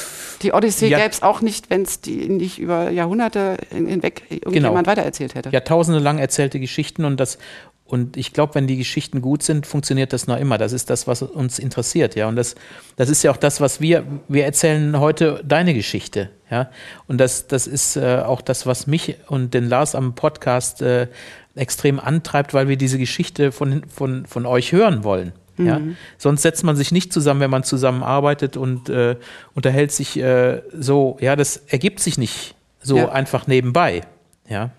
Die 0.41 0.53
Odyssee 0.53 0.87
ja, 0.87 0.97
gäbe 0.97 1.11
es 1.11 1.21
auch 1.21 1.41
nicht, 1.41 1.69
wenn 1.69 1.83
es 1.83 2.01
die 2.01 2.29
nicht 2.29 2.59
über 2.59 2.89
Jahrhunderte 2.89 3.57
hinweg 3.69 4.23
irgendjemand 4.29 4.85
genau. 4.85 4.85
weitererzählt 4.85 5.35
hätte. 5.35 5.49
Jahrtausende 5.49 5.99
lang 5.99 6.17
erzählte 6.17 6.59
Geschichten 6.59 7.05
und 7.05 7.19
das 7.19 7.37
und 7.85 8.17
ich 8.17 8.33
glaube, 8.33 8.55
wenn 8.55 8.65
die 8.65 8.77
Geschichten 8.77 9.21
gut 9.21 9.43
sind, 9.43 9.67
funktioniert 9.67 10.11
das 10.11 10.25
noch 10.25 10.39
immer. 10.39 10.57
Das 10.57 10.73
ist 10.73 10.89
das, 10.89 11.05
was 11.05 11.21
uns 11.21 11.59
interessiert, 11.59 12.15
ja. 12.15 12.27
Und 12.27 12.35
das, 12.35 12.55
das 12.95 13.09
ist 13.09 13.21
ja 13.21 13.29
auch 13.31 13.37
das, 13.37 13.61
was 13.61 13.79
wir, 13.79 14.03
wir 14.27 14.43
erzählen 14.43 14.99
heute 14.99 15.43
deine 15.45 15.75
Geschichte, 15.75 16.31
ja. 16.49 16.71
Und 17.07 17.19
das, 17.19 17.47
das 17.47 17.67
ist 17.67 17.95
äh, 17.95 18.23
auch 18.25 18.41
das, 18.41 18.65
was 18.65 18.87
mich 18.87 19.17
und 19.27 19.53
den 19.53 19.69
Lars 19.69 19.93
am 19.93 20.15
Podcast 20.15 20.81
äh, 20.81 21.07
extrem 21.53 21.99
antreibt, 21.99 22.53
weil 22.53 22.67
wir 22.67 22.75
diese 22.75 22.97
Geschichte 22.97 23.51
von, 23.51 23.83
von, 23.87 24.25
von 24.25 24.45
euch 24.45 24.71
hören 24.71 25.03
wollen. 25.03 25.33
Ja? 25.57 25.79
Mhm. 25.79 25.95
Sonst 26.17 26.41
setzt 26.41 26.63
man 26.63 26.75
sich 26.75 26.91
nicht 26.91 27.13
zusammen, 27.13 27.39
wenn 27.39 27.51
man 27.51 27.63
zusammenarbeitet 27.63 28.57
und 28.57 28.89
äh, 28.89 29.15
unterhält 29.53 29.91
sich 29.91 30.17
äh, 30.17 30.61
so. 30.77 31.17
Ja, 31.21 31.35
das 31.35 31.57
ergibt 31.67 31.99
sich 31.99 32.17
nicht 32.17 32.55
so 32.81 32.97
ja. 32.97 33.09
einfach 33.09 33.47
nebenbei. 33.47 34.01
Ja. 34.49 34.71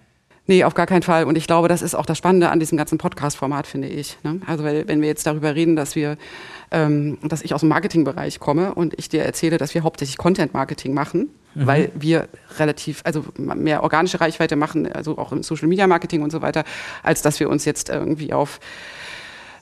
Nee, 0.49 0.65
auf 0.65 0.75
gar 0.75 0.87
keinen 0.87 1.03
Fall. 1.03 1.25
Und 1.25 1.37
ich 1.37 1.47
glaube, 1.47 1.69
das 1.69 1.83
ist 1.83 1.95
auch 1.95 2.07
das 2.07 2.19
Spannende 2.19 2.51
an 2.51 2.61
diesem 2.61 2.79
ganzen 2.79 2.99
Podcast-Format, 2.99 3.67
finde 3.67 3.89
ich. 3.89 4.17
Ne? 4.23 4.41
Also 4.47 4.63
weil, 4.63 4.87
wenn 4.87 5.01
wir 5.01 5.09
jetzt 5.09 5.27
darüber 5.27 5.55
reden, 5.55 5.75
dass 5.75 5.97
wir, 5.97 6.17
ähm, 6.71 7.19
dass 7.23 7.43
ich 7.43 7.53
aus 7.53 7.61
dem 7.61 7.69
Marketingbereich 7.69 8.39
komme 8.39 8.75
und 8.75 8.95
ich 8.97 9.09
dir 9.09 9.25
erzähle, 9.25 9.59
dass 9.59 9.75
wir 9.75 9.83
hauptsächlich 9.83 10.19
Content-Marketing 10.19 10.95
machen, 10.95 11.31
mhm. 11.55 11.67
weil 11.67 11.91
wir 11.95 12.29
relativ, 12.59 13.01
also 13.05 13.25
mehr 13.37 13.83
organische 13.83 14.21
Reichweite 14.21 14.55
machen, 14.55 14.91
also 14.93 15.19
auch 15.19 15.33
im 15.33 15.43
Social-Media-Marketing 15.43 16.23
und 16.23 16.31
so 16.31 16.43
weiter, 16.43 16.65
als 17.03 17.23
dass 17.23 17.41
wir 17.41 17.51
uns 17.51 17.65
jetzt 17.65 17.89
irgendwie 17.89 18.33
auf 18.33 18.61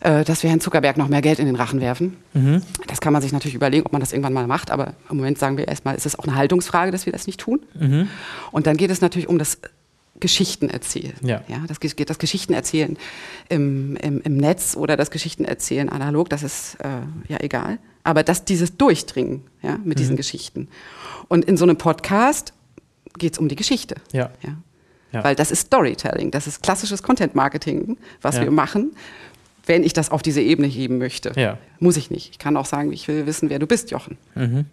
äh, 0.00 0.22
dass 0.22 0.42
wir 0.42 0.50
Herrn 0.50 0.60
Zuckerberg 0.60 0.98
noch 0.98 1.08
mehr 1.08 1.22
Geld 1.22 1.38
in 1.38 1.46
den 1.46 1.56
Rachen 1.56 1.80
werfen. 1.80 2.18
Mhm. 2.34 2.60
Das 2.88 3.00
kann 3.00 3.14
man 3.14 3.22
sich 3.22 3.32
natürlich 3.32 3.54
überlegen, 3.54 3.86
ob 3.86 3.92
man 3.92 4.00
das 4.00 4.12
irgendwann 4.12 4.34
mal 4.34 4.46
macht, 4.46 4.70
aber 4.70 4.92
im 5.08 5.16
Moment 5.16 5.38
sagen 5.38 5.56
wir 5.56 5.66
erstmal, 5.66 5.94
ist 5.94 6.04
es 6.04 6.18
auch 6.18 6.24
eine 6.24 6.34
Haltungsfrage, 6.34 6.90
dass 6.90 7.06
wir 7.06 7.12
das 7.12 7.26
nicht 7.26 7.40
tun. 7.40 7.60
Mhm. 7.72 8.08
Und 8.52 8.66
dann 8.66 8.76
geht 8.76 8.90
es 8.90 9.00
natürlich 9.00 9.30
um 9.30 9.38
das 9.38 9.60
Geschichten 10.20 10.70
erzählen. 10.70 11.14
Ja. 11.22 11.42
ja 11.48 11.64
das, 11.66 11.78
das 11.80 12.18
Geschichten 12.18 12.52
erzählen 12.52 12.96
im, 13.48 13.96
im, 13.96 14.20
im, 14.22 14.36
Netz 14.36 14.76
oder 14.76 14.96
das 14.96 15.10
Geschichten 15.10 15.44
erzählen 15.44 15.88
analog, 15.88 16.28
das 16.30 16.42
ist 16.42 16.76
äh, 16.80 16.88
ja 17.28 17.38
egal. 17.40 17.78
Aber 18.04 18.22
dass 18.22 18.44
dieses 18.44 18.76
Durchdringen 18.76 19.42
ja, 19.62 19.78
mit 19.78 19.86
mhm. 19.86 19.94
diesen 19.94 20.16
Geschichten. 20.16 20.68
Und 21.28 21.44
in 21.44 21.56
so 21.56 21.64
einem 21.64 21.76
Podcast 21.76 22.52
geht 23.18 23.32
es 23.32 23.38
um 23.38 23.48
die 23.48 23.56
Geschichte. 23.56 23.96
Ja. 24.12 24.30
ja. 24.42 25.22
Weil 25.22 25.36
das 25.36 25.52
ist 25.52 25.66
Storytelling, 25.66 26.32
das 26.32 26.48
ist 26.48 26.62
klassisches 26.62 27.02
Content 27.02 27.36
Marketing, 27.36 27.96
was 28.20 28.40
wir 28.40 28.50
machen, 28.50 28.96
wenn 29.64 29.84
ich 29.84 29.92
das 29.92 30.10
auf 30.10 30.22
diese 30.22 30.40
Ebene 30.40 30.66
heben 30.66 30.98
möchte. 30.98 31.32
Ja. 31.36 31.58
Muss 31.78 31.96
ich 31.96 32.10
nicht. 32.10 32.30
Ich 32.30 32.38
kann 32.38 32.56
auch 32.56 32.66
sagen, 32.66 32.92
ich 32.92 33.06
will 33.06 33.24
wissen, 33.26 33.48
wer 33.48 33.60
du 33.60 33.66
bist, 33.66 33.92
Jochen. 33.92 34.18
Mhm. 34.34 34.66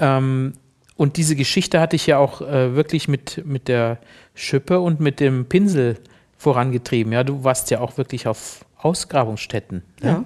Ähm, 0.00 0.54
und 0.96 1.16
diese 1.16 1.36
Geschichte 1.36 1.80
hatte 1.80 1.96
ich 1.96 2.06
ja 2.06 2.18
auch 2.18 2.42
äh, 2.42 2.74
wirklich 2.74 3.08
mit, 3.08 3.44
mit 3.46 3.68
der 3.68 3.98
Schippe 4.34 4.80
und 4.80 5.00
mit 5.00 5.20
dem 5.20 5.46
Pinsel 5.46 5.98
vorangetrieben. 6.36 7.12
Ja, 7.12 7.24
du 7.24 7.44
warst 7.44 7.70
ja 7.70 7.80
auch 7.80 7.96
wirklich 7.96 8.26
auf 8.26 8.64
Ausgrabungsstätten. 8.76 9.82
Ne? 10.00 10.24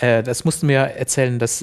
Ja. 0.00 0.18
Äh, 0.18 0.22
das 0.22 0.44
musst 0.44 0.62
du 0.62 0.66
mir 0.66 0.78
erzählen. 0.78 1.38
Das 1.38 1.62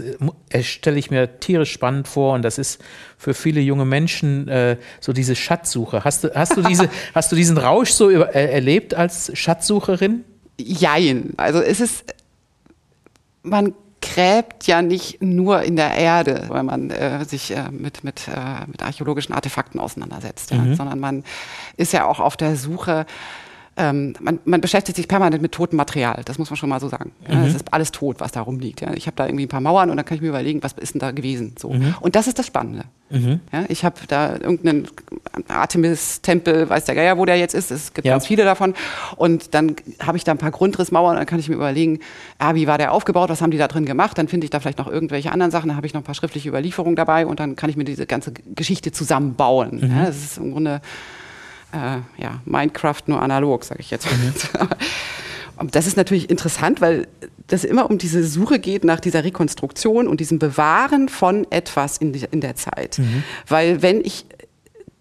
äh, 0.49 0.63
stelle 0.63 0.97
ich 0.97 1.12
mir 1.12 1.39
tierisch 1.39 1.71
spannend 1.71 2.08
vor 2.08 2.34
und 2.34 2.41
das 2.41 2.58
ist 2.58 2.82
für 3.17 3.34
viele 3.34 3.62
junge 3.62 3.86
Menschen 3.86 4.47
äh, 4.47 4.77
so 4.99 5.13
diese 5.13 5.36
Schatzsuche. 5.36 6.04
Hast 6.04 6.23
du, 6.23 6.34
hast 6.34 6.56
du, 6.56 6.62
diese, 6.62 6.89
hast 7.13 7.32
du 7.32 7.36
diesen 7.36 7.58
Rausch 7.58 7.91
so 7.91 8.10
über, 8.10 8.34
äh, 8.34 8.51
erlebt 8.51 8.93
als 8.93 9.32
Schatzsucherin? 9.38 10.23
Jein. 10.58 11.34
Also 11.38 11.60
es 11.60 11.80
ist, 11.80 12.06
man 13.43 13.73
gräbt 14.02 14.68
ja 14.68 14.82
nicht 14.82 15.22
nur 15.22 15.62
in 15.62 15.76
der 15.76 15.94
Erde, 15.94 16.46
weil 16.48 16.64
man 16.64 16.90
äh, 16.90 17.24
sich 17.26 17.56
äh, 17.56 17.70
mit, 17.72 18.04
mit, 18.04 18.28
äh, 18.28 18.66
mit 18.68 18.82
archäologischen 18.84 19.34
Artefakten 19.34 19.80
auseinandersetzt, 19.80 20.52
ja, 20.52 20.58
mhm. 20.58 20.76
sondern 20.76 21.00
man 21.00 21.24
ist 21.78 21.94
ja 21.94 22.06
auch 22.06 22.20
auf 22.20 22.36
der 22.36 22.56
Suche 22.56 23.06
ähm, 23.78 24.14
man, 24.20 24.40
man, 24.44 24.60
beschäftigt 24.60 24.98
sich 24.98 25.08
permanent 25.08 25.42
mit 25.42 25.54
totem 25.54 25.78
Material, 25.78 26.22
das 26.26 26.38
muss 26.38 26.50
man 26.50 26.58
schon 26.58 26.68
mal 26.68 26.82
so 26.82 26.90
sagen. 26.90 27.12
Ja, 27.28 27.36
mhm. 27.36 27.46
Es 27.46 27.56
ist 27.56 27.74
alles 27.74 27.92
tot, 27.92 28.20
was 28.20 28.32
da 28.34 28.42
rumliegt. 28.42 28.82
Ja. 28.82 28.94
Ich 28.94 29.08
habe 29.08 29.16
da 29.16 29.26
irgendwie 29.26 29.46
ein 29.46 29.50
paar 29.50 29.62
Mauern 29.62 29.90
und 29.90 29.98
dann 29.98 30.06
kann 30.06 30.16
ich 30.16 30.22
mir 30.22 30.28
überlegen, 30.28 30.62
was 30.62 30.74
ist 30.74 30.94
denn 30.94 31.00
da 31.00 31.12
gewesen. 31.12 31.56
So. 31.58 31.70
Mhm. 31.70 31.96
Und 32.02 32.16
das 32.16 32.28
ist 32.28 32.38
das 32.38 32.46
Spannende. 32.46 32.84
Mhm. 33.10 33.40
Ja, 33.52 33.64
ich 33.70 33.86
habe 33.86 33.96
da 34.08 34.34
irgendeinen 34.34 34.88
Artemis-Tempel, 35.48 36.70
weiß 36.70 36.86
der 36.86 36.96
Geier, 36.96 37.17
wo 37.17 37.26
der 37.26 37.38
jetzt 37.38 37.54
ist, 37.54 37.72
es 37.72 37.94
gibt 37.94 38.06
ja. 38.06 38.13
ganz 38.13 38.28
viele 38.28 38.44
davon. 38.44 38.74
Und 39.15 39.54
dann 39.54 39.76
habe 40.02 40.17
ich 40.17 40.24
da 40.24 40.32
ein 40.32 40.38
paar 40.38 40.52
Grundrissmauern 40.52 41.12
und 41.12 41.17
dann 41.17 41.26
kann 41.26 41.39
ich 41.39 41.50
mir 41.50 41.56
überlegen, 41.56 42.00
ah, 42.38 42.56
wie 42.56 42.67
war 42.67 42.78
der 42.78 42.91
aufgebaut, 42.91 43.30
was 43.30 43.41
haben 43.41 43.52
die 43.52 43.58
da 43.58 43.67
drin 43.67 43.86
gemacht, 43.86 44.17
dann 44.17 44.28
finde 44.28 44.46
ich 44.46 44.52
da 44.52 44.60
vielleicht 44.60 44.78
noch 44.78 44.88
irgendwelche 44.88 45.32
anderen 45.32 45.52
Sachen, 45.52 45.70
dann 45.70 45.78
habe 45.78 45.88
ich 45.88 45.94
noch 45.94 46.02
ein 46.02 46.06
paar 46.06 46.15
schriftliche 46.15 46.50
Überlieferungen 46.50 46.96
dabei 46.96 47.26
und 47.26 47.39
dann 47.39 47.56
kann 47.56 47.70
ich 47.70 47.78
mir 47.78 47.84
diese 47.84 48.06
ganze 48.06 48.34
Geschichte 48.56 48.91
zusammenbauen. 48.91 49.80
Mhm. 49.82 49.98
Ja, 49.98 50.06
das 50.06 50.17
ist 50.17 50.38
im 50.38 50.52
Grunde 50.52 50.82
äh, 51.74 52.22
ja, 52.22 52.41
Minecraft 52.46 53.02
nur 53.08 53.22
analog, 53.22 53.63
sage 53.63 53.80
ich 53.80 53.91
jetzt. 53.91 54.08
Mhm. 54.12 55.67
das 55.72 55.88
ist 55.88 55.98
natürlich 55.98 56.30
interessant, 56.30 56.82
weil 56.82 57.08
das 57.48 57.63
immer 57.63 57.89
um 57.89 57.98
diese 57.98 58.24
Suche 58.24 58.60
geht 58.60 58.84
nach 58.84 59.00
dieser 59.00 59.24
Rekonstruktion 59.24 60.08
und 60.08 60.20
diesem 60.20 60.39
Bewahren 60.39 61.10
von 61.10 61.46
etwas 61.52 61.98
in, 61.98 62.13
die, 62.13 62.26
in 62.32 62.41
der 62.41 62.56
Zeit. 62.56 63.00
Mhm. 63.00 63.24
Weil 63.48 63.82
wenn 63.82 64.02
ich 64.02 64.26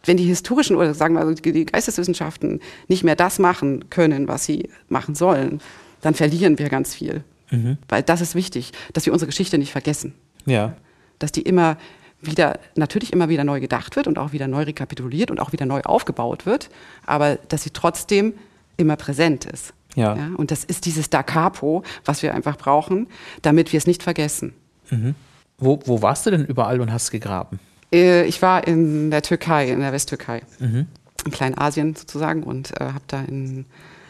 wenn 0.05 0.17
die 0.17 0.25
historischen 0.25 0.77
oder 0.77 0.95
sagen 0.95 1.15
wir 1.15 1.53
die 1.53 1.67
Geisteswissenschaften 1.67 2.61
nicht 2.89 3.05
mehr 3.05 3.17
das 3.17 3.39
machen 3.39 3.91
können, 3.91 4.29
was 4.29 4.45
sie 4.45 4.69
machen 4.89 5.15
sollen, 5.15 5.61
dann 6.01 6.15
verlieren 6.15 6.59
wir 6.59 6.69
ganz 6.69 6.95
viel. 6.95 7.23
Mhm. 7.51 7.79
Weil 7.89 8.03
das 8.03 8.21
ist 8.21 8.35
wichtig, 8.35 8.73
dass 8.93 9.07
wir 9.07 9.13
unsere 9.13 9.29
Geschichte 9.29 9.59
nicht 9.59 9.73
vergessen. 9.73 10.15
Ja. 10.47 10.75
Dass 11.19 11.33
die 11.33 11.43
immer 11.43 11.77
wieder 12.23 12.59
natürlich 12.77 13.13
immer 13.13 13.29
wieder 13.29 13.45
neu 13.45 13.61
gedacht 13.61 13.97
wird 13.97 14.07
und 14.07 14.19
auch 14.19 14.33
wieder 14.33 14.47
neu 14.47 14.63
rekapituliert 14.63 15.31
und 15.31 15.41
auch 15.41 15.53
wieder 15.53 15.67
neu 15.67 15.81
aufgebaut 15.83 16.47
wird, 16.47 16.69
aber 17.07 17.37
dass 17.49 17.63
sie 17.63 17.71
trotzdem 17.71 18.35
immer 18.77 18.97
präsent 18.97 19.47
ist. 19.47 19.73
Ja. 19.95 20.17
ja 20.17 20.31
und 20.37 20.51
das 20.51 20.65
ist 20.65 20.87
dieses 20.87 21.11
Da 21.11 21.23
Capo, 21.23 21.83
was 22.05 22.23
wir 22.23 22.35
einfach 22.35 22.57
brauchen, 22.57 23.09
damit 23.43 23.73
wir 23.73 23.79
es 23.79 23.87
nicht 23.87 24.03
vergessen. 24.03 24.53
Mhm. 24.91 25.15
Wo, 25.59 25.81
wo 25.85 26.03
warst 26.03 26.27
du 26.27 26.31
denn 26.31 26.45
überall 26.45 26.81
und 26.81 26.93
hast 26.93 27.11
gegraben? 27.11 27.59
Äh, 27.93 28.25
ich 28.27 28.41
war 28.43 28.67
in 28.67 29.11
der 29.11 29.23
Türkei, 29.23 29.69
in 29.71 29.81
der 29.81 29.93
Westtürkei, 29.93 30.43
mhm. 30.59 30.87
in 31.25 31.31
Kleinasien 31.31 31.95
sozusagen 31.95 32.43
und 32.43 32.73
äh, 32.81 32.85
habe 32.85 33.05
da 33.07 33.23
in, 33.23 33.67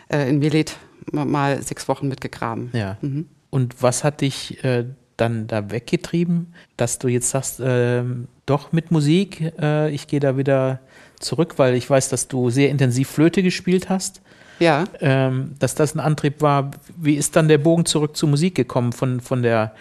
äh, 0.08 0.28
in 0.28 0.38
Milet 0.38 0.76
mal 1.12 1.62
sechs 1.62 1.88
Wochen 1.88 2.08
mitgegraben. 2.08 2.70
Ja. 2.72 2.96
Mhm. 3.00 3.26
Und 3.50 3.82
was 3.82 4.04
hat 4.04 4.20
dich 4.20 4.62
äh, 4.64 4.84
dann 5.16 5.46
da 5.46 5.70
weggetrieben, 5.70 6.54
dass 6.76 6.98
du 6.98 7.08
jetzt 7.08 7.30
sagst, 7.30 7.60
äh, 7.60 8.02
doch 8.46 8.72
mit 8.72 8.90
Musik, 8.90 9.52
äh, 9.60 9.90
ich 9.90 10.06
gehe 10.06 10.20
da 10.20 10.36
wieder 10.36 10.80
zurück, 11.18 11.54
weil 11.58 11.74
ich 11.74 11.88
weiß, 11.88 12.08
dass 12.08 12.28
du 12.28 12.50
sehr 12.50 12.70
intensiv 12.70 13.08
Flöte 13.10 13.42
gespielt 13.42 13.88
hast. 13.88 14.22
Ja. 14.58 14.84
Ähm, 15.00 15.54
dass 15.58 15.74
das 15.74 15.94
ein 15.94 16.00
Antrieb 16.00 16.42
war. 16.42 16.70
Wie 16.96 17.14
ist 17.14 17.34
dann 17.34 17.48
der 17.48 17.58
Bogen 17.58 17.86
zurück 17.86 18.16
zur 18.16 18.28
Musik 18.28 18.54
gekommen, 18.54 18.92
von, 18.92 19.20
von 19.20 19.42
der 19.42 19.74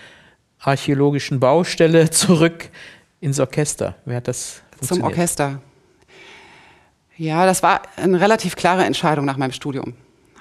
archäologischen 0.60 1.40
Baustelle 1.40 2.10
zurück 2.12 2.70
ins 3.22 3.40
Orchester? 3.40 3.96
Wer 4.06 4.18
hat 4.18 4.28
das 4.28 4.62
Zum 4.82 5.04
Orchester. 5.04 5.62
Ja, 7.18 7.46
das 7.46 7.64
war 7.64 7.82
eine 7.98 8.22
relativ 8.22 8.56
klare 8.56 8.86
Entscheidung 8.86 9.26
nach 9.26 9.38
meinem 9.38 9.52
Studium. 9.52 9.94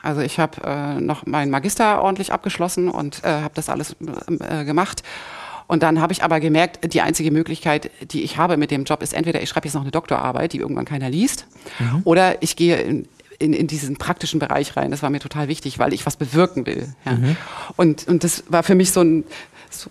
Also 0.02 0.20
ich 0.20 0.38
habe 0.38 0.62
äh, 0.64 1.00
noch 1.00 1.26
meinen 1.26 1.50
Magister 1.50 2.02
ordentlich 2.02 2.32
abgeschlossen 2.32 2.88
und 2.88 3.24
äh, 3.24 3.28
habe 3.28 3.54
das 3.54 3.68
alles 3.68 3.96
äh, 4.40 4.64
gemacht. 4.64 5.02
Und 5.66 5.82
dann 5.82 6.00
habe 6.00 6.12
ich 6.12 6.22
aber 6.22 6.40
gemerkt, 6.40 6.92
die 6.92 7.00
einzige 7.02 7.30
Möglichkeit, 7.30 7.90
die 8.12 8.22
ich 8.22 8.38
habe 8.38 8.56
mit 8.56 8.70
dem 8.70 8.84
Job, 8.84 9.02
ist 9.02 9.12
entweder 9.12 9.42
ich 9.42 9.48
schreibe 9.48 9.66
jetzt 9.66 9.74
noch 9.74 9.82
eine 9.82 9.90
Doktorarbeit, 9.90 10.52
die 10.52 10.58
irgendwann 10.58 10.86
keiner 10.86 11.10
liest, 11.10 11.46
mhm. 11.78 12.02
oder 12.04 12.42
ich 12.42 12.56
gehe 12.56 12.76
in, 12.76 13.08
in, 13.38 13.52
in 13.52 13.66
diesen 13.66 13.96
praktischen 13.96 14.38
Bereich 14.40 14.76
rein. 14.76 14.90
Das 14.90 15.02
war 15.02 15.10
mir 15.10 15.20
total 15.20 15.48
wichtig, 15.48 15.78
weil 15.78 15.92
ich 15.92 16.06
was 16.06 16.16
bewirken 16.16 16.64
will. 16.64 16.94
Ja. 17.04 17.12
Mhm. 17.12 17.36
Und, 17.76 18.08
und 18.08 18.24
das 18.24 18.44
war 18.48 18.62
für 18.62 18.74
mich 18.74 18.92
so 18.92 19.02
ein, 19.02 19.24
so, 19.68 19.90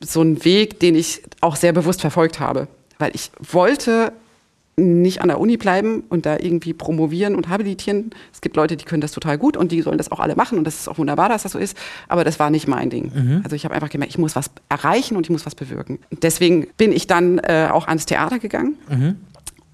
so 0.00 0.22
ein 0.22 0.44
Weg, 0.44 0.80
den 0.80 0.94
ich 0.94 1.22
auch 1.40 1.56
sehr 1.56 1.72
bewusst 1.72 2.00
verfolgt 2.00 2.40
habe. 2.40 2.68
Weil 2.98 3.12
ich 3.14 3.30
wollte 3.40 4.12
nicht 4.78 5.22
an 5.22 5.28
der 5.28 5.40
Uni 5.40 5.56
bleiben 5.56 6.04
und 6.10 6.26
da 6.26 6.36
irgendwie 6.38 6.74
promovieren 6.74 7.34
und 7.34 7.48
habilitieren. 7.48 8.10
Es 8.32 8.42
gibt 8.42 8.56
Leute, 8.56 8.76
die 8.76 8.84
können 8.84 9.00
das 9.00 9.12
total 9.12 9.38
gut 9.38 9.56
und 9.56 9.72
die 9.72 9.80
sollen 9.80 9.96
das 9.96 10.12
auch 10.12 10.20
alle 10.20 10.36
machen 10.36 10.58
und 10.58 10.64
das 10.64 10.74
ist 10.80 10.88
auch 10.88 10.98
wunderbar, 10.98 11.30
dass 11.30 11.44
das 11.44 11.52
so 11.52 11.58
ist. 11.58 11.76
Aber 12.08 12.24
das 12.24 12.38
war 12.38 12.50
nicht 12.50 12.68
mein 12.68 12.90
Ding. 12.90 13.10
Mhm. 13.14 13.40
Also 13.42 13.56
ich 13.56 13.64
habe 13.64 13.74
einfach 13.74 13.88
gemerkt, 13.88 14.12
ich 14.12 14.18
muss 14.18 14.36
was 14.36 14.50
erreichen 14.68 15.16
und 15.16 15.24
ich 15.24 15.30
muss 15.30 15.46
was 15.46 15.54
bewirken. 15.54 15.98
Deswegen 16.10 16.66
bin 16.76 16.92
ich 16.92 17.06
dann 17.06 17.38
äh, 17.38 17.68
auch 17.72 17.88
ans 17.88 18.04
Theater 18.04 18.38
gegangen. 18.38 18.76
Mhm. 18.90 19.16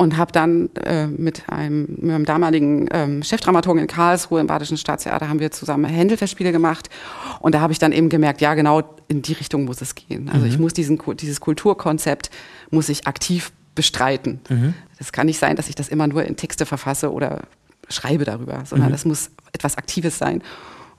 Und 0.02 0.16
habe 0.16 0.32
dann 0.32 0.68
äh, 0.84 1.06
mit, 1.06 1.48
einem, 1.48 1.86
mit 2.00 2.10
einem 2.10 2.24
damaligen 2.24 2.88
ähm, 2.90 3.22
Chefdramaturgen 3.22 3.80
in 3.80 3.86
Karlsruhe 3.86 4.40
im 4.40 4.48
Badischen 4.48 4.76
Staatstheater 4.76 5.28
haben 5.28 5.38
wir 5.38 5.52
zusammen 5.52 5.84
Händelfestspiele 5.84 6.50
gemacht. 6.50 6.90
Und 7.40 7.54
da 7.54 7.60
habe 7.60 7.72
ich 7.72 7.78
dann 7.78 7.92
eben 7.92 8.08
gemerkt, 8.08 8.40
ja 8.40 8.54
genau 8.54 8.82
in 9.08 9.22
die 9.22 9.34
Richtung 9.34 9.64
muss 9.64 9.80
es 9.80 9.94
gehen. 9.94 10.28
Also 10.28 10.46
mhm. 10.46 10.52
ich 10.52 10.58
muss 10.58 10.72
diesen, 10.72 11.00
dieses 11.20 11.40
Kulturkonzept 11.40 12.30
muss 12.70 12.88
ich 12.88 13.06
aktiv 13.06 13.52
bestreiten. 13.74 14.40
Mhm. 14.48 14.74
Das 14.98 15.12
kann 15.12 15.26
nicht 15.26 15.38
sein, 15.38 15.56
dass 15.56 15.68
ich 15.68 15.74
das 15.74 15.88
immer 15.88 16.06
nur 16.06 16.24
in 16.24 16.36
Texte 16.36 16.66
verfasse 16.66 17.12
oder 17.12 17.42
schreibe 17.88 18.24
darüber, 18.24 18.62
sondern 18.64 18.88
mhm. 18.88 18.92
das 18.92 19.04
muss 19.04 19.30
etwas 19.52 19.76
Aktives 19.76 20.18
sein. 20.18 20.42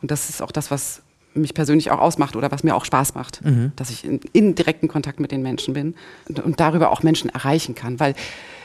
Und 0.02 0.12
das 0.12 0.30
ist 0.30 0.42
auch 0.42 0.52
das, 0.52 0.72
was 0.72 1.02
mich 1.34 1.54
persönlich 1.54 1.91
auch 1.91 2.00
ausmacht 2.00 2.36
oder 2.36 2.52
was 2.52 2.63
mir 2.63 2.76
auch 2.76 2.86
Spaß 2.86 3.15
macht, 3.15 3.43
mhm. 3.43 3.72
dass 3.76 3.89
ich 3.89 4.06
in, 4.06 4.19
in, 4.34 4.56
direkten 4.56 4.88
Kontakt 4.88 5.19
mit 5.19 5.32
den 5.32 5.41
Menschen 5.41 5.74
bin 5.74 5.96
und, 6.28 6.39
und, 6.39 6.60
darüber 6.60 6.91
auch 6.91 7.04
Menschen 7.04 7.30
erreichen 7.30 7.76
kann. 7.76 8.00
Weil 8.00 8.15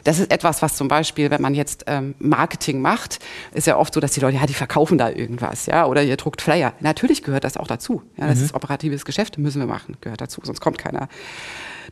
das 0.05 0.19
ist 0.19 0.31
etwas, 0.31 0.63
was 0.63 0.77
zum 0.77 0.89
Beispiel, 0.89 1.31
wenn 1.31 1.43
man 1.43 1.55
jetzt 1.55 1.85
ähm, 1.87 2.15
Marketing 2.19 2.81
macht, 2.81 3.19
ist 3.53 3.67
ja 3.67 3.77
oft 3.77 3.95
so, 3.95 4.01
dass 4.01 4.13
die 4.13 4.21
Leute, 4.21 4.37
ja, 4.37 4.47
die 4.47 4.55
verkaufen 4.55 4.99
da 4.99 5.11
irgendwas, 5.11 5.67
ja, 5.67 5.87
oder 5.87 6.03
ihr 6.03 6.17
druckt 6.17 6.43
Flyer. 6.43 6.73
Natürlich 6.81 7.23
gehört 7.23 7.45
das 7.45 7.57
auch 7.57 7.67
dazu. 7.67 8.03
Ja, 8.17 8.27
das 8.27 8.39
mhm. 8.39 8.45
ist 8.47 8.55
operatives 8.55 9.05
Geschäft, 9.05 9.39
müssen 9.39 9.61
wir 9.61 9.67
machen, 9.67 9.97
gehört 10.01 10.21
dazu, 10.21 10.41
sonst 10.45 10.61
kommt 10.61 10.79
keiner. 10.79 11.09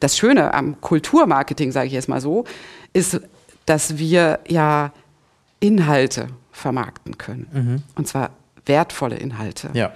Das 0.01 0.17
Schöne 0.17 0.53
am 0.55 0.81
Kulturmarketing, 0.81 1.73
sage 1.73 1.87
ich 1.87 1.93
jetzt 1.93 2.09
mal 2.09 2.21
so, 2.21 2.45
ist, 2.93 3.21
dass 3.65 3.99
wir 3.99 4.41
ja 4.49 4.93
Inhalte 5.61 6.29
vermarkten 6.53 7.19
können. 7.19 7.47
Mhm. 7.53 7.83
Und 7.95 8.09
zwar 8.09 8.31
wertvolle 8.67 9.17
Inhalte. 9.17 9.71
Ja. 9.73 9.93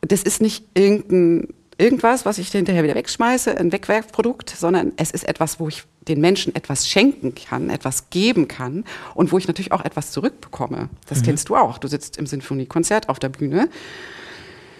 Das 0.00 0.22
ist 0.22 0.40
nicht 0.40 0.64
irgendein, 0.74 1.48
irgendwas, 1.78 2.24
was 2.24 2.38
ich 2.38 2.48
hinterher 2.48 2.82
wieder 2.84 2.94
wegschmeiße, 2.94 3.56
ein 3.56 3.72
Wegwerfprodukt, 3.72 4.50
sondern 4.50 4.92
es 4.96 5.10
ist 5.10 5.28
etwas, 5.28 5.60
wo 5.60 5.68
ich 5.68 5.84
den 6.08 6.20
Menschen 6.20 6.54
etwas 6.54 6.88
schenken 6.88 7.34
kann, 7.34 7.70
etwas 7.70 8.10
geben 8.10 8.48
kann 8.48 8.84
und 9.14 9.32
wo 9.32 9.38
ich 9.38 9.46
natürlich 9.46 9.72
auch 9.72 9.84
etwas 9.84 10.10
zurückbekomme. 10.10 10.88
Das 11.08 11.20
mhm. 11.20 11.24
kennst 11.24 11.48
du 11.48 11.56
auch. 11.56 11.78
Du 11.78 11.88
sitzt 11.88 12.16
im 12.16 12.26
Sinfoniekonzert 12.26 13.08
auf 13.08 13.18
der 13.18 13.28
Bühne. 13.28 13.68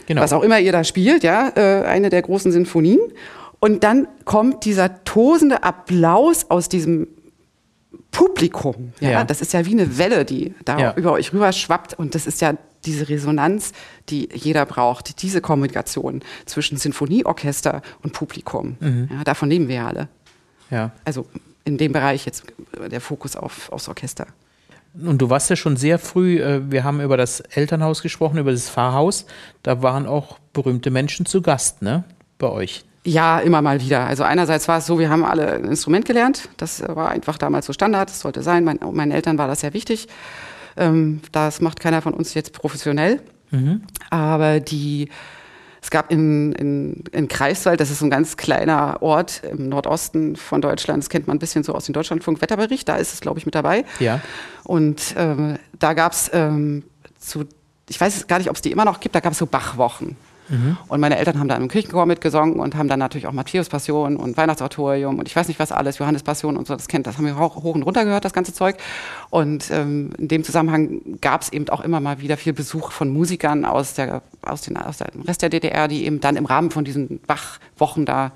Genau. 0.07 0.21
Was 0.21 0.33
auch 0.33 0.43
immer 0.43 0.59
ihr 0.59 0.73
da 0.73 0.83
spielt, 0.83 1.23
ja, 1.23 1.53
äh, 1.55 1.85
eine 1.85 2.11
der 2.11 2.23
großen 2.23 2.51
Sinfonien. 2.51 3.01
Und 3.61 3.85
dann 3.85 4.09
kommt 4.25 4.65
dieser 4.65 5.05
tosende 5.05 5.63
Applaus 5.63 6.51
aus 6.51 6.69
diesem 6.69 7.07
Publikum. 8.11 8.93
Ja? 9.01 9.11
ja? 9.11 9.25
Das 9.25 9.41
ist 9.41 9.53
ja 9.53 9.65
wie 9.65 9.73
eine 9.73 9.99
Welle, 9.99 10.25
die 10.25 10.55
da 10.65 10.79
ja. 10.79 10.95
über 10.97 11.13
euch 11.13 11.33
rüber 11.33 11.53
schwappt. 11.53 11.95
Und 11.95 12.17
das 12.17 12.27
ist 12.27 12.41
ja 12.41 12.55
diese 12.85 13.09
Resonanz, 13.09 13.73
die 14.09 14.29
jeder 14.33 14.67
braucht, 14.67 15.23
diese 15.23 15.41
Kommunikation 15.41 16.23
zwischen 16.47 16.77
Sinfonieorchester 16.77 17.83
und 18.03 18.13
Publikum. 18.13 18.77
Mhm. 18.81 19.09
Ja, 19.11 19.25
davon 19.25 19.51
leben 19.51 19.69
wir 19.69 19.77
ja 19.77 19.87
alle. 19.87 20.09
Ja. 20.71 20.93
Also 21.05 21.27
in 21.65 21.79
dem 21.79 21.93
Bereich 21.93 22.27
jetzt 22.27 22.45
der 22.91 23.01
Fokus 23.01 23.37
auf, 23.37 23.71
aufs 23.71 23.89
Orchester. 23.89 24.27
Und 24.95 25.23
du 25.23 25.31
warst 25.31 25.49
ja 25.49 25.57
schon 25.57 25.77
sehr 25.77 25.99
früh, 25.99 26.41
äh, 26.41 26.71
wir 26.71 26.85
haben 26.85 27.01
über 27.01 27.17
das 27.17 27.41
Elternhaus 27.41 28.03
gesprochen, 28.03 28.39
über 28.39 28.51
das 28.51 28.69
Pfarrhaus. 28.69 29.27
Da 29.63 29.83
waren 29.83 30.07
auch 30.07 30.39
berühmte 30.53 30.91
Menschen 30.91 31.25
zu 31.25 31.41
Gast, 31.41 31.81
ne? 31.81 32.05
Bei 32.39 32.49
euch. 32.49 32.85
Ja, 33.05 33.41
immer 33.41 33.63
mal 33.63 33.81
wieder. 33.81 34.07
Also 34.07 34.23
einerseits 34.23 34.69
war 34.69 34.79
es 34.79 34.87
so, 34.87 34.99
wir 34.99 35.09
haben 35.09 35.25
alle 35.25 35.55
ein 35.55 35.65
Instrument 35.65 36.05
gelernt. 36.05 36.49
Das 36.57 36.83
war 36.87 37.09
einfach 37.09 37.39
damals 37.39 37.67
so 37.67 37.73
Standard, 37.73 38.11
das 38.11 38.21
sollte 38.21 38.43
sein. 38.43 38.65
Mein, 38.65 38.79
meinen 38.93 39.13
Eltern 39.13 39.39
war 39.39 39.49
das 39.49 39.61
sehr 39.61 39.73
wichtig. 39.73 40.09
Ähm, 40.77 41.21
das 41.33 41.61
macht 41.61 41.81
keiner 41.81 42.03
von 42.03 42.15
uns 42.15 42.35
jetzt 42.35 42.53
professionell. 42.53 43.21
Mhm. 43.51 43.83
Aber 44.11 44.61
die, 44.61 45.09
es 45.83 45.91
gab 45.91 46.11
in, 46.11 46.53
in, 46.53 47.05
in 47.13 47.29
Kreiswald, 47.29 47.81
das 47.81 47.91
ist 47.91 47.99
so 47.99 48.07
ein 48.07 48.11
ganz 48.11 48.37
kleiner 48.37 49.03
Ort 49.03 49.43
im 49.45 49.69
Nordosten 49.69 50.37
von 50.37 50.61
Deutschland, 50.61 51.03
das 51.03 51.11
kennt 51.11 51.27
man 51.27 51.37
ein 51.37 51.41
bisschen 51.41 51.63
so 51.65 51.75
aus 51.75 51.87
dem 51.87 51.93
Deutschlandfunk-Wetterbericht, 51.93 52.89
da 52.89 52.97
ist 52.97 53.13
es, 53.13 53.21
glaube 53.21 53.39
ich, 53.39 53.47
mit 53.47 53.55
dabei. 53.55 53.85
Ja. 54.01 54.21
Und 54.65 55.15
ähm, 55.17 55.59
da 55.79 55.93
gab 55.93 56.13
es 56.13 56.31
ähm, 56.33 56.85
zu, 57.19 57.45
ich 57.89 58.01
weiß 58.01 58.27
gar 58.27 58.39
nicht, 58.39 58.49
ob 58.49 58.57
es 58.57 58.63
die 58.63 58.73
immer 58.73 58.85
noch 58.85 59.01
gibt, 59.01 59.15
da 59.15 59.21
gab 59.21 59.33
es 59.33 59.39
so 59.39 59.47
Bachwochen. 59.47 60.17
Mhm. 60.53 60.77
Und 60.87 61.01
meine 61.01 61.17
Eltern 61.17 61.39
haben 61.39 61.49
da 61.49 61.57
im 61.57 61.69
Kirchenchor 61.69 62.05
mitgesungen 62.05 62.61
und 62.61 62.77
haben 62.77 62.89
dann 62.89 62.99
natürlich 62.99 63.27
auch 63.27 63.33
Matthäus 63.33 63.71
Passion 63.71 64.17
und 64.17 64.37
Weihnachtsautorium 64.37 65.19
und 65.19 65.27
ich 65.27 65.35
weiß 65.35 65.49
nicht 65.49 65.59
was 65.59 65.73
alles, 65.73 65.99
Johannes 65.99 66.23
Passion 66.23 66.59
und 66.59 66.67
so, 66.67 66.77
das 66.77 66.89
kennt, 66.89 67.07
das 67.07 67.17
haben 67.17 67.25
wir 67.25 67.39
hoch, 67.39 67.57
hoch 67.57 67.75
und 67.75 67.83
runter 67.83 68.05
gehört, 68.05 68.25
das 68.25 68.35
ganze 68.35 68.53
Zeug. 68.53 68.77
Und 69.31 69.71
ähm, 69.71 70.11
in 70.19 70.29
dem 70.29 70.45
Zusammenhang 70.45 71.01
gab 71.23 71.41
es 71.41 71.51
eben 71.51 71.69
auch 71.71 71.81
immer 71.81 72.01
mal 72.01 72.21
wieder 72.21 72.37
viel 72.37 72.53
Besuch 72.53 72.93
von 72.93 73.09
Musikern 73.09 73.65
aus, 73.65 73.95
der, 73.95 74.23
aus, 74.43 74.61
den, 74.61 74.77
aus 74.77 74.99
dem 74.99 75.23
Rest 75.23 75.41
der 75.41 75.49
DDR, 75.49 75.89
die 75.89 76.05
eben 76.05 76.21
dann 76.21 76.37
im 76.37 76.45
Rahmen 76.45 76.71
von 76.71 76.85
diesen 76.85 77.19
Bachwochen 77.27 78.05
da 78.05 78.33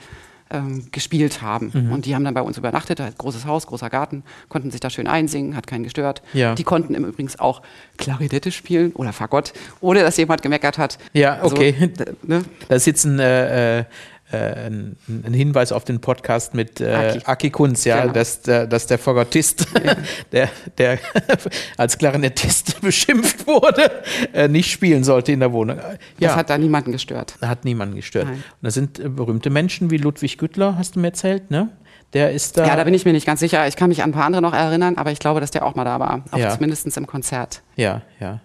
ähm, 0.50 0.88
gespielt 0.92 1.42
haben. 1.42 1.70
Mhm. 1.72 1.92
Und 1.92 2.06
die 2.06 2.14
haben 2.14 2.24
dann 2.24 2.35
bei 2.35 2.42
uns 2.42 2.59
übernachtet, 2.59 3.00
großes 3.18 3.46
Haus, 3.46 3.66
großer 3.66 3.90
Garten, 3.90 4.22
konnten 4.48 4.70
sich 4.70 4.80
da 4.80 4.90
schön 4.90 5.06
einsingen, 5.06 5.56
hat 5.56 5.66
keinen 5.66 5.85
gestört. 5.85 6.22
Ja. 6.32 6.54
Die 6.54 6.64
konnten 6.64 6.94
im 6.94 7.04
Übrigen 7.04 7.30
auch 7.38 7.62
Klarinette 7.96 8.52
spielen 8.52 8.92
oder 8.92 9.12
Fagott, 9.12 9.52
ohne 9.80 10.00
dass 10.00 10.16
jemand 10.16 10.42
gemeckert 10.42 10.78
hat. 10.78 10.98
Ja, 11.12 11.35
also, 11.35 11.56
okay. 11.56 11.74
Also, 11.80 12.12
ne? 12.22 12.44
Da 12.68 12.74
ist 12.74 12.87
jetzt 12.87 13.04
ein 13.04 13.18
äh 13.18 13.80
äh, 13.80 13.85
ein, 14.32 14.96
ein, 15.08 15.34
Hinweis 15.34 15.70
auf 15.70 15.84
den 15.84 16.00
Podcast 16.00 16.54
mit 16.54 16.80
äh, 16.80 17.20
Aki. 17.24 17.50
Kunz, 17.50 17.84
ja, 17.84 18.02
genau. 18.02 18.12
dass, 18.12 18.42
der, 18.42 18.66
dass 18.66 18.86
der 18.86 18.98
Fagottist, 18.98 19.66
ja. 19.84 19.94
der, 20.32 20.48
der 20.78 20.98
als 21.76 21.96
Klarinettist 21.96 22.80
beschimpft 22.80 23.46
wurde, 23.46 23.90
äh, 24.32 24.48
nicht 24.48 24.70
spielen 24.70 25.04
sollte 25.04 25.32
in 25.32 25.40
der 25.40 25.52
Wohnung. 25.52 25.78
Ja. 25.78 26.28
Das 26.28 26.36
hat 26.36 26.50
da 26.50 26.58
niemanden 26.58 26.92
gestört. 26.92 27.36
Hat 27.40 27.64
niemanden 27.64 27.94
gestört. 27.94 28.26
Nein. 28.26 28.34
Und 28.34 28.62
da 28.62 28.70
sind 28.70 28.98
äh, 28.98 29.08
berühmte 29.08 29.50
Menschen 29.50 29.90
wie 29.90 29.96
Ludwig 29.96 30.38
Güttler, 30.38 30.76
hast 30.76 30.96
du 30.96 31.00
mir 31.00 31.08
erzählt, 31.08 31.50
ne? 31.50 31.70
Der 32.12 32.32
ist 32.32 32.56
da. 32.56 32.66
Ja, 32.66 32.76
da 32.76 32.84
bin 32.84 32.94
ich 32.94 33.04
mir 33.04 33.12
nicht 33.12 33.26
ganz 33.26 33.40
sicher. 33.40 33.66
Ich 33.66 33.76
kann 33.76 33.88
mich 33.88 34.02
an 34.02 34.10
ein 34.10 34.12
paar 34.12 34.24
andere 34.24 34.40
noch 34.40 34.54
erinnern, 34.54 34.96
aber 34.96 35.10
ich 35.10 35.18
glaube, 35.18 35.40
dass 35.40 35.50
der 35.50 35.66
auch 35.66 35.74
mal 35.74 35.84
da 35.84 36.00
war. 36.00 36.24
Auch 36.30 36.38
ja. 36.38 36.50
zumindest 36.50 36.96
im 36.96 37.06
Konzert. 37.06 37.62
Ja, 37.74 38.02
ja. 38.20 38.40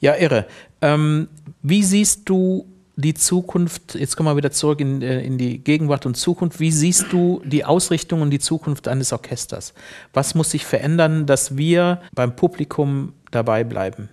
Ja, 0.00 0.14
irre. 0.16 0.46
Ähm, 0.80 1.28
wie 1.62 1.82
siehst 1.82 2.28
du 2.28 2.66
die 2.98 3.14
Zukunft, 3.14 3.94
jetzt 3.94 4.16
kommen 4.16 4.28
wir 4.28 4.36
wieder 4.36 4.50
zurück 4.50 4.80
in, 4.80 5.02
äh, 5.02 5.20
in 5.20 5.38
die 5.38 5.62
Gegenwart 5.62 6.04
und 6.04 6.16
Zukunft. 6.16 6.58
Wie 6.58 6.72
siehst 6.72 7.12
du 7.12 7.40
die 7.44 7.64
Ausrichtung 7.64 8.22
und 8.22 8.30
die 8.30 8.40
Zukunft 8.40 8.88
eines 8.88 9.12
Orchesters? 9.12 9.72
Was 10.12 10.34
muss 10.34 10.50
sich 10.50 10.66
verändern, 10.66 11.24
dass 11.24 11.56
wir 11.56 12.02
beim 12.12 12.34
Publikum 12.34 13.12
dabei 13.30 13.62
bleiben? 13.62 14.08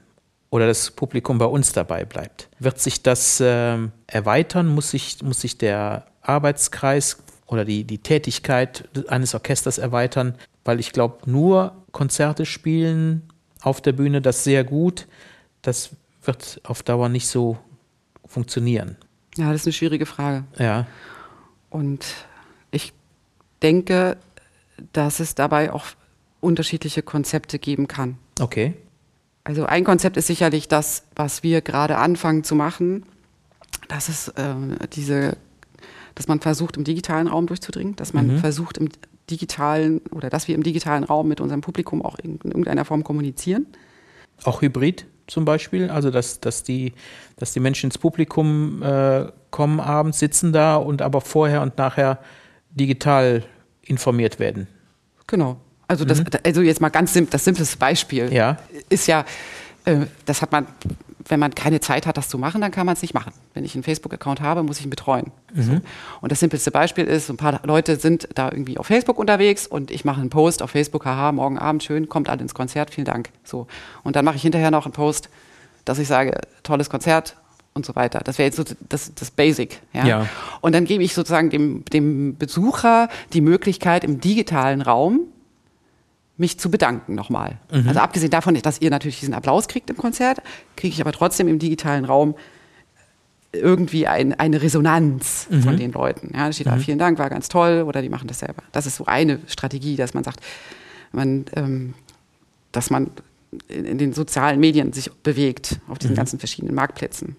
Oder 0.51 0.67
das 0.67 0.91
Publikum 0.91 1.39
bei 1.39 1.45
uns 1.45 1.73
dabei 1.73 2.05
bleibt? 2.05 2.47
Wird 2.59 2.79
sich 2.79 3.01
das 3.01 3.39
äh, 3.39 3.77
erweitern? 4.05 4.67
Muss 4.67 4.91
sich, 4.91 5.17
muss 5.23 5.41
sich 5.41 5.57
der 5.57 6.05
Arbeitskreis 6.21 7.17
oder 7.47 7.65
die, 7.65 7.85
die 7.85 7.97
Tätigkeit 7.97 8.87
eines 9.07 9.33
Orchesters 9.33 9.79
erweitern, 9.79 10.35
weil 10.63 10.79
ich 10.79 10.91
glaube, 10.91 11.29
nur 11.29 11.75
Konzerte 11.91 12.45
spielen 12.45 13.23
auf 13.61 13.81
der 13.81 13.93
Bühne, 13.93 14.21
das 14.21 14.43
sehr 14.43 14.63
gut, 14.63 15.07
das 15.63 15.89
wird 16.23 16.61
auf 16.63 16.83
Dauer 16.83 17.09
nicht 17.09 17.27
so 17.27 17.57
funktionieren. 18.27 18.97
Ja, 19.37 19.51
das 19.51 19.61
ist 19.61 19.67
eine 19.67 19.73
schwierige 19.73 20.05
Frage. 20.05 20.43
Ja. 20.57 20.87
Und 21.69 22.05
ich 22.71 22.93
denke, 23.61 24.17
dass 24.93 25.19
es 25.19 25.35
dabei 25.35 25.71
auch 25.71 25.85
unterschiedliche 26.39 27.01
Konzepte 27.01 27.59
geben 27.59 27.87
kann. 27.87 28.17
Okay. 28.39 28.75
Also 29.43 29.65
ein 29.65 29.83
Konzept 29.83 30.17
ist 30.17 30.27
sicherlich 30.27 30.67
das, 30.67 31.03
was 31.15 31.43
wir 31.43 31.61
gerade 31.61 31.97
anfangen 31.97 32.43
zu 32.43 32.55
machen. 32.55 33.05
Das 33.87 34.09
ist 34.09 34.29
äh, 34.29 34.55
diese, 34.93 35.37
dass 36.15 36.27
man 36.27 36.39
versucht, 36.39 36.77
im 36.77 36.83
digitalen 36.83 37.27
Raum 37.27 37.45
durchzudringen, 37.45 37.95
dass 37.95 38.13
man 38.13 38.27
mhm. 38.27 38.37
versucht, 38.39 38.77
im 38.77 38.89
digitalen 39.29 39.99
oder 40.11 40.29
dass 40.29 40.47
wir 40.47 40.55
im 40.55 40.63
digitalen 40.63 41.03
Raum 41.03 41.27
mit 41.27 41.41
unserem 41.41 41.61
Publikum 41.61 42.01
auch 42.03 42.17
in 42.19 42.39
irgendeiner 42.43 42.85
Form 42.85 43.03
kommunizieren. 43.03 43.67
Auch 44.43 44.61
hybrid 44.61 45.05
zum 45.27 45.45
Beispiel, 45.45 45.89
also 45.89 46.11
dass, 46.11 46.39
dass, 46.39 46.63
die, 46.63 46.93
dass 47.37 47.53
die 47.53 47.59
Menschen 47.59 47.87
ins 47.87 47.97
Publikum 47.97 48.81
äh, 48.83 49.27
kommen 49.51 49.79
abends, 49.79 50.19
sitzen 50.19 50.53
da 50.53 50.75
und 50.75 51.01
aber 51.01 51.21
vorher 51.21 51.61
und 51.61 51.77
nachher 51.77 52.19
digital 52.71 53.43
informiert 53.81 54.39
werden. 54.39 54.67
Genau. 55.27 55.57
Also, 55.87 56.05
das, 56.05 56.19
mhm. 56.19 56.25
also 56.43 56.61
jetzt 56.61 56.81
mal 56.81 56.89
ganz 56.89 57.13
simpel, 57.13 57.31
das 57.31 57.45
simpleste 57.45 57.77
Beispiel 57.77 58.33
ja. 58.33 58.57
ist 58.89 59.07
ja, 59.07 59.25
äh, 59.85 60.05
das 60.25 60.41
hat 60.41 60.51
man, 60.51 60.67
wenn 61.27 61.39
man 61.39 61.55
keine 61.55 61.79
Zeit 61.79 62.05
hat, 62.05 62.17
das 62.17 62.29
zu 62.29 62.37
machen, 62.37 62.61
dann 62.61 62.71
kann 62.71 62.85
man 62.85 62.93
es 62.93 63.01
nicht 63.01 63.13
machen. 63.13 63.33
Wenn 63.53 63.63
ich 63.63 63.73
einen 63.73 63.83
Facebook-Account 63.83 64.41
habe, 64.41 64.63
muss 64.63 64.79
ich 64.79 64.85
ihn 64.85 64.89
betreuen. 64.89 65.31
Mhm. 65.53 65.63
So. 65.63 65.81
Und 66.21 66.31
das 66.31 66.39
simpelste 66.39 66.71
Beispiel 66.71 67.05
ist, 67.05 67.29
ein 67.29 67.37
paar 67.37 67.61
Leute 67.63 67.97
sind 67.97 68.27
da 68.35 68.51
irgendwie 68.51 68.77
auf 68.77 68.87
Facebook 68.87 69.17
unterwegs 69.17 69.65
und 69.65 69.91
ich 69.91 70.05
mache 70.05 70.21
einen 70.21 70.29
Post 70.29 70.61
auf 70.61 70.71
Facebook, 70.71 71.05
haha, 71.05 71.31
morgen 71.31 71.57
Abend 71.57 71.83
schön, 71.83 72.09
kommt 72.09 72.29
alle 72.29 72.41
ins 72.41 72.53
Konzert, 72.53 72.93
vielen 72.93 73.05
Dank. 73.05 73.29
So. 73.43 73.67
Und 74.03 74.15
dann 74.15 74.25
mache 74.25 74.35
ich 74.35 74.43
hinterher 74.43 74.71
noch 74.71 74.85
einen 74.85 74.93
Post, 74.93 75.29
dass 75.83 75.99
ich 75.99 76.07
sage, 76.07 76.39
tolles 76.63 76.89
Konzert, 76.89 77.35
und 77.75 77.85
so 77.85 77.93
weiter. 77.95 78.21
Das 78.23 78.37
wäre 78.37 78.47
jetzt 78.47 78.55
so 78.55 78.63
das, 78.87 79.13
das 79.13 79.31
Basic. 79.31 79.81
Ja? 79.91 80.05
ja? 80.05 80.29
Und 80.61 80.73
dann 80.73 80.85
gebe 80.85 81.03
ich 81.03 81.13
sozusagen 81.13 81.49
dem, 81.49 81.83
dem 81.85 82.37
Besucher 82.37 83.09
die 83.33 83.41
Möglichkeit, 83.41 84.05
im 84.05 84.21
digitalen 84.21 84.81
Raum 84.81 85.27
mich 86.37 86.59
zu 86.59 86.69
bedanken 86.69 87.15
nochmal. 87.15 87.59
Mhm. 87.71 87.87
Also 87.87 87.99
abgesehen 87.99 88.31
davon, 88.31 88.55
dass 88.55 88.81
ihr 88.81 88.89
natürlich 88.89 89.19
diesen 89.19 89.33
Applaus 89.33 89.67
kriegt 89.67 89.89
im 89.89 89.97
Konzert, 89.97 90.41
kriege 90.75 90.93
ich 90.93 91.01
aber 91.01 91.11
trotzdem 91.11 91.47
im 91.47 91.59
digitalen 91.59 92.05
Raum 92.05 92.35
irgendwie 93.53 94.05
ein, 94.07 94.37
eine 94.37 94.61
Resonanz 94.61 95.47
mhm. 95.49 95.63
von 95.63 95.77
den 95.77 95.91
Leuten. 95.93 96.31
Ja, 96.33 96.47
da 96.47 96.53
steht, 96.53 96.67
mhm. 96.67 96.79
vielen 96.79 96.99
Dank, 96.99 97.19
war 97.19 97.29
ganz 97.29 97.47
toll, 97.47 97.83
oder 97.87 98.01
die 98.01 98.09
machen 98.09 98.27
das 98.27 98.39
selber. 98.39 98.63
Das 98.73 98.85
ist 98.85 98.97
so 98.97 99.05
eine 99.05 99.39
Strategie, 99.47 99.95
dass 99.95 100.13
man 100.13 100.23
sagt, 100.23 100.41
man, 101.13 101.45
ähm, 101.55 101.93
dass 102.71 102.89
man 102.89 103.11
in, 103.69 103.85
in, 103.85 103.97
den 103.97 104.11
sozialen 104.11 104.59
Medien 104.59 104.91
sich 104.91 105.11
bewegt, 105.11 105.79
auf 105.87 105.97
diesen 105.97 106.13
mhm. 106.13 106.17
ganzen 106.17 106.39
verschiedenen 106.39 106.75
Marktplätzen. 106.75 107.37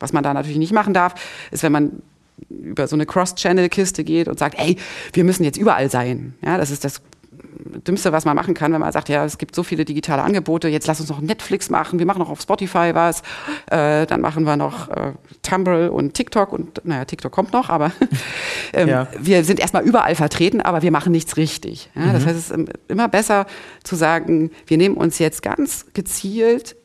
Was 0.00 0.12
man 0.12 0.24
da 0.24 0.32
natürlich 0.32 0.58
nicht 0.58 0.72
machen 0.72 0.94
darf, 0.94 1.14
ist, 1.50 1.62
wenn 1.62 1.72
man 1.72 2.02
über 2.48 2.86
so 2.86 2.94
eine 2.96 3.04
Cross-Channel-Kiste 3.04 4.04
geht 4.04 4.28
und 4.28 4.38
sagt, 4.38 4.58
ey, 4.58 4.76
wir 5.12 5.24
müssen 5.24 5.44
jetzt 5.44 5.58
überall 5.58 5.90
sein. 5.90 6.34
Ja, 6.40 6.56
das 6.56 6.70
ist 6.70 6.84
das 6.84 7.02
Dümmste, 7.86 8.12
was 8.12 8.24
man 8.24 8.36
machen 8.36 8.54
kann, 8.54 8.72
wenn 8.72 8.80
man 8.80 8.92
sagt, 8.92 9.08
ja, 9.08 9.24
es 9.24 9.38
gibt 9.38 9.54
so 9.54 9.62
viele 9.62 9.84
digitale 9.84 10.22
Angebote, 10.22 10.68
jetzt 10.68 10.86
lass 10.86 11.00
uns 11.00 11.08
noch 11.08 11.20
Netflix 11.20 11.70
machen, 11.70 11.98
wir 11.98 12.06
machen 12.06 12.20
noch 12.20 12.30
auf 12.30 12.40
Spotify 12.40 12.90
was, 12.94 13.22
äh, 13.70 14.06
dann 14.06 14.20
machen 14.20 14.44
wir 14.44 14.56
noch 14.56 14.88
äh, 14.88 15.12
Tumblr 15.42 15.92
und 15.92 16.14
TikTok 16.14 16.52
und 16.52 16.84
naja, 16.84 17.04
TikTok 17.04 17.32
kommt 17.32 17.52
noch, 17.52 17.68
aber 17.68 17.92
ähm, 18.72 18.88
ja. 18.88 19.08
wir 19.18 19.44
sind 19.44 19.60
erstmal 19.60 19.84
überall 19.84 20.14
vertreten, 20.14 20.60
aber 20.60 20.82
wir 20.82 20.90
machen 20.90 21.12
nichts 21.12 21.36
richtig. 21.36 21.90
Ja? 21.94 22.02
Mhm. 22.02 22.12
Das 22.12 22.26
heißt, 22.26 22.36
es 22.38 22.50
ist 22.50 22.68
immer 22.88 23.08
besser 23.08 23.46
zu 23.84 23.96
sagen, 23.96 24.50
wir 24.66 24.78
nehmen 24.78 24.96
uns 24.96 25.18
jetzt 25.18 25.42
ganz 25.42 25.86
gezielt 25.94 26.76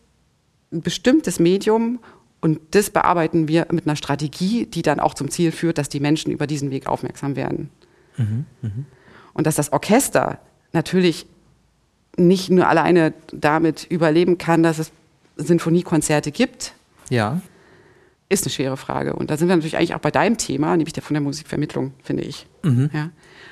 ein 0.72 0.82
bestimmtes 0.82 1.40
Medium 1.40 2.00
und 2.42 2.60
das 2.72 2.90
bearbeiten 2.90 3.48
wir 3.48 3.68
mit 3.72 3.88
einer 3.88 3.96
Strategie, 3.96 4.66
die 4.66 4.82
dann 4.82 5.00
auch 5.00 5.14
zum 5.14 5.30
Ziel 5.30 5.52
führt, 5.52 5.78
dass 5.78 5.88
die 5.88 6.02
Menschen 6.02 6.32
über 6.32 6.46
diesen 6.46 6.72
Weg 6.72 6.88
aufmerksam 6.88 7.36
werden. 7.36 7.70
Mhm. 8.18 8.46
Mhm. 8.62 8.86
Und 9.34 9.48
dass 9.48 9.56
das 9.56 9.72
Orchester 9.72 10.40
natürlich 10.74 11.26
nicht 12.18 12.50
nur 12.50 12.68
alleine 12.68 13.14
damit 13.32 13.86
überleben 13.86 14.38
kann, 14.38 14.64
dass 14.64 14.80
es 14.80 14.92
Sinfoniekonzerte 15.38 16.32
gibt. 16.32 16.74
Ja. 17.10 17.42
Ist 18.30 18.46
eine 18.46 18.52
schwere 18.52 18.78
Frage. 18.78 19.14
Und 19.14 19.32
da 19.32 19.38
sind 19.38 19.48
wir 19.48 19.56
natürlich 19.56 19.78
eigentlich 19.78 19.96
auch 19.96 20.00
bei 20.00 20.12
deinem 20.12 20.38
Thema, 20.38 20.76
nämlich 20.76 20.94
der 20.94 21.04
von 21.04 21.14
der 21.14 21.22
Musikvermittlung, 21.22 21.94
finde 22.04 22.24
ich. 22.24 22.48
Mhm. 22.64 22.90
Ja, 22.94 23.10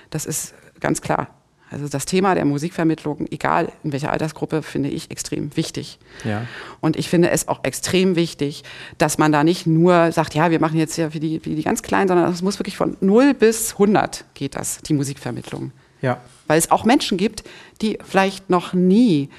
das 0.10 0.26
ist 0.26 0.54
ganz 0.80 1.02
klar. 1.02 1.28
Also 1.72 1.88
das 1.88 2.06
Thema 2.06 2.36
der 2.36 2.44
Musikvermittlung, 2.44 3.28
egal 3.32 3.72
in 3.84 3.94
welcher 3.94 4.12
Altersgruppe, 4.12 4.62
finde 4.62 4.90
ich 4.90 5.10
extrem 5.10 5.56
wichtig. 5.56 6.00
Ja. 6.26 6.46
Und 6.82 6.98
ich 6.98 7.10
finde 7.10 7.30
es 7.30 7.48
auch 7.48 7.64
extrem 7.64 8.18
wichtig, 8.18 8.64
dass 8.98 9.18
man 9.18 9.32
da 9.32 9.46
nicht 9.46 9.68
nur 9.68 10.12
sagt, 10.12 10.36
ja, 10.36 10.52
wir 10.52 10.60
machen 10.60 10.78
jetzt 10.78 10.98
ja 10.98 11.12
für 11.12 11.22
die, 11.22 11.40
für 11.40 11.50
die 11.50 11.64
ganz 11.64 11.82
Kleinen, 11.82 12.10
sondern 12.10 12.30
es 12.30 12.42
muss 12.42 12.60
wirklich 12.60 12.76
von 12.76 12.98
0 13.00 13.34
bis 13.34 13.74
100 13.74 14.26
geht 14.34 14.56
das, 14.56 14.80
die 14.82 14.94
Musikvermittlung. 14.94 15.72
Ja. 16.02 16.20
Weil 16.48 16.58
es 16.58 16.72
auch 16.72 16.84
Menschen 16.84 17.18
gibt, 17.18 17.44
die 17.82 17.98
vielleicht 18.04 18.50
noch 18.50 18.74
nie 18.74 19.30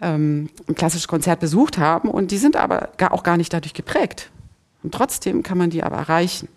ähm, 0.00 0.50
ein 0.68 0.74
klassisches 0.74 1.08
Konzert 1.08 1.40
besucht 1.40 1.78
haben 1.78 2.10
und 2.10 2.30
die 2.30 2.38
sind 2.38 2.56
aber 2.56 2.90
gar, 2.96 3.12
auch 3.12 3.22
gar 3.22 3.36
nicht 3.36 3.52
dadurch 3.52 3.74
geprägt. 3.74 4.30
Und 4.82 4.92
trotzdem 4.92 5.42
kann 5.42 5.58
man 5.58 5.70
die 5.70 5.82
aber 5.82 5.96
erreichen, 5.96 6.48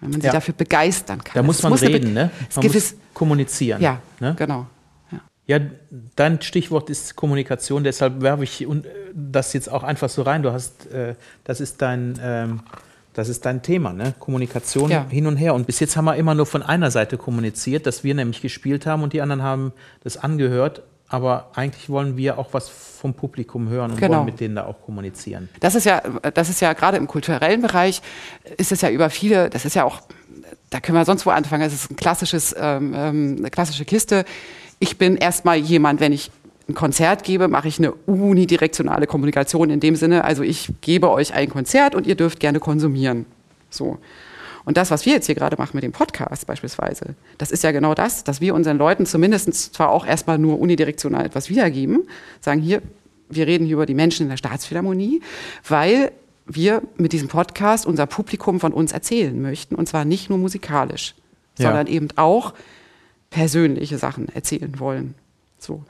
wenn 0.00 0.10
man 0.10 0.20
sie 0.20 0.28
ja. 0.28 0.32
dafür 0.32 0.54
begeistern 0.54 1.22
kann. 1.22 1.34
Da 1.34 1.42
muss 1.42 1.62
man 1.62 1.70
muss 1.70 1.82
reden, 1.82 2.14
ne? 2.14 2.30
Man 2.54 2.66
muss 2.66 2.94
kommunizieren. 3.12 3.82
Ja, 3.82 4.00
ne? 4.20 4.34
genau. 4.38 4.66
Ja, 5.46 5.58
dein 6.14 6.40
Stichwort 6.40 6.88
ist 6.88 7.16
Kommunikation, 7.16 7.82
deshalb 7.82 8.22
werfe 8.22 8.44
ich 8.44 8.66
das 9.12 9.52
jetzt 9.52 9.70
auch 9.70 9.82
einfach 9.82 10.08
so 10.08 10.22
rein. 10.22 10.42
Du 10.42 10.52
hast, 10.52 10.86
äh, 10.92 11.16
das 11.42 11.60
ist 11.60 11.82
dein, 11.82 12.18
ähm, 12.22 12.60
das 13.14 13.28
ist 13.28 13.44
dein 13.44 13.62
Thema, 13.62 13.92
ne? 13.92 14.14
Kommunikation 14.18 14.90
ja. 14.90 15.06
hin 15.08 15.26
und 15.26 15.36
her. 15.36 15.54
Und 15.54 15.66
bis 15.66 15.80
jetzt 15.80 15.96
haben 15.96 16.06
wir 16.06 16.16
immer 16.16 16.34
nur 16.34 16.46
von 16.46 16.62
einer 16.62 16.90
Seite 16.90 17.18
kommuniziert, 17.18 17.86
dass 17.86 18.04
wir 18.04 18.14
nämlich 18.14 18.40
gespielt 18.40 18.86
haben 18.86 19.02
und 19.02 19.12
die 19.12 19.20
anderen 19.20 19.42
haben 19.42 19.72
das 20.02 20.16
angehört. 20.16 20.82
Aber 21.08 21.50
eigentlich 21.54 21.90
wollen 21.90 22.16
wir 22.16 22.38
auch 22.38 22.54
was 22.54 22.70
vom 22.70 23.12
Publikum 23.12 23.68
hören 23.68 23.90
und 23.90 24.00
genau. 24.00 24.16
wollen 24.16 24.24
mit 24.24 24.40
denen 24.40 24.56
da 24.56 24.64
auch 24.64 24.80
kommunizieren. 24.80 25.50
Das 25.60 25.74
ist 25.74 25.84
ja, 25.84 26.00
das 26.32 26.48
ist 26.48 26.60
ja 26.60 26.72
gerade 26.72 26.96
im 26.96 27.06
kulturellen 27.06 27.60
Bereich 27.60 28.00
ist 28.56 28.72
es 28.72 28.80
ja 28.80 28.88
über 28.88 29.10
viele, 29.10 29.50
das 29.50 29.66
ist 29.66 29.74
ja 29.74 29.84
auch, 29.84 30.00
da 30.70 30.80
können 30.80 30.96
wir 30.96 31.04
sonst 31.04 31.26
wo 31.26 31.30
anfangen. 31.30 31.64
Es 31.64 31.74
ist 31.74 31.90
ein 31.90 31.96
klassisches, 31.96 32.54
ähm, 32.58 32.94
ähm 32.96 33.36
eine 33.40 33.50
klassische 33.50 33.84
Kiste. 33.84 34.24
Ich 34.78 34.96
bin 34.96 35.16
erstmal 35.16 35.58
jemand, 35.58 36.00
wenn 36.00 36.12
ich 36.12 36.30
ein 36.72 36.74
Konzert 36.74 37.22
gebe, 37.22 37.48
mache 37.48 37.68
ich 37.68 37.78
eine 37.78 37.92
unidirektionale 37.92 39.06
Kommunikation 39.06 39.70
in 39.70 39.80
dem 39.80 39.96
Sinne, 39.96 40.24
also 40.24 40.42
ich 40.42 40.70
gebe 40.80 41.10
euch 41.10 41.34
ein 41.34 41.48
Konzert 41.48 41.94
und 41.94 42.06
ihr 42.06 42.14
dürft 42.14 42.40
gerne 42.40 42.60
konsumieren. 42.60 43.26
So. 43.70 43.98
Und 44.64 44.76
das, 44.76 44.90
was 44.90 45.06
wir 45.06 45.14
jetzt 45.14 45.26
hier 45.26 45.34
gerade 45.34 45.56
machen 45.56 45.72
mit 45.74 45.82
dem 45.82 45.92
Podcast 45.92 46.46
beispielsweise, 46.46 47.14
das 47.38 47.50
ist 47.50 47.64
ja 47.64 47.72
genau 47.72 47.94
das, 47.94 48.24
dass 48.24 48.40
wir 48.40 48.54
unseren 48.54 48.78
Leuten 48.78 49.06
zumindest 49.06 49.74
zwar 49.74 49.90
auch 49.90 50.06
erstmal 50.06 50.38
nur 50.38 50.60
unidirektional 50.60 51.26
etwas 51.26 51.50
wiedergeben, 51.50 52.06
sagen 52.40 52.60
hier, 52.60 52.80
wir 53.28 53.46
reden 53.46 53.64
hier 53.66 53.74
über 53.74 53.86
die 53.86 53.94
Menschen 53.94 54.24
in 54.24 54.28
der 54.30 54.36
Staatsphilharmonie, 54.36 55.20
weil 55.68 56.12
wir 56.46 56.82
mit 56.96 57.12
diesem 57.12 57.28
Podcast 57.28 57.86
unser 57.86 58.06
Publikum 58.06 58.60
von 58.60 58.72
uns 58.72 58.92
erzählen 58.92 59.40
möchten 59.40 59.74
und 59.74 59.88
zwar 59.88 60.04
nicht 60.04 60.28
nur 60.28 60.38
musikalisch, 60.38 61.14
ja. 61.58 61.66
sondern 61.66 61.86
eben 61.86 62.08
auch 62.16 62.52
persönliche 63.30 63.98
Sachen 63.98 64.28
erzählen 64.28 64.78
wollen. 64.78 65.14
So. 65.58 65.84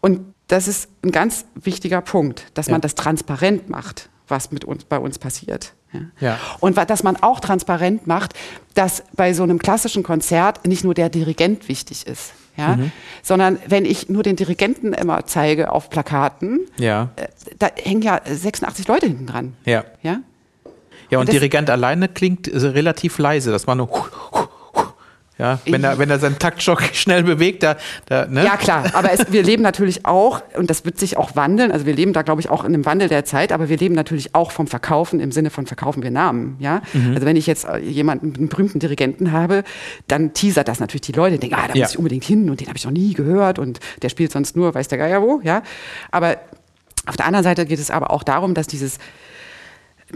Und 0.00 0.34
das 0.48 0.68
ist 0.68 0.88
ein 1.02 1.12
ganz 1.12 1.44
wichtiger 1.54 2.00
Punkt, 2.00 2.46
dass 2.54 2.66
ja. 2.66 2.72
man 2.72 2.80
das 2.80 2.94
transparent 2.94 3.68
macht, 3.68 4.08
was 4.26 4.50
mit 4.50 4.64
uns, 4.64 4.84
bei 4.84 4.98
uns 4.98 5.18
passiert. 5.18 5.74
Ja. 5.92 6.00
ja. 6.20 6.38
Und 6.60 6.76
dass 6.76 7.02
man 7.02 7.16
auch 7.16 7.40
transparent 7.40 8.06
macht, 8.06 8.34
dass 8.74 9.02
bei 9.14 9.32
so 9.32 9.42
einem 9.42 9.58
klassischen 9.58 10.02
Konzert 10.02 10.66
nicht 10.66 10.84
nur 10.84 10.94
der 10.94 11.08
Dirigent 11.08 11.68
wichtig 11.68 12.06
ist. 12.06 12.32
Ja, 12.56 12.74
mhm. 12.74 12.90
sondern 13.22 13.60
wenn 13.68 13.84
ich 13.84 14.08
nur 14.08 14.24
den 14.24 14.34
Dirigenten 14.34 14.92
immer 14.92 15.26
zeige 15.26 15.70
auf 15.70 15.90
Plakaten, 15.90 16.66
ja. 16.76 17.10
Äh, 17.14 17.28
da 17.56 17.68
hängen 17.80 18.02
ja 18.02 18.20
86 18.24 18.88
Leute 18.88 19.06
hinten 19.06 19.26
dran. 19.26 19.54
Ja. 19.64 19.84
Ja, 20.02 20.18
ja 21.08 21.18
und, 21.18 21.28
und 21.28 21.32
Dirigent 21.32 21.70
alleine 21.70 22.08
klingt 22.08 22.50
relativ 22.52 23.18
leise, 23.18 23.52
das 23.52 23.68
war 23.68 23.76
nur 23.76 23.88
ja, 25.38 25.60
wenn 25.66 25.84
er, 25.84 25.98
wenn 25.98 26.10
er 26.10 26.18
seinen 26.18 26.38
Taktschock 26.38 26.82
schnell 26.94 27.22
bewegt, 27.22 27.62
da, 27.62 27.76
da 28.06 28.26
ne? 28.26 28.44
Ja, 28.44 28.56
klar. 28.56 28.86
Aber 28.92 29.12
es, 29.12 29.30
wir 29.30 29.44
leben 29.44 29.62
natürlich 29.62 30.04
auch, 30.04 30.42
und 30.56 30.68
das 30.68 30.84
wird 30.84 30.98
sich 30.98 31.16
auch 31.16 31.36
wandeln, 31.36 31.70
also 31.70 31.86
wir 31.86 31.94
leben 31.94 32.12
da, 32.12 32.22
glaube 32.22 32.40
ich, 32.40 32.50
auch 32.50 32.64
in 32.64 32.74
einem 32.74 32.84
Wandel 32.84 33.08
der 33.08 33.24
Zeit, 33.24 33.52
aber 33.52 33.68
wir 33.68 33.76
leben 33.76 33.94
natürlich 33.94 34.34
auch 34.34 34.50
vom 34.50 34.66
Verkaufen 34.66 35.20
im 35.20 35.30
Sinne 35.30 35.50
von 35.50 35.66
verkaufen 35.66 36.02
wir 36.02 36.10
Namen, 36.10 36.56
ja. 36.58 36.82
Mhm. 36.92 37.14
Also 37.14 37.24
wenn 37.24 37.36
ich 37.36 37.46
jetzt 37.46 37.66
äh, 37.66 37.78
jemanden, 37.78 38.34
einen 38.34 38.48
berühmten 38.48 38.80
Dirigenten 38.80 39.30
habe, 39.30 39.62
dann 40.08 40.34
teasert 40.34 40.66
das 40.66 40.80
natürlich 40.80 41.02
die 41.02 41.12
Leute, 41.12 41.38
denken, 41.38 41.56
ah, 41.56 41.68
da 41.68 41.74
ja. 41.74 41.84
muss 41.84 41.92
ich 41.92 41.98
unbedingt 41.98 42.24
hin 42.24 42.50
und 42.50 42.60
den 42.60 42.66
habe 42.66 42.76
ich 42.76 42.84
noch 42.84 42.92
nie 42.92 43.14
gehört 43.14 43.60
und 43.60 43.78
der 44.02 44.08
spielt 44.08 44.32
sonst 44.32 44.56
nur, 44.56 44.74
weiß 44.74 44.88
der 44.88 44.98
Geier 44.98 45.22
wo, 45.22 45.40
ja. 45.44 45.62
Aber 46.10 46.38
auf 47.06 47.16
der 47.16 47.26
anderen 47.26 47.44
Seite 47.44 47.64
geht 47.64 47.78
es 47.78 47.92
aber 47.92 48.10
auch 48.10 48.24
darum, 48.24 48.54
dass 48.54 48.66
dieses, 48.66 48.98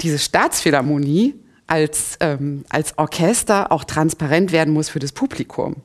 diese 0.02 0.18
Staatsphilharmonie 0.18 1.36
als, 1.66 2.16
ähm, 2.20 2.64
als 2.68 2.98
Orchester 2.98 3.72
auch 3.72 3.84
transparent 3.84 4.52
werden 4.52 4.72
muss 4.74 4.88
für 4.88 4.98
das 4.98 5.12
Publikum. 5.12 5.76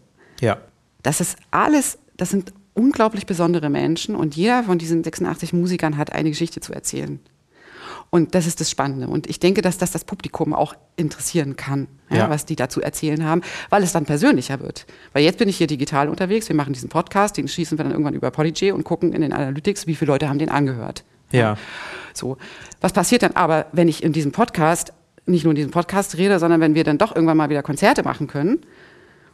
Ja. 0.41 0.57
Das 1.03 1.21
ist 1.21 1.37
alles, 1.51 1.97
das 2.17 2.29
sind 2.29 2.53
unglaublich 2.73 3.25
besondere 3.25 3.69
Menschen 3.69 4.15
und 4.15 4.35
jeder 4.35 4.63
von 4.63 4.77
diesen 4.77 5.03
86 5.03 5.53
Musikern 5.53 5.97
hat 5.97 6.11
eine 6.13 6.29
Geschichte 6.29 6.59
zu 6.59 6.73
erzählen. 6.73 7.19
Und 8.09 8.35
das 8.35 8.47
ist 8.47 8.61
das 8.61 8.69
Spannende. 8.69 9.07
Und 9.07 9.27
ich 9.27 9.39
denke, 9.39 9.61
dass 9.61 9.77
das 9.77 9.91
das 9.91 10.05
Publikum 10.05 10.53
auch 10.53 10.75
interessieren 10.95 11.55
kann, 11.57 11.87
ja, 12.09 12.17
Ja. 12.17 12.29
was 12.29 12.45
die 12.45 12.55
dazu 12.55 12.81
erzählen 12.81 13.25
haben, 13.25 13.41
weil 13.69 13.83
es 13.83 13.91
dann 13.91 14.05
persönlicher 14.05 14.59
wird. 14.61 14.85
Weil 15.13 15.23
jetzt 15.23 15.37
bin 15.37 15.49
ich 15.49 15.57
hier 15.57 15.67
digital 15.67 16.07
unterwegs, 16.07 16.47
wir 16.47 16.55
machen 16.55 16.71
diesen 16.73 16.87
Podcast, 16.89 17.35
den 17.37 17.47
schießen 17.49 17.77
wir 17.77 17.83
dann 17.83 17.91
irgendwann 17.91 18.13
über 18.13 18.31
Polyg 18.31 18.73
und 18.73 18.83
gucken 18.85 19.11
in 19.11 19.21
den 19.21 19.33
Analytics, 19.33 19.87
wie 19.87 19.95
viele 19.95 20.11
Leute 20.11 20.29
haben 20.29 20.39
den 20.39 20.49
angehört. 20.49 21.03
Ja. 21.31 21.57
So. 22.13 22.37
Was 22.79 22.93
passiert 22.93 23.23
dann 23.23 23.33
aber, 23.33 23.65
wenn 23.73 23.89
ich 23.89 24.03
in 24.03 24.13
diesem 24.13 24.31
Podcast, 24.31 24.93
nicht 25.27 25.43
nur 25.43 25.51
in 25.51 25.55
diesem 25.55 25.71
Podcast 25.71 26.17
rede, 26.17 26.39
sondern 26.39 26.61
wenn 26.61 26.75
wir 26.75 26.83
dann 26.83 26.97
doch 26.97 27.15
irgendwann 27.15 27.37
mal 27.37 27.49
wieder 27.49 27.63
Konzerte 27.63 28.03
machen 28.03 28.27
können 28.27 28.59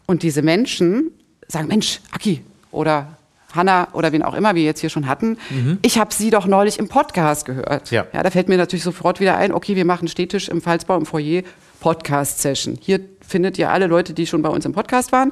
und 0.06 0.24
diese 0.24 0.42
Menschen 0.42 1.12
sagen, 1.48 1.68
Mensch, 1.68 2.02
Aki 2.12 2.42
oder 2.72 3.18
Hanna 3.54 3.88
oder 3.94 4.12
wen 4.12 4.24
auch 4.24 4.34
immer 4.34 4.56
wir 4.56 4.64
jetzt 4.64 4.80
hier 4.80 4.90
schon 4.90 5.08
hatten, 5.08 5.38
ich 5.84 6.00
habe 6.00 6.14
sie 6.14 6.32
doch 6.32 6.48
neulich 6.48 6.80
im 6.80 6.88
Podcast 6.88 7.46
gehört. 7.46 7.92
Ja. 7.92 8.08
ja, 8.12 8.24
da 8.24 8.32
fällt 8.32 8.50
mir 8.50 8.58
natürlich 8.58 8.84
sofort 8.84 9.20
wieder 9.20 9.38
ein, 9.38 9.52
okay, 9.52 9.76
wir 9.76 9.86
machen 9.86 10.08
Städtisch 10.08 10.50
im 10.50 10.62
Pfalzbau 10.62 10.98
im 10.98 11.06
Foyer 11.06 11.44
Podcast-Session. 11.80 12.80
Hier 12.82 13.00
findet 13.26 13.58
ihr 13.60 13.70
alle 13.72 13.88
Leute, 13.88 14.14
die 14.14 14.26
schon 14.26 14.42
bei 14.42 14.50
uns 14.50 14.66
im 14.66 14.74
Podcast 14.74 15.12
waren. 15.12 15.32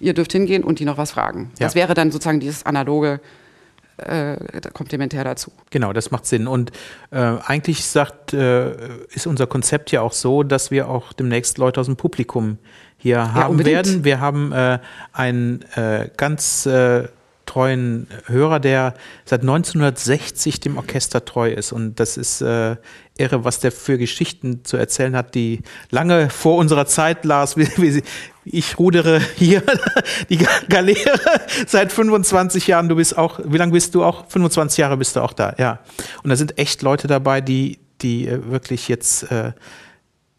Ihr 0.00 0.14
dürft 0.14 0.32
hingehen 0.32 0.64
und 0.64 0.80
die 0.80 0.84
noch 0.84 0.98
was 0.98 1.12
fragen. 1.12 1.50
Ja. 1.58 1.66
Das 1.66 1.74
wäre 1.74 1.94
dann 1.94 2.10
sozusagen 2.10 2.40
dieses 2.40 2.66
analoge 2.66 3.20
äh, 4.06 4.60
Komplementär 4.72 5.24
dazu. 5.24 5.52
Genau, 5.70 5.92
das 5.92 6.10
macht 6.10 6.26
Sinn. 6.26 6.46
Und 6.46 6.72
äh, 7.10 7.18
eigentlich 7.18 7.84
sagt, 7.84 8.32
äh, 8.32 8.72
ist 9.10 9.26
unser 9.26 9.46
Konzept 9.46 9.90
ja 9.92 10.02
auch 10.02 10.12
so, 10.12 10.42
dass 10.42 10.70
wir 10.70 10.88
auch 10.88 11.12
demnächst 11.12 11.58
Leute 11.58 11.80
aus 11.80 11.86
dem 11.86 11.96
Publikum 11.96 12.58
hier 12.96 13.34
haben 13.34 13.52
unbedingt. 13.52 13.86
werden. 13.86 14.04
Wir 14.04 14.20
haben 14.20 14.52
äh, 14.52 14.78
einen 15.12 15.62
äh, 15.74 16.08
ganz 16.16 16.66
äh, 16.66 17.08
treuen 17.52 18.06
Hörer, 18.26 18.60
der 18.60 18.94
seit 19.26 19.42
1960 19.42 20.60
dem 20.60 20.78
Orchester 20.78 21.24
treu 21.24 21.50
ist. 21.52 21.72
Und 21.72 22.00
das 22.00 22.16
ist 22.16 22.40
äh, 22.40 22.76
irre, 23.18 23.44
was 23.44 23.60
der 23.60 23.72
für 23.72 23.98
Geschichten 23.98 24.64
zu 24.64 24.76
erzählen 24.78 25.14
hat, 25.14 25.34
die 25.34 25.60
lange 25.90 26.30
vor 26.30 26.56
unserer 26.56 26.86
Zeit, 26.86 27.24
Lars, 27.24 27.56
wie, 27.56 27.68
wie, 27.76 28.02
ich 28.44 28.78
rudere 28.78 29.20
hier 29.36 29.62
die 30.30 30.38
Ga- 30.38 30.48
Galeere 30.68 31.20
seit 31.66 31.92
25 31.92 32.66
Jahren. 32.68 32.88
Du 32.88 32.96
bist 32.96 33.18
auch, 33.18 33.38
wie 33.44 33.58
lange 33.58 33.72
bist 33.72 33.94
du 33.94 34.02
auch? 34.02 34.26
25 34.28 34.78
Jahre 34.78 34.96
bist 34.96 35.16
du 35.16 35.20
auch 35.20 35.34
da, 35.34 35.54
ja. 35.58 35.80
Und 36.22 36.30
da 36.30 36.36
sind 36.36 36.58
echt 36.58 36.80
Leute 36.82 37.06
dabei, 37.06 37.40
die, 37.42 37.78
die 38.00 38.26
äh, 38.28 38.50
wirklich 38.50 38.88
jetzt 38.88 39.30
äh, 39.30 39.52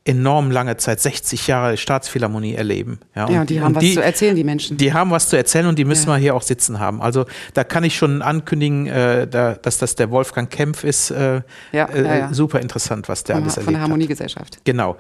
enorm 0.05 0.51
lange 0.51 0.75
Zeit, 0.77 0.99
60 0.99 1.47
Jahre 1.47 1.77
Staatsphilharmonie 1.77 2.55
erleben. 2.55 2.99
Ja, 3.15 3.29
Ja, 3.29 3.45
die 3.45 3.61
haben 3.61 3.73
was 3.73 3.93
zu 3.93 4.03
erzählen, 4.03 4.35
die 4.35 4.43
Menschen. 4.43 4.75
Die 4.75 4.91
haben 4.91 5.11
was 5.11 5.29
zu 5.29 5.37
erzählen 5.37 5.65
und 5.67 5.79
die 5.79 5.85
müssen 5.85 6.07
Ja. 6.09 6.15
wir 6.15 6.19
hier 6.19 6.35
auch 6.35 6.41
sitzen 6.41 6.79
haben. 6.79 7.01
Also 7.01 7.25
da 7.53 7.63
kann 7.63 7.85
ich 7.85 7.95
schon 7.95 8.21
ankündigen, 8.21 8.87
äh, 8.87 9.27
da, 9.27 9.53
dass 9.53 9.77
das 9.77 9.95
der 9.95 10.11
Wolfgang 10.11 10.49
Kempf 10.49 10.83
ist. 10.83 11.11
Äh, 11.11 11.41
Ja, 11.71 11.85
äh. 11.87 12.33
Super 12.33 12.59
interessant, 12.59 13.07
was 13.07 13.23
der 13.23 13.35
von, 13.37 13.43
alles 13.43 13.53
von 13.55 13.61
erlebt 13.63 13.75
der 13.75 13.79
hat. 13.81 13.89
Harmoniegesellschaft. 13.89 14.57
Genau. 14.65 14.97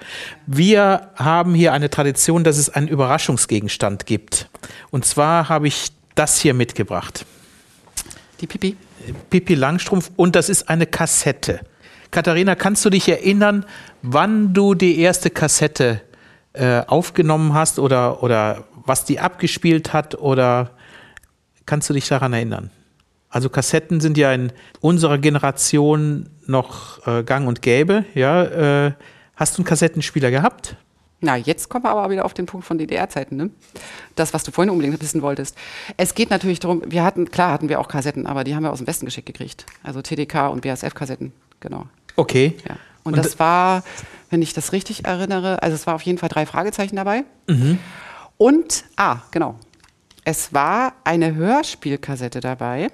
Wir 0.47 1.09
haben 1.15 1.53
hier 1.53 1.73
eine 1.73 1.89
Tradition, 1.89 2.45
dass 2.45 2.57
es 2.57 2.69
einen 2.69 2.87
Überraschungsgegenstand 2.87 4.05
gibt. 4.05 4.49
Und 4.89 5.03
zwar 5.05 5.49
habe 5.49 5.67
ich 5.67 5.89
das 6.15 6.39
hier 6.39 6.53
mitgebracht. 6.53 7.25
Die 8.39 8.47
Pipi. 8.47 8.77
Pippi 9.29 9.55
Langstrumpf 9.55 10.11
und 10.15 10.35
das 10.37 10.47
ist 10.47 10.69
eine 10.69 10.85
Kassette. 10.85 11.59
Katharina, 12.13 12.53
kannst 12.53 12.85
du 12.85 12.91
dich 12.91 13.09
erinnern, 13.09 13.65
wann 14.03 14.53
du 14.53 14.75
die 14.75 14.99
erste 14.99 15.31
Kassette 15.31 15.99
äh, 16.53 16.81
aufgenommen 16.85 17.55
hast 17.55 17.79
oder, 17.79 18.21
oder 18.21 18.65
was 18.85 19.03
die 19.03 19.19
abgespielt 19.19 19.93
hat 19.93 20.13
oder 20.19 20.69
kannst 21.65 21.89
du 21.89 21.93
dich 21.95 22.07
daran 22.07 22.33
erinnern? 22.33 22.69
Also 23.29 23.49
Kassetten 23.49 23.99
sind 23.99 24.15
ja 24.19 24.31
in 24.31 24.53
unserer 24.79 25.17
Generation 25.17 26.29
noch 26.45 27.05
äh, 27.07 27.23
gang 27.23 27.47
und 27.47 27.63
gäbe. 27.63 28.05
Ja, 28.13 28.43
äh, 28.43 28.93
hast 29.35 29.57
du 29.57 29.61
einen 29.61 29.65
Kassettenspieler 29.65 30.29
gehabt? 30.29 30.75
Na, 31.19 31.35
jetzt 31.35 31.67
kommen 31.67 31.83
wir 31.83 31.89
aber 31.89 32.11
wieder 32.11 32.25
auf 32.25 32.35
den 32.35 32.45
Punkt 32.45 32.67
von 32.67 32.77
DDR-Zeiten, 32.77 33.37
ne? 33.37 33.49
Das, 34.13 34.35
was 34.35 34.43
du 34.43 34.51
vorhin 34.51 34.69
unbedingt 34.69 35.01
wissen 35.01 35.23
wolltest. 35.23 35.57
Es 35.97 36.13
geht 36.13 36.29
natürlich 36.29 36.59
darum, 36.59 36.83
wir 36.85 37.03
hatten, 37.03 37.31
klar 37.31 37.51
hatten 37.51 37.69
wir 37.69 37.79
auch 37.79 37.87
Kassetten, 37.87 38.27
aber 38.27 38.43
die 38.43 38.53
haben 38.53 38.61
wir 38.61 38.71
aus 38.71 38.77
dem 38.77 38.87
Westen 38.87 39.07
geschickt 39.07 39.25
gekriegt. 39.25 39.65
Also 39.81 40.03
TDK 40.03 40.51
und 40.51 40.61
BASF-Kassetten, 40.61 41.31
genau. 41.59 41.87
Okay. 42.15 42.55
Ja. 42.67 42.75
Und, 43.03 43.13
Und 43.13 43.17
das 43.17 43.39
war, 43.39 43.83
wenn 44.29 44.41
ich 44.41 44.53
das 44.53 44.71
richtig 44.71 45.05
erinnere, 45.05 45.61
also 45.61 45.75
es 45.75 45.87
war 45.87 45.95
auf 45.95 46.01
jeden 46.03 46.17
Fall 46.17 46.29
drei 46.29 46.45
Fragezeichen 46.45 46.95
dabei. 46.95 47.23
Und, 48.37 48.85
ah, 48.95 49.17
genau. 49.31 49.59
Es 50.23 50.53
war 50.53 50.93
eine 51.03 51.35
Hörspielkassette 51.35 52.39
dabei. 52.39 52.89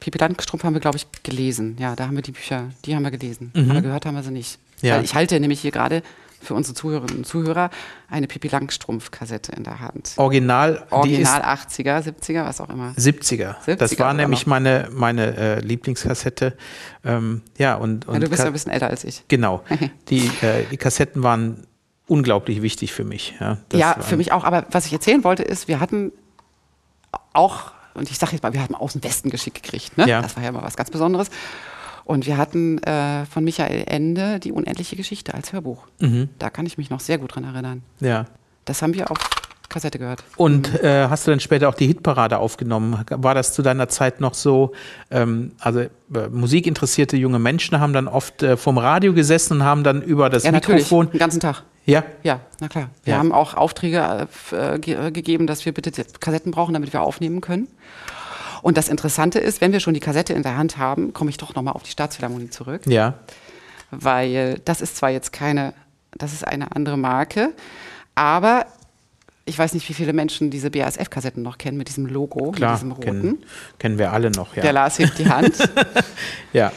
Pipi 0.00 0.18
Landstrumpf 0.18 0.64
haben 0.64 0.74
wir, 0.74 0.80
glaube 0.80 0.96
ich, 0.96 1.06
gelesen. 1.22 1.76
Ja, 1.78 1.94
da 1.94 2.06
haben 2.06 2.16
wir 2.16 2.22
die 2.22 2.32
Bücher, 2.32 2.70
die 2.84 2.96
haben 2.96 3.02
wir 3.02 3.10
gelesen. 3.10 3.52
Aber 3.70 3.82
gehört 3.82 4.06
haben 4.06 4.16
wir 4.16 4.22
sie 4.22 4.32
nicht. 4.32 4.58
Ja. 4.80 4.96
Weil 4.96 5.04
ich 5.04 5.14
halte 5.14 5.38
nämlich 5.38 5.60
hier 5.60 5.70
gerade 5.70 6.02
für 6.40 6.54
unsere 6.54 6.74
Zuhörerinnen 6.74 7.18
und 7.18 7.26
Zuhörer 7.26 7.70
eine 8.08 8.26
Pipi 8.26 8.48
Langstrumpf-Kassette 8.48 9.52
in 9.52 9.64
der 9.64 9.80
Hand. 9.80 10.14
Original, 10.16 10.86
Original 10.90 11.42
80er, 11.42 12.02
70er, 12.02 12.44
was 12.46 12.60
auch 12.60 12.70
immer. 12.70 12.92
70er. 12.96 13.56
70er 13.56 13.76
das 13.76 13.78
war 13.78 13.88
sogar 13.88 14.14
nämlich 14.14 14.40
noch. 14.40 14.50
meine, 14.50 14.88
meine 14.92 15.36
äh, 15.36 15.60
Lieblingskassette. 15.60 16.56
Ähm, 17.04 17.42
ja, 17.58 17.74
und, 17.74 18.08
und 18.08 18.14
Ja, 18.14 18.20
du 18.20 18.28
bist 18.28 18.40
ja 18.40 18.46
ein 18.46 18.52
bisschen 18.52 18.72
älter 18.72 18.88
als 18.88 19.04
ich. 19.04 19.24
Genau. 19.28 19.62
Die, 20.08 20.26
äh, 20.40 20.64
die 20.70 20.76
Kassetten 20.76 21.22
waren 21.22 21.66
unglaublich 22.06 22.62
wichtig 22.62 22.92
für 22.92 23.04
mich. 23.04 23.34
Ja, 23.38 23.58
ja, 23.72 23.94
für 24.00 24.16
mich 24.16 24.32
auch. 24.32 24.44
Aber 24.44 24.66
was 24.70 24.86
ich 24.86 24.92
erzählen 24.92 25.22
wollte, 25.22 25.42
ist, 25.42 25.68
wir 25.68 25.78
hatten 25.78 26.12
auch, 27.32 27.72
und 27.94 28.10
ich 28.10 28.18
sage 28.18 28.32
jetzt 28.32 28.42
mal, 28.42 28.52
wir 28.52 28.62
hatten 28.62 28.74
aus 28.74 28.94
dem 28.94 29.04
Westen 29.04 29.30
geschickt 29.30 29.62
gekriegt. 29.62 29.96
Ne? 29.96 30.08
Ja. 30.08 30.20
Das 30.20 30.36
war 30.36 30.42
ja 30.42 30.50
mal 30.50 30.62
was 30.62 30.76
ganz 30.76 30.90
Besonderes. 30.90 31.30
Und 32.04 32.26
wir 32.26 32.36
hatten 32.36 32.78
äh, 32.82 33.24
von 33.26 33.44
Michael 33.44 33.84
Ende 33.86 34.40
die 34.40 34.52
unendliche 34.52 34.96
Geschichte 34.96 35.34
als 35.34 35.52
Hörbuch. 35.52 35.84
Mhm. 36.00 36.28
Da 36.38 36.50
kann 36.50 36.66
ich 36.66 36.78
mich 36.78 36.90
noch 36.90 37.00
sehr 37.00 37.18
gut 37.18 37.34
dran 37.34 37.44
erinnern. 37.44 37.82
Ja. 38.00 38.26
Das 38.64 38.82
haben 38.82 38.94
wir 38.94 39.10
auf 39.10 39.18
Kassette 39.68 39.98
gehört. 40.00 40.24
Und 40.36 40.82
äh, 40.82 41.06
hast 41.08 41.26
du 41.26 41.30
dann 41.30 41.38
später 41.38 41.68
auch 41.68 41.74
die 41.74 41.86
Hitparade 41.86 42.38
aufgenommen? 42.38 43.04
War 43.08 43.34
das 43.36 43.52
zu 43.54 43.62
deiner 43.62 43.88
Zeit 43.88 44.20
noch 44.20 44.34
so? 44.34 44.72
Ähm, 45.12 45.52
also 45.60 45.80
äh, 45.80 45.88
musikinteressierte 46.32 47.16
junge 47.16 47.38
Menschen 47.38 47.78
haben 47.78 47.92
dann 47.92 48.08
oft 48.08 48.42
äh, 48.42 48.56
vom 48.56 48.78
Radio 48.78 49.12
gesessen 49.14 49.58
und 49.58 49.62
haben 49.64 49.84
dann 49.84 50.02
über 50.02 50.28
das 50.28 50.42
Ja, 50.42 50.50
natürlich. 50.52 50.82
Mikrofon. 50.82 51.10
Den 51.12 51.18
ganzen 51.20 51.38
Tag. 51.40 51.62
Ja, 51.86 52.02
Ja, 52.24 52.40
na 52.60 52.68
klar. 52.68 52.90
Wir 53.04 53.14
Ja. 53.14 53.18
haben 53.20 53.32
auch 53.32 53.54
Aufträge 53.54 54.26
äh, 54.52 54.74
äh, 54.74 54.78
ge 54.80 54.94
äh, 55.06 55.10
gegeben, 55.12 55.46
dass 55.46 55.64
wir 55.64 55.72
bitte 55.72 55.92
Kassetten 56.20 56.50
brauchen, 56.52 56.74
damit 56.74 56.92
wir 56.92 57.02
aufnehmen 57.02 57.40
können. 57.40 57.68
Und 58.62 58.76
das 58.76 58.88
Interessante 58.88 59.38
ist, 59.38 59.60
wenn 59.60 59.72
wir 59.72 59.80
schon 59.80 59.94
die 59.94 60.00
Kassette 60.00 60.32
in 60.32 60.42
der 60.42 60.56
Hand 60.56 60.76
haben, 60.78 61.12
komme 61.12 61.30
ich 61.30 61.36
doch 61.36 61.54
nochmal 61.54 61.74
auf 61.74 61.82
die 61.82 61.90
Staatsphilharmonie 61.90 62.50
zurück. 62.50 62.82
ja, 62.86 63.14
weil 63.90 64.60
das 64.64 64.80
ist 64.80 64.96
zwar 64.96 65.10
jetzt 65.10 65.32
keine, 65.32 65.74
das 66.16 66.32
ist 66.32 66.46
eine 66.46 66.76
andere 66.76 66.96
Marke, 66.96 67.52
aber 68.14 68.66
ich 69.46 69.58
weiß 69.58 69.74
nicht, 69.74 69.88
wie 69.88 69.94
viele 69.94 70.12
Menschen 70.12 70.50
diese 70.50 70.70
BASF-Kassetten 70.70 71.42
noch 71.42 71.58
kennen 71.58 71.76
mit 71.76 71.88
diesem 71.88 72.06
Logo, 72.06 72.52
klar. 72.52 72.72
mit 72.72 72.78
diesem 72.80 72.92
roten. 72.92 73.04
Kennen, 73.22 73.38
kennen 73.80 73.98
wir 73.98 74.12
alle 74.12 74.30
noch. 74.30 74.54
Ja. 74.54 74.62
Der 74.62 74.72
Lars 74.72 74.98
hebt 75.00 75.18
die 75.18 75.28
Hand. 75.28 75.56
ja. 76.52 76.70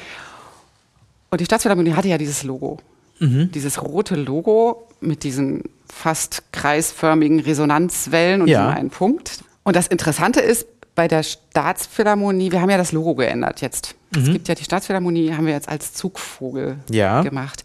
Und 1.30 1.40
die 1.42 1.46
Staatsphilharmonie 1.46 1.94
hatte 1.94 2.08
ja 2.08 2.18
dieses 2.18 2.44
Logo. 2.44 2.80
Dieses 3.20 3.82
rote 3.82 4.16
Logo 4.16 4.88
mit 5.00 5.24
diesen 5.24 5.64
fast 5.88 6.44
kreisförmigen 6.52 7.40
Resonanzwellen 7.40 8.42
und 8.42 8.48
Ja. 8.50 8.64
diesem 8.66 8.78
einen 8.78 8.90
Punkt. 8.90 9.44
Und 9.64 9.78
das 9.78 9.88
Interessante 9.88 10.42
ist, 10.42 10.66
bei 10.96 11.08
der 11.08 11.24
Staatsphilharmonie, 11.24 12.52
wir 12.52 12.62
haben 12.62 12.70
ja 12.70 12.78
das 12.78 12.92
Logo 12.92 13.16
geändert 13.16 13.62
jetzt. 13.62 13.96
Es 14.16 14.26
gibt 14.32 14.48
ja 14.48 14.54
die 14.54 14.64
Staatsphilharmonie, 14.64 15.34
haben 15.34 15.48
wir 15.48 15.54
jetzt 15.54 15.68
als 15.70 15.94
Zugvogel 15.94 16.78
Ja. 16.92 17.24
gemacht. 17.24 17.64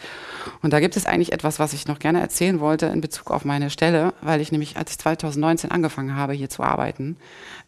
Und 0.62 0.72
da 0.72 0.80
gibt 0.80 0.96
es 0.96 1.04
eigentlich 1.04 1.32
etwas, 1.32 1.58
was 1.58 1.74
ich 1.74 1.86
noch 1.88 1.98
gerne 1.98 2.20
erzählen 2.22 2.58
wollte 2.58 2.86
in 2.86 3.02
Bezug 3.02 3.30
auf 3.30 3.44
meine 3.44 3.68
Stelle, 3.68 4.14
weil 4.22 4.40
ich 4.40 4.50
nämlich, 4.50 4.78
als 4.78 4.92
ich 4.92 4.98
2019 4.98 5.70
angefangen 5.70 6.16
habe, 6.16 6.32
hier 6.32 6.48
zu 6.48 6.62
arbeiten, 6.62 7.16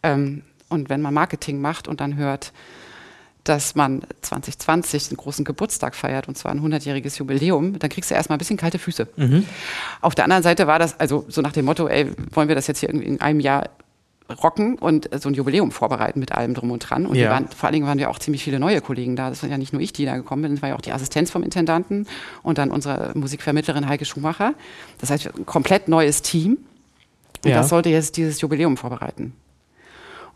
ähm, 0.01 0.41
und 0.69 0.89
wenn 0.89 1.01
man 1.01 1.13
Marketing 1.13 1.59
macht 1.61 1.87
und 1.87 1.99
dann 2.01 2.15
hört, 2.15 2.53
dass 3.43 3.75
man 3.75 4.01
2020 4.21 5.09
einen 5.09 5.17
großen 5.17 5.43
Geburtstag 5.45 5.95
feiert, 5.95 6.27
und 6.27 6.37
zwar 6.37 6.51
ein 6.51 6.61
100-jähriges 6.61 7.17
Jubiläum, 7.19 7.77
dann 7.77 7.89
kriegst 7.89 8.09
du 8.09 8.15
erstmal 8.15 8.37
ein 8.37 8.39
bisschen 8.39 8.57
kalte 8.57 8.79
Füße. 8.79 9.07
Auf 10.01 10.15
der 10.15 10.23
anderen 10.25 10.43
Seite 10.43 10.65
war 10.67 10.79
das, 10.79 10.99
also 10.99 11.25
so 11.27 11.41
nach 11.41 11.51
dem 11.51 11.65
Motto, 11.65 11.87
ey, 11.87 12.11
wollen 12.31 12.47
wir 12.47 12.55
das 12.55 12.67
jetzt 12.67 12.79
hier 12.79 12.89
irgendwie 12.89 13.07
in 13.07 13.19
einem 13.21 13.39
Jahr 13.41 13.69
rocken 14.31 14.77
und 14.77 15.09
so 15.21 15.29
ein 15.29 15.33
Jubiläum 15.33 15.71
vorbereiten 15.71 16.19
mit 16.19 16.31
allem 16.31 16.53
drum 16.53 16.71
und 16.71 16.79
dran. 16.79 17.05
Und 17.05 17.15
Ja. 17.15 17.29
waren, 17.29 17.47
vor 17.49 17.67
allen 17.67 17.73
Dingen 17.73 17.85
waren 17.87 17.97
wir 17.99 18.09
auch 18.09 18.19
ziemlich 18.19 18.43
viele 18.43 18.59
neue 18.59 18.81
Kollegen 18.81 19.15
da. 19.15 19.29
Das 19.29 19.41
waren 19.43 19.51
ja 19.51 19.57
nicht 19.57 19.73
nur 19.73 19.81
ich, 19.81 19.93
die 19.93 20.05
da 20.05 20.15
gekommen 20.17 20.41
bin, 20.43 20.51
das 20.53 20.61
war 20.61 20.69
ja 20.69 20.75
auch 20.75 20.81
die 20.81 20.91
Assistenz 20.91 21.31
vom 21.31 21.43
Intendanten 21.43 22.07
und 22.43 22.57
dann 22.57 22.71
unsere 22.71 23.11
Musikvermittlerin 23.15 23.87
Heike 23.87 24.05
Schumacher. 24.05 24.53
Das 24.99 25.09
heißt, 25.09 25.27
ein 25.37 25.45
komplett 25.45 25.87
neues 25.87 26.21
Team. 26.21 26.57
Und 27.43 27.49
Ja. 27.49 27.57
das 27.57 27.69
sollte 27.69 27.89
jetzt 27.89 28.17
dieses 28.17 28.39
Jubiläum 28.41 28.77
vorbereiten. 28.77 29.33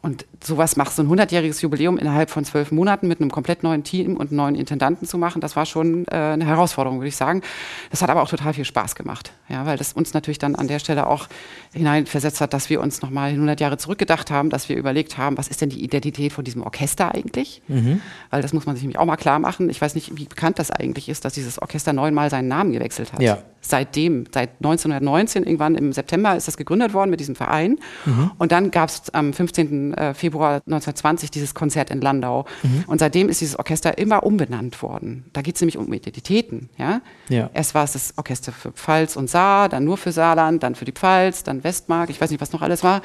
Und 0.06 0.28
sowas 0.44 0.76
macht 0.76 0.96
so 0.96 1.02
ein 1.02 1.10
100-jähriges 1.10 1.64
Jubiläum 1.64 1.98
innerhalb 1.98 2.30
von 2.30 2.46
zwölf 2.46 2.72
Monaten 2.72 3.08
mit 3.08 3.22
einem 3.22 3.32
komplett 3.32 3.64
neuen 3.64 3.84
Team 3.84 4.18
und 4.18 4.32
neuen 4.32 4.54
Intendanten 4.54 5.08
zu 5.08 5.18
machen, 5.18 5.42
das 5.42 5.56
war 5.56 5.66
schon 5.66 6.06
äh, 6.10 6.16
eine 6.16 6.46
Herausforderung, 6.46 7.00
würde 7.00 7.08
ich 7.08 7.16
sagen. 7.16 7.42
Das 7.90 8.04
hat 8.04 8.12
aber 8.12 8.22
auch 8.22 8.30
total 8.30 8.54
viel 8.54 8.66
Spaß 8.66 8.94
gemacht, 8.94 9.32
ja, 9.50 9.66
weil 9.66 9.80
das 9.80 9.94
uns 9.94 10.14
natürlich 10.14 10.38
dann 10.38 10.54
an 10.54 10.68
der 10.68 10.78
Stelle 10.78 11.08
auch 11.08 11.28
hineinversetzt 11.74 12.40
hat, 12.40 12.54
dass 12.54 12.70
wir 12.70 12.82
uns 12.82 13.02
nochmal 13.02 13.32
100 13.32 13.60
Jahre 13.60 13.80
zurückgedacht 13.80 14.30
haben, 14.30 14.52
dass 14.52 14.70
wir 14.70 14.76
überlegt 14.76 15.18
haben, 15.18 15.40
was 15.40 15.48
ist 15.48 15.62
denn 15.62 15.70
die 15.70 15.84
Identität 15.84 16.34
von 16.34 16.46
diesem 16.46 16.62
Orchester 16.62 17.16
eigentlich? 17.16 17.64
Mhm. 17.68 18.00
Weil 18.30 18.44
das 18.44 18.54
muss 18.54 18.68
man 18.68 18.76
sich 18.76 18.84
nämlich 18.84 19.00
auch 19.00 19.06
mal 19.06 19.18
klar 19.18 19.40
machen. 19.40 19.72
Ich 19.72 19.82
weiß 19.82 19.96
nicht, 19.96 20.16
wie 20.20 20.26
bekannt 20.26 20.60
das 20.60 20.70
eigentlich 20.70 21.10
ist, 21.10 21.26
dass 21.26 21.34
dieses 21.34 21.60
Orchester 21.60 21.94
neunmal 21.94 22.30
seinen 22.30 22.48
Namen 22.48 22.74
gewechselt 22.74 23.12
hat. 23.12 23.24
Ja. 23.24 23.40
Seitdem, 23.68 24.26
seit 24.32 24.52
1919, 24.58 25.44
irgendwann 25.44 25.76
im 25.76 25.92
September 25.92 26.36
ist 26.36 26.48
das 26.48 26.56
gegründet 26.56 26.94
worden 26.94 27.10
mit 27.10 27.20
diesem 27.20 27.36
Verein. 27.36 27.80
Mhm. 28.06 28.32
Und 28.38 28.52
dann 28.52 28.70
gab 28.72 28.90
es 28.90 29.14
am 29.14 29.34
15. 29.34 29.94
Äh, 29.94 30.14
Februar 30.14 30.56
1920 30.66 31.32
dieses 31.32 31.56
Konzert 31.56 31.90
in 31.90 32.00
Landau. 32.00 32.46
Mhm. 32.64 32.84
Und 32.88 33.00
seitdem 33.00 33.28
ist 33.30 33.42
dieses 33.42 33.58
Orchester 33.58 33.98
immer 33.98 34.24
umbenannt 34.24 34.82
worden. 34.82 35.26
Da 35.34 35.42
geht 35.42 35.56
es 35.56 35.62
nämlich 35.62 35.78
um 35.78 35.92
Identitäten. 35.92 36.70
Ja? 36.78 37.02
Ja. 37.30 37.50
Erst 37.54 37.74
war 37.74 37.84
es 37.84 37.94
das 37.94 38.14
Orchester 38.18 38.52
für 38.52 38.72
Pfalz 38.72 39.16
und 39.16 39.30
Saar, 39.30 39.70
dann 39.70 39.84
nur 39.84 39.98
für 39.98 40.12
Saarland, 40.12 40.62
dann 40.62 40.76
für 40.76 40.86
die 40.86 40.92
Pfalz, 40.92 41.44
dann 41.44 41.64
Westmark, 41.64 42.10
ich 42.10 42.22
weiß 42.22 42.30
nicht, 42.30 42.42
was 42.42 42.52
noch 42.52 42.62
alles 42.62 42.84
war. 42.84 43.02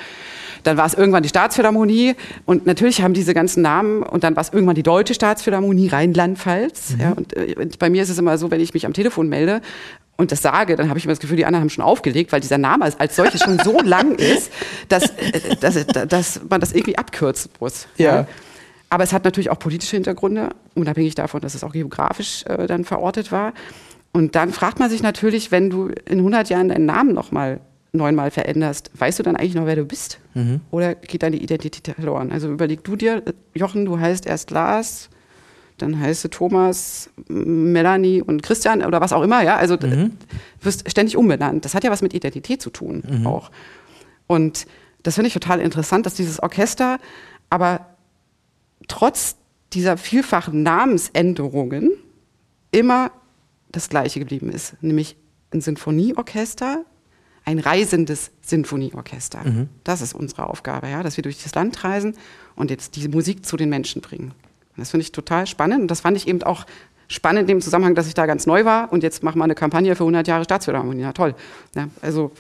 Dann 0.63 0.77
war 0.77 0.87
es 0.87 0.95
irgendwann 0.95 1.23
die 1.23 1.31
Staatsphilharmonie 1.31 2.17
und 2.45 2.67
natürlich 2.67 3.03
haben 3.03 3.15
diese 3.15 3.33
ganzen 3.33 3.63
Namen 3.63 4.03
und 4.03 4.25
dann 4.25 4.37
war 4.37 4.43
es 4.43 4.51
irgendwann 4.51 4.75
die 4.75 4.83
Deutsche 4.83 5.15
Staatsphilharmonie 5.15 5.89
Rheinland-Pfalz. 5.89 6.91
Mhm. 6.91 7.01
Ja, 7.01 7.13
und 7.13 7.37
äh, 7.37 7.69
bei 7.79 7.89
mir 7.89 8.03
ist 8.03 8.11
es 8.11 8.19
immer 8.19 8.37
so, 8.37 8.51
wenn 8.51 8.61
ich 8.61 8.75
mich 8.75 8.85
am 8.85 8.93
Telefon 8.93 9.29
melde 9.29 9.63
und 10.21 10.31
das 10.33 10.43
sage, 10.43 10.77
dann 10.77 10.91
habe 10.91 10.99
ich 10.99 11.07
immer 11.07 11.13
das 11.13 11.21
Gefühl, 11.21 11.39
die 11.39 11.47
anderen 11.47 11.63
haben 11.63 11.71
schon 11.71 11.83
aufgelegt, 11.83 12.31
weil 12.31 12.41
dieser 12.41 12.59
Name 12.59 12.85
als, 12.85 13.01
als 13.01 13.17
solches 13.17 13.43
schon 13.43 13.59
so 13.59 13.81
lang 13.81 14.15
ist, 14.19 14.53
dass, 14.89 15.11
äh, 15.17 15.57
dass, 15.59 15.87
dass 15.87 16.41
man 16.49 16.61
das 16.61 16.73
irgendwie 16.73 16.99
abkürzen 16.99 17.51
muss. 17.59 17.89
Ja. 17.97 18.27
Aber 18.91 19.03
es 19.03 19.15
hat 19.15 19.25
natürlich 19.25 19.49
auch 19.49 19.59
politische 19.59 19.97
Hintergründe, 19.97 20.51
unabhängig 20.75 21.15
davon, 21.15 21.41
dass 21.41 21.55
es 21.55 21.65
auch 21.65 21.73
geografisch 21.73 22.45
äh, 22.45 22.67
dann 22.67 22.85
verortet 22.85 23.33
war. 23.33 23.55
Und 24.13 24.35
dann 24.35 24.53
fragt 24.53 24.79
man 24.79 24.91
sich 24.91 25.03
natürlich, 25.03 25.53
wenn 25.53 25.71
du 25.71 25.89
in 25.89 26.19
100 26.19 26.51
Jahren 26.51 26.69
deinen 26.69 26.85
Namen 26.87 27.15
nochmal 27.15 27.61
neunmal 27.93 28.31
veränderst, 28.31 28.91
weißt 28.99 29.19
du 29.19 29.23
dann 29.23 29.37
eigentlich 29.37 29.55
noch, 29.55 29.67
wer 29.67 29.77
du 29.77 29.85
bist? 29.85 30.21
Mhm. 30.35 30.61
Oder 30.71 30.95
geht 30.97 31.23
deine 31.23 31.37
Identität 31.37 31.95
verloren? 31.95 32.31
Also 32.31 32.51
überleg 32.51 32.85
du 32.85 32.95
dir, 32.95 33.23
Jochen, 33.55 33.87
du 33.87 33.99
heißt 33.99 34.27
erst 34.27 34.51
Lars, 34.51 35.09
dann 35.83 35.99
heißt 36.01 36.25
du 36.25 36.29
Thomas, 36.29 37.11
Melanie 37.29 38.23
und 38.23 38.43
Christian 38.43 38.83
oder 38.85 39.01
was 39.01 39.13
auch 39.13 39.23
immer, 39.23 39.43
ja. 39.43 39.57
Also 39.57 39.75
Mhm. 39.75 39.79
du 40.59 40.65
wirst 40.65 40.89
ständig 40.91 41.17
umbenannt. 41.17 41.65
Das 41.65 41.75
hat 41.75 41.85
ja 41.85 41.91
was 41.91 42.03
mit 42.03 42.15
Identität 42.15 42.61
zu 42.63 42.71
tun 42.71 43.03
Mhm. 43.09 43.27
auch. 43.27 43.51
Und 44.27 44.67
das 45.03 45.15
finde 45.15 45.29
ich 45.29 45.35
total 45.35 45.61
interessant, 45.61 46.07
dass 46.07 46.15
dieses 46.15 46.41
Orchester 46.43 46.99
aber 47.49 47.87
trotz 48.89 49.37
dieser 49.73 49.97
vielfachen 49.97 50.63
Namensänderungen 50.63 51.91
immer 52.73 53.11
das 53.73 53.89
gleiche 53.89 54.19
geblieben 54.19 54.51
ist, 54.51 54.75
nämlich 54.83 55.17
ein 55.53 55.61
Sinfonieorchester, 55.61 56.85
ein 57.45 57.59
reisendes 57.59 58.31
Sinfonieorchester. 58.43 59.41
Mhm. 59.45 59.69
Das 59.85 60.01
ist 60.03 60.15
unsere 60.15 60.49
Aufgabe, 60.49 60.89
ja, 60.89 61.03
dass 61.03 61.17
wir 61.17 61.23
durch 61.23 61.43
das 61.43 61.55
Land 61.55 61.83
reisen 61.85 62.15
und 62.57 62.71
jetzt 62.71 62.97
diese 62.97 63.09
Musik 63.09 63.47
zu 63.47 63.57
den 63.57 63.69
Menschen 63.71 64.03
bringen. 64.03 64.33
Das 64.81 64.91
finde 64.91 65.03
ich 65.03 65.13
total 65.13 65.47
spannend 65.47 65.83
und 65.83 65.91
das 65.91 66.01
fand 66.01 66.17
ich 66.17 66.27
eben 66.27 66.43
auch 66.43 66.67
spannend 67.09 67.43
in 67.43 67.47
dem 67.47 67.61
Zusammenhang, 67.61 67.95
dass 67.95 68.07
ich 68.07 68.15
da 68.15 68.27
ganz 68.27 68.47
neu 68.47 68.65
war 68.65 68.93
und 68.93 69.03
jetzt 69.03 69.23
machen 69.23 69.39
wir 69.39 69.45
eine 69.45 69.55
Kampagne 69.55 69.95
für 69.97 70.05
100 70.05 70.27
Jahre 70.27 70.45
Staatsphilharmonie. 70.45 71.03
Ja, 71.03 71.13
toll. 71.13 71.35
Ja, 71.75 71.89
also 72.03 72.33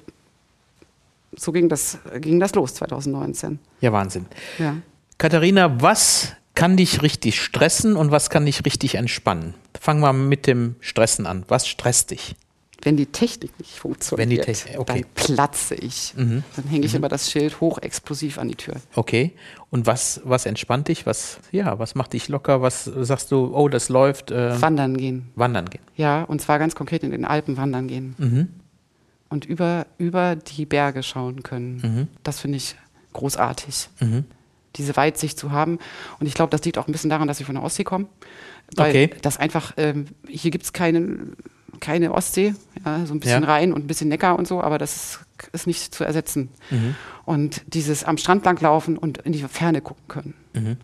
so 1.36 1.52
ging 1.52 1.68
das, 1.68 1.98
ging 2.20 2.40
das 2.40 2.54
los 2.54 2.74
2019. 2.74 3.58
Ja, 3.80 3.92
Wahnsinn. 3.92 4.26
Ja. 4.58 4.76
Katharina, 5.18 5.80
was 5.80 6.32
kann 6.54 6.76
dich 6.76 7.02
richtig 7.02 7.40
stressen 7.40 7.96
und 7.96 8.10
was 8.10 8.30
kann 8.30 8.46
dich 8.46 8.64
richtig 8.64 8.96
entspannen? 8.96 9.54
Fangen 9.80 10.00
wir 10.00 10.12
mit 10.12 10.46
dem 10.46 10.76
Stressen 10.80 11.26
an. 11.26 11.44
Was 11.48 11.68
stresst 11.68 12.10
dich? 12.10 12.34
Wenn 12.82 12.96
die 12.96 13.06
Technik 13.06 13.58
nicht 13.58 13.76
funktioniert, 13.78 14.18
Wenn 14.28 14.30
die 14.36 14.40
Technik- 14.40 14.78
okay. 14.78 15.04
dann 15.14 15.36
platze 15.36 15.74
ich. 15.74 16.14
Mhm. 16.16 16.42
Dann 16.56 16.64
hänge 16.66 16.86
ich 16.86 16.94
immer 16.94 17.08
das 17.08 17.30
Schild 17.30 17.60
hochexplosiv 17.60 18.38
an 18.38 18.48
die 18.48 18.54
Tür. 18.54 18.74
Okay. 18.94 19.32
Und 19.68 19.86
was, 19.86 20.20
was 20.24 20.46
entspannt 20.46 20.88
dich? 20.88 21.04
Was, 21.06 21.38
ja, 21.52 21.78
was 21.78 21.94
macht 21.94 22.12
dich 22.14 22.28
locker? 22.28 22.62
Was 22.62 22.84
sagst 22.84 23.30
du, 23.32 23.54
oh, 23.54 23.68
das 23.68 23.88
läuft? 23.88 24.30
Äh, 24.30 24.60
Wandern 24.62 24.96
gehen. 24.96 25.28
wandern 25.34 25.68
gehen. 25.68 25.82
Ja, 25.96 26.22
und 26.22 26.40
zwar 26.40 26.58
ganz 26.58 26.74
konkret 26.74 27.02
in 27.04 27.10
den 27.10 27.24
Alpen 27.24 27.56
wandern 27.56 27.86
gehen. 27.86 28.14
Mhm. 28.18 28.48
Und 29.28 29.44
über, 29.44 29.86
über 29.98 30.34
die 30.36 30.66
Berge 30.66 31.02
schauen 31.02 31.42
können. 31.42 31.76
Mhm. 31.82 32.08
Das 32.22 32.40
finde 32.40 32.56
ich 32.56 32.76
großartig. 33.12 33.88
Mhm. 34.00 34.24
diese 34.76 34.96
Weitsicht 34.96 35.36
zu 35.36 35.50
haben. 35.50 35.78
Und 36.20 36.26
ich 36.28 36.34
glaube, 36.34 36.50
das 36.50 36.64
liegt 36.64 36.78
auch 36.78 36.86
ein 36.86 36.92
bisschen 36.92 37.10
daran, 37.10 37.26
dass 37.26 37.40
ich 37.40 37.46
von 37.46 37.56
der 37.56 37.64
Ostsee 37.64 37.82
komme. 37.82 38.06
Weil 38.76 38.90
Okay. 38.90 39.10
das 39.20 39.36
einfach, 39.36 39.72
ähm, 39.76 40.06
hier 40.28 40.52
gibt 40.52 40.62
es 40.64 40.72
keine, 40.72 41.18
keine 41.80 42.12
Ostsee, 42.12 42.54
ja, 42.84 43.04
so 43.06 43.14
ein 43.14 43.20
bisschen 43.20 43.42
Ja. 43.42 43.48
Rhein 43.48 43.72
und 43.72 43.84
ein 43.84 43.86
bisschen 43.86 44.08
Neckar 44.08 44.38
und 44.38 44.48
so, 44.48 44.60
aber 44.60 44.78
das 44.78 44.96
ist, 44.96 45.18
ist 45.52 45.66
nicht 45.66 45.94
zu 45.94 46.04
ersetzen. 46.04 46.48
Mhm. 46.70 46.94
Und 47.24 47.62
dieses 47.72 48.02
am 48.04 48.16
Strand 48.18 48.44
lang 48.44 48.60
laufen 48.60 48.98
und 48.98 49.18
in 49.18 49.32
die 49.32 49.38
Ferne 49.42 49.80
gucken 49.80 50.04
können, 50.08 50.34
Mhm. 50.54 50.76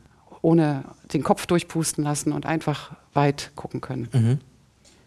ohne 0.43 0.85
den 1.13 1.23
Kopf 1.23 1.47
durchpusten 1.47 2.05
lassen 2.05 2.33
und 2.33 2.47
einfach 2.47 2.93
weit 3.15 3.51
gucken 3.57 3.81
können. 3.81 4.09
Mhm. 4.13 4.39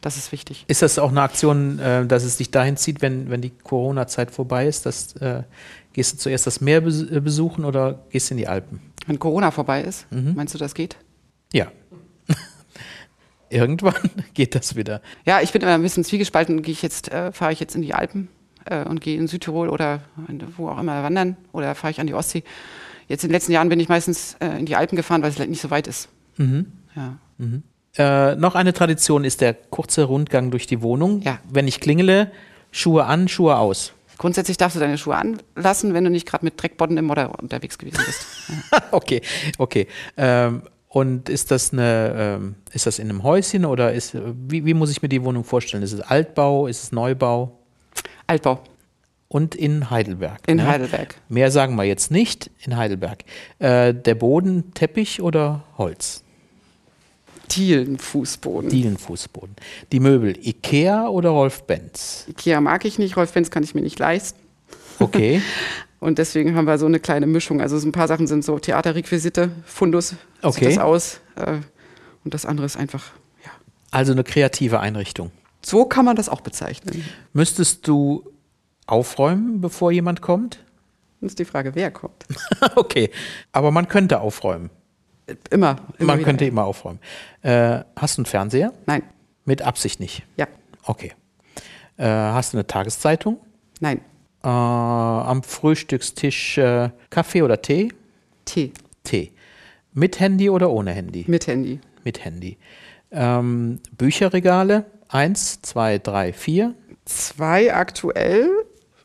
Das 0.02 0.16
ist 0.18 0.32
wichtig. 0.32 0.64
Ist 0.68 0.82
das 0.82 0.98
auch 0.98 1.10
eine 1.12 1.22
Aktion, 1.22 1.78
äh, 1.80 2.06
dass 2.06 2.24
es 2.24 2.38
dich 2.38 2.52
dahin 2.52 2.78
zieht, 2.78 3.02
wenn, 3.02 3.30
wenn 3.30 3.42
die 3.42 3.50
Corona-Zeit 3.52 4.32
vorbei 4.32 4.66
ist? 4.68 4.86
Dass, 4.86 5.14
äh, 5.18 5.44
gehst 5.92 6.14
du 6.14 6.18
zuerst 6.18 6.48
das 6.48 6.62
Meer 6.62 6.78
äh, 6.86 7.20
besuchen 7.20 7.66
oder 7.66 8.00
gehst 8.10 8.30
du 8.30 8.34
in 8.36 8.38
die 8.38 8.48
Alpen? 8.48 8.80
Wenn 9.08 9.20
Corona 9.20 9.52
vorbei 9.52 9.82
ist, 9.84 10.10
Mhm. 10.12 10.36
meinst 10.36 10.54
du, 10.54 10.58
das 10.58 10.74
geht? 10.74 10.96
Ja. 11.52 11.68
Irgendwann 13.50 14.10
geht 14.34 14.56
das 14.56 14.76
wieder. 14.76 15.02
Ja, 15.26 15.42
ich 15.42 15.52
bin 15.52 15.62
immer 15.62 15.74
ein 15.74 15.82
bisschen 15.82 16.04
zwiegespalten. 16.04 16.62
Gehe 16.62 16.72
ich 16.72 16.82
jetzt, 16.82 17.12
äh, 17.12 17.32
fahre 17.32 17.54
ich 17.54 17.60
jetzt 17.60 17.76
in 17.76 17.82
die 17.82 17.94
Alpen 17.94 18.28
äh, 18.66 18.84
und 18.84 19.02
gehe 19.02 19.18
in 19.18 19.28
Südtirol 19.28 19.70
oder 19.70 20.02
wo 20.58 20.70
auch 20.70 20.80
immer 20.80 21.04
wandern 21.04 21.38
oder 21.52 21.76
fahre 21.76 21.92
ich 21.92 22.00
an 22.00 22.08
die 22.08 22.14
Ostsee. 22.14 22.44
Jetzt 23.08 23.24
in 23.24 23.30
den 23.30 23.34
letzten 23.34 23.52
Jahren 23.52 23.70
bin 23.70 23.80
ich 23.80 23.90
meistens 23.90 24.36
äh, 24.40 24.60
in 24.60 24.66
die 24.66 24.76
Alpen 24.76 24.96
gefahren, 24.96 25.24
weil 25.24 25.32
es 25.32 25.40
nicht 25.40 25.62
so 25.62 25.72
weit 25.72 25.88
ist. 25.88 26.10
Mhm. 26.38 26.72
Ja. 26.96 27.18
Äh, 27.98 28.36
noch 28.36 28.56
eine 28.56 28.74
Tradition 28.74 29.24
ist 29.24 29.42
der 29.42 29.54
kurze 29.54 30.04
Rundgang 30.04 30.52
durch 30.52 30.68
die 30.68 30.82
Wohnung. 30.82 31.22
Ja. 31.22 31.40
Wenn 31.50 31.68
ich 31.68 31.80
klingele, 31.80 32.32
Schuhe 32.72 33.06
an, 33.06 33.28
Schuhe 33.28 33.58
aus. 33.58 33.94
Grundsätzlich 34.18 34.58
darfst 34.58 34.76
du 34.76 34.80
deine 34.80 34.98
Schuhe 34.98 35.16
anlassen, 35.16 35.94
wenn 35.94 36.04
du 36.04 36.10
nicht 36.10 36.28
gerade 36.28 36.46
mit 36.46 36.62
Dreckbodden 36.62 36.98
im 36.98 37.06
Modder 37.06 37.40
unterwegs 37.40 37.78
gewesen 37.78 38.02
bist. 38.06 38.26
okay, 38.92 39.22
okay. 39.58 39.88
Ähm, 40.18 40.62
und 40.90 41.30
ist 41.30 41.52
das 41.52 41.72
eine, 41.72 42.14
ähm, 42.18 42.56
ist 42.74 42.88
das 42.88 42.98
in 42.98 43.10
einem 43.10 43.22
Häuschen 43.24 43.64
oder 43.64 43.94
ist, 43.94 44.18
wie, 44.48 44.66
wie 44.66 44.74
muss 44.74 44.90
ich 44.90 45.04
mir 45.04 45.08
die 45.10 45.24
Wohnung 45.24 45.44
vorstellen? 45.44 45.84
Ist 45.84 45.94
es 45.94 46.02
Altbau, 46.02 46.66
ist 46.66 46.84
es 46.84 46.92
Neubau? 46.92 47.60
Altbau 48.26 48.60
Und 49.28 49.54
in 49.54 49.92
Heidelberg. 49.92 50.40
in 50.48 50.58
ne? 50.58 50.68
Heidelberg. 50.68 51.16
Mehr 51.30 51.52
sagen 51.52 51.76
wir 51.76 51.84
jetzt 51.84 52.10
nicht 52.10 52.50
in 52.66 52.76
Heidelberg. 52.76 53.24
Äh, 53.60 53.94
der 53.94 54.16
Boden 54.16 54.74
Teppich 54.74 55.22
oder 55.22 55.64
Holz? 55.78 56.24
Dielenfußboden. 57.52 58.70
Dielenfußboden. 58.70 59.56
Die 59.92 60.00
Möbel 60.00 60.38
Ikea 60.44 61.08
oder 61.08 61.30
Rolf 61.30 61.64
Benz? 61.64 62.26
Ikea 62.30 62.62
mag 62.62 62.84
ich 62.86 62.98
nicht, 62.98 63.16
Rolf 63.16 63.32
Benz 63.34 63.52
kann 63.52 63.64
ich 63.64 63.76
mir 63.76 63.82
nicht 63.82 64.00
leisten. 64.00 64.40
Okay. 65.00 65.42
Und 66.00 66.18
deswegen 66.18 66.56
haben 66.56 66.66
wir 66.66 66.78
so 66.78 66.86
eine 66.86 67.00
kleine 67.00 67.28
Mischung. 67.28 67.60
Also 67.62 67.78
so 67.78 67.86
ein 67.88 67.92
paar 67.92 68.08
Sachen 68.08 68.26
sind 68.26 68.46
so 68.46 68.58
Theaterrequisite, 68.58 69.52
Fundus, 69.66 70.16
Okay. 70.42 70.60
sieht 70.70 70.78
das 70.78 70.84
aus. 70.84 71.20
Äh, 71.36 71.58
und 72.24 72.34
das 72.34 72.46
andere 72.46 72.66
ist 72.66 72.78
einfach, 72.78 73.04
ja. 73.44 73.52
Also 73.92 74.14
eine 74.14 74.24
kreative 74.24 74.80
Einrichtung. 74.80 75.32
So 75.62 75.84
kann 75.84 76.06
man 76.06 76.16
das 76.16 76.30
auch 76.30 76.40
bezeichnen. 76.40 77.04
Müsstest 77.34 77.86
du 77.86 78.32
aufräumen, 78.88 79.60
bevor 79.60 79.92
jemand 79.92 80.22
kommt? 80.22 80.64
Das 81.20 81.32
ist 81.34 81.40
die 81.40 81.44
Frage, 81.46 81.76
wer 81.76 81.92
kommt. 81.92 82.26
okay. 82.78 83.10
Aber 83.52 83.72
man 83.72 83.90
könnte 83.90 84.22
aufräumen. 84.22 84.70
Immer. 85.50 85.76
immer 85.98 86.08
man 86.08 86.20
wieder. 86.20 86.26
könnte 86.26 86.46
immer 86.46 86.64
aufräumen. 86.64 87.00
Äh, 87.42 87.82
hast 87.98 88.18
du 88.18 88.22
einen 88.22 88.26
Fernseher? 88.26 88.72
Nein, 88.86 89.04
Mit 89.44 89.62
Absicht 89.64 90.00
nicht. 90.00 90.24
ja, 90.38 90.48
Okay. 90.84 91.12
Äh, 91.98 92.06
hast 92.06 92.54
du 92.54 92.58
eine 92.58 92.68
Tageszeitung? 92.68 93.38
nein. 93.82 94.00
Äh, 94.44 94.48
am 94.48 95.44
Frühstückstisch 95.44 96.58
äh, 96.58 96.90
Kaffee 97.10 97.42
oder 97.42 97.62
Tee? 97.62 97.90
Tee 98.46 98.72
Tee. 99.04 99.32
Mit 99.94 100.20
Handy 100.20 100.50
oder 100.50 100.70
ohne 100.70 100.92
Handy? 100.92 101.26
mit 101.28 101.48
Handy. 101.48 101.80
Mit 102.04 102.24
Handy. 102.24 102.58
Ähm, 103.12 103.80
Bücherregale? 103.98 104.86
Eins, 105.08 105.62
zwei, 105.62 105.98
drei, 105.98 106.32
vier. 106.32 106.76
Zwei 107.06 107.74
aktuell, 107.74 108.50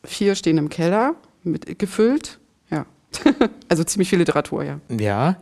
vier 0.04 0.34
stehen 0.34 0.58
im 0.58 0.68
Keller, 0.68 1.14
mit 1.42 1.78
gefüllt. 1.78 2.38
Ja. 2.70 2.84
also 3.68 3.82
ziemlich 3.84 4.10
viel 4.10 4.18
Literatur, 4.18 4.62
ja. 4.62 4.80
Ja. 4.90 5.36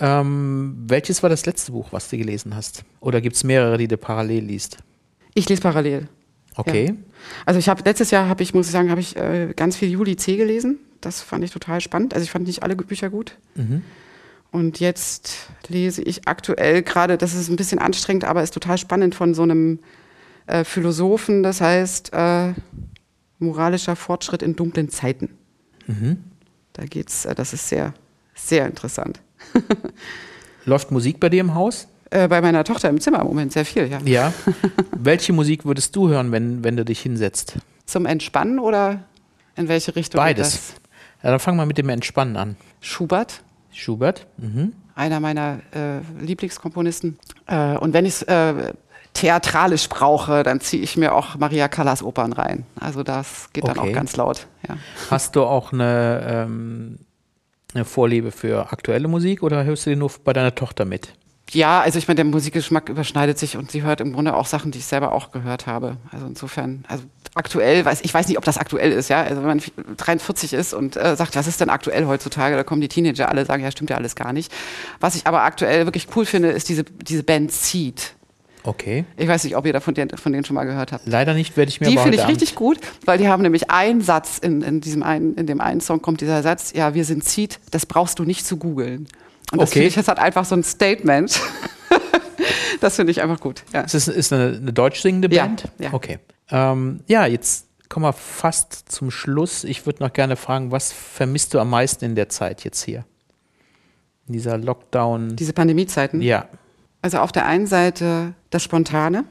Ähm, 0.00 0.74
welches 0.88 1.22
war 1.22 1.30
das 1.30 1.46
letzte 1.46 1.70
Buch, 1.70 1.92
was 1.92 2.10
du 2.10 2.18
gelesen 2.18 2.56
hast? 2.56 2.84
Oder 2.98 3.20
gibt 3.20 3.36
es 3.36 3.44
mehrere, 3.44 3.78
die 3.78 3.86
du 3.86 3.96
parallel 3.96 4.44
liest? 4.44 4.78
Ich 5.34 5.48
lese 5.48 5.62
parallel. 5.62 6.08
Okay. 6.56 6.86
Ja. 6.86 6.94
Also 7.46 7.58
ich 7.58 7.68
habe 7.68 7.82
letztes 7.84 8.10
Jahr 8.10 8.28
habe 8.28 8.42
ich, 8.42 8.54
muss 8.54 8.66
ich 8.66 8.72
sagen, 8.72 8.90
habe 8.90 9.00
ich 9.00 9.16
äh, 9.16 9.52
ganz 9.54 9.76
viel 9.76 9.90
Juli 9.90 10.16
C 10.16 10.36
gelesen. 10.36 10.78
Das 11.00 11.20
fand 11.20 11.44
ich 11.44 11.50
total 11.50 11.80
spannend. 11.80 12.14
Also 12.14 12.24
ich 12.24 12.30
fand 12.30 12.46
nicht 12.46 12.62
alle 12.62 12.76
Bücher 12.76 13.10
gut. 13.10 13.36
Mhm. 13.54 13.82
Und 14.50 14.80
jetzt 14.80 15.48
lese 15.68 16.02
ich 16.02 16.28
aktuell 16.28 16.82
gerade, 16.82 17.16
das 17.16 17.34
ist 17.34 17.48
ein 17.48 17.56
bisschen 17.56 17.78
anstrengend, 17.78 18.24
aber 18.24 18.42
ist 18.42 18.52
total 18.52 18.76
spannend 18.76 19.14
von 19.14 19.34
so 19.34 19.42
einem 19.42 19.78
äh, 20.46 20.62
Philosophen, 20.64 21.42
das 21.42 21.62
heißt 21.62 22.12
äh, 22.12 22.52
moralischer 23.38 23.96
Fortschritt 23.96 24.42
in 24.42 24.54
dunklen 24.54 24.90
Zeiten. 24.90 25.30
Mhm. 25.86 26.18
Da 26.74 26.84
geht's, 26.84 27.24
äh, 27.24 27.34
das 27.34 27.54
ist 27.54 27.68
sehr, 27.68 27.94
sehr 28.34 28.66
interessant. 28.66 29.20
Läuft 30.66 30.90
Musik 30.90 31.18
bei 31.18 31.30
dir 31.30 31.40
im 31.40 31.54
Haus? 31.54 31.88
Äh, 32.12 32.28
bei 32.28 32.42
meiner 32.42 32.62
Tochter 32.62 32.90
im 32.90 33.00
Zimmer 33.00 33.20
im 33.20 33.26
Moment 33.26 33.52
sehr 33.52 33.64
viel, 33.64 33.90
ja. 33.90 33.98
Ja. 34.04 34.34
Welche 34.92 35.32
Musik 35.32 35.64
würdest 35.64 35.96
du 35.96 36.10
hören, 36.10 36.30
wenn, 36.30 36.62
wenn 36.62 36.76
du 36.76 36.84
dich 36.84 37.00
hinsetzt? 37.00 37.54
Zum 37.86 38.04
Entspannen 38.04 38.58
oder 38.58 39.04
in 39.56 39.68
welche 39.68 39.96
Richtung? 39.96 40.18
Beides. 40.18 40.74
Ja, 41.22 41.30
dann 41.30 41.40
fangen 41.40 41.56
wir 41.56 41.64
mit 41.64 41.78
dem 41.78 41.88
Entspannen 41.88 42.36
an. 42.36 42.56
Schubert. 42.80 43.42
Schubert. 43.72 44.26
Mhm. 44.36 44.74
Einer 44.94 45.20
meiner 45.20 45.60
äh, 45.74 46.00
Lieblingskomponisten. 46.22 47.18
Äh, 47.46 47.78
und 47.78 47.94
wenn 47.94 48.04
ich 48.04 48.14
es 48.14 48.22
äh, 48.24 48.74
theatralisch 49.14 49.88
brauche, 49.88 50.42
dann 50.42 50.60
ziehe 50.60 50.82
ich 50.82 50.98
mir 50.98 51.14
auch 51.14 51.36
Maria 51.36 51.68
Callas 51.68 52.02
Opern 52.02 52.34
rein. 52.34 52.66
Also 52.78 53.02
das 53.02 53.48
geht 53.54 53.64
okay. 53.64 53.72
dann 53.74 53.88
auch 53.88 53.92
ganz 53.92 54.16
laut. 54.16 54.46
Ja. 54.68 54.76
Hast 55.10 55.34
du 55.34 55.44
auch 55.44 55.72
eine, 55.72 56.22
ähm, 56.26 56.98
eine 57.72 57.86
Vorliebe 57.86 58.32
für 58.32 58.70
aktuelle 58.70 59.08
Musik 59.08 59.42
oder 59.42 59.64
hörst 59.64 59.86
du 59.86 59.90
die 59.90 59.96
nur 59.96 60.10
bei 60.24 60.34
deiner 60.34 60.54
Tochter 60.54 60.84
mit? 60.84 61.14
Ja, 61.52 61.80
also 61.80 61.98
ich 61.98 62.08
meine, 62.08 62.16
der 62.16 62.24
Musikgeschmack 62.24 62.88
überschneidet 62.88 63.38
sich 63.38 63.56
und 63.56 63.70
sie 63.70 63.82
hört 63.82 64.00
im 64.00 64.12
Grunde 64.12 64.34
auch 64.34 64.46
Sachen, 64.46 64.70
die 64.70 64.78
ich 64.78 64.86
selber 64.86 65.12
auch 65.12 65.32
gehört 65.32 65.66
habe. 65.66 65.96
Also 66.10 66.26
insofern, 66.26 66.84
also 66.88 67.04
aktuell, 67.34 67.84
weiß, 67.84 68.00
ich 68.02 68.12
weiß 68.12 68.28
nicht, 68.28 68.38
ob 68.38 68.44
das 68.44 68.58
aktuell 68.58 68.92
ist, 68.92 69.08
ja. 69.08 69.22
Also 69.22 69.42
wenn 69.42 69.48
man 69.48 69.62
43 69.96 70.52
ist 70.52 70.74
und 70.74 70.96
äh, 70.96 71.16
sagt, 71.16 71.36
was 71.36 71.46
ist 71.46 71.60
denn 71.60 71.70
aktuell 71.70 72.06
heutzutage, 72.06 72.56
da 72.56 72.64
kommen 72.64 72.80
die 72.80 72.88
Teenager 72.88 73.28
alle, 73.28 73.44
sagen, 73.44 73.62
ja, 73.62 73.70
stimmt 73.70 73.90
ja 73.90 73.96
alles 73.96 74.14
gar 74.14 74.32
nicht. 74.32 74.52
Was 75.00 75.14
ich 75.14 75.26
aber 75.26 75.42
aktuell 75.42 75.86
wirklich 75.86 76.08
cool 76.16 76.24
finde, 76.24 76.48
ist 76.50 76.68
diese, 76.68 76.84
diese 76.84 77.22
Band 77.22 77.52
Seed. 77.52 78.14
Okay. 78.64 79.04
Ich 79.16 79.28
weiß 79.28 79.44
nicht, 79.44 79.56
ob 79.56 79.66
ihr 79.66 79.72
davon 79.72 79.94
von 79.94 80.32
denen 80.32 80.44
schon 80.44 80.54
mal 80.54 80.64
gehört 80.64 80.92
habt. 80.92 81.06
Leider 81.06 81.34
nicht, 81.34 81.56
werde 81.56 81.68
ich 81.68 81.80
mir 81.80 81.88
Die 81.88 81.98
finde 81.98 82.16
ich 82.16 82.26
richtig 82.28 82.54
gut, 82.54 82.78
weil 83.04 83.18
die 83.18 83.28
haben 83.28 83.42
nämlich 83.42 83.70
einen 83.70 84.00
Satz 84.00 84.38
in, 84.38 84.62
in 84.62 84.80
diesem 84.80 85.02
einen, 85.02 85.34
in 85.34 85.46
dem 85.46 85.60
einen 85.60 85.80
Song 85.80 86.00
kommt 86.00 86.20
dieser 86.20 86.42
Satz, 86.42 86.72
ja, 86.74 86.94
wir 86.94 87.04
sind 87.04 87.24
Seed, 87.24 87.58
das 87.72 87.86
brauchst 87.86 88.18
du 88.18 88.24
nicht 88.24 88.46
zu 88.46 88.56
googeln. 88.56 89.08
Und 89.52 89.60
das 89.60 89.70
okay. 89.70 89.80
finde 89.80 89.88
ich 89.88 89.96
jetzt 89.96 90.08
halt 90.08 90.18
einfach 90.18 90.44
so 90.44 90.54
ein 90.54 90.64
Statement. 90.64 91.40
das 92.80 92.96
finde 92.96 93.10
ich 93.10 93.22
einfach 93.22 93.38
gut. 93.38 93.64
Ja. 93.72 93.82
Ist 93.82 93.94
das 93.94 94.08
ist 94.08 94.32
eine, 94.32 94.56
eine 94.56 94.72
deutsch 94.72 95.00
singende 95.00 95.28
Band? 95.28 95.64
Ja. 95.78 95.86
ja. 95.86 95.92
Okay. 95.92 96.18
Ähm, 96.50 97.00
ja, 97.06 97.26
jetzt 97.26 97.66
kommen 97.90 98.04
wir 98.04 98.14
fast 98.14 98.90
zum 98.90 99.10
Schluss. 99.10 99.64
Ich 99.64 99.84
würde 99.84 100.02
noch 100.02 100.12
gerne 100.14 100.36
fragen, 100.36 100.72
was 100.72 100.90
vermisst 100.90 101.52
du 101.52 101.58
am 101.58 101.68
meisten 101.68 102.06
in 102.06 102.14
der 102.14 102.30
Zeit 102.30 102.64
jetzt 102.64 102.82
hier? 102.82 103.04
In 104.26 104.32
dieser 104.32 104.56
Lockdown. 104.56 105.36
Diese 105.36 105.52
Pandemiezeiten? 105.52 106.22
Ja. 106.22 106.48
Also 107.02 107.18
auf 107.18 107.32
der 107.32 107.44
einen 107.44 107.66
Seite 107.66 108.32
das 108.48 108.62
Spontane, 108.62 109.24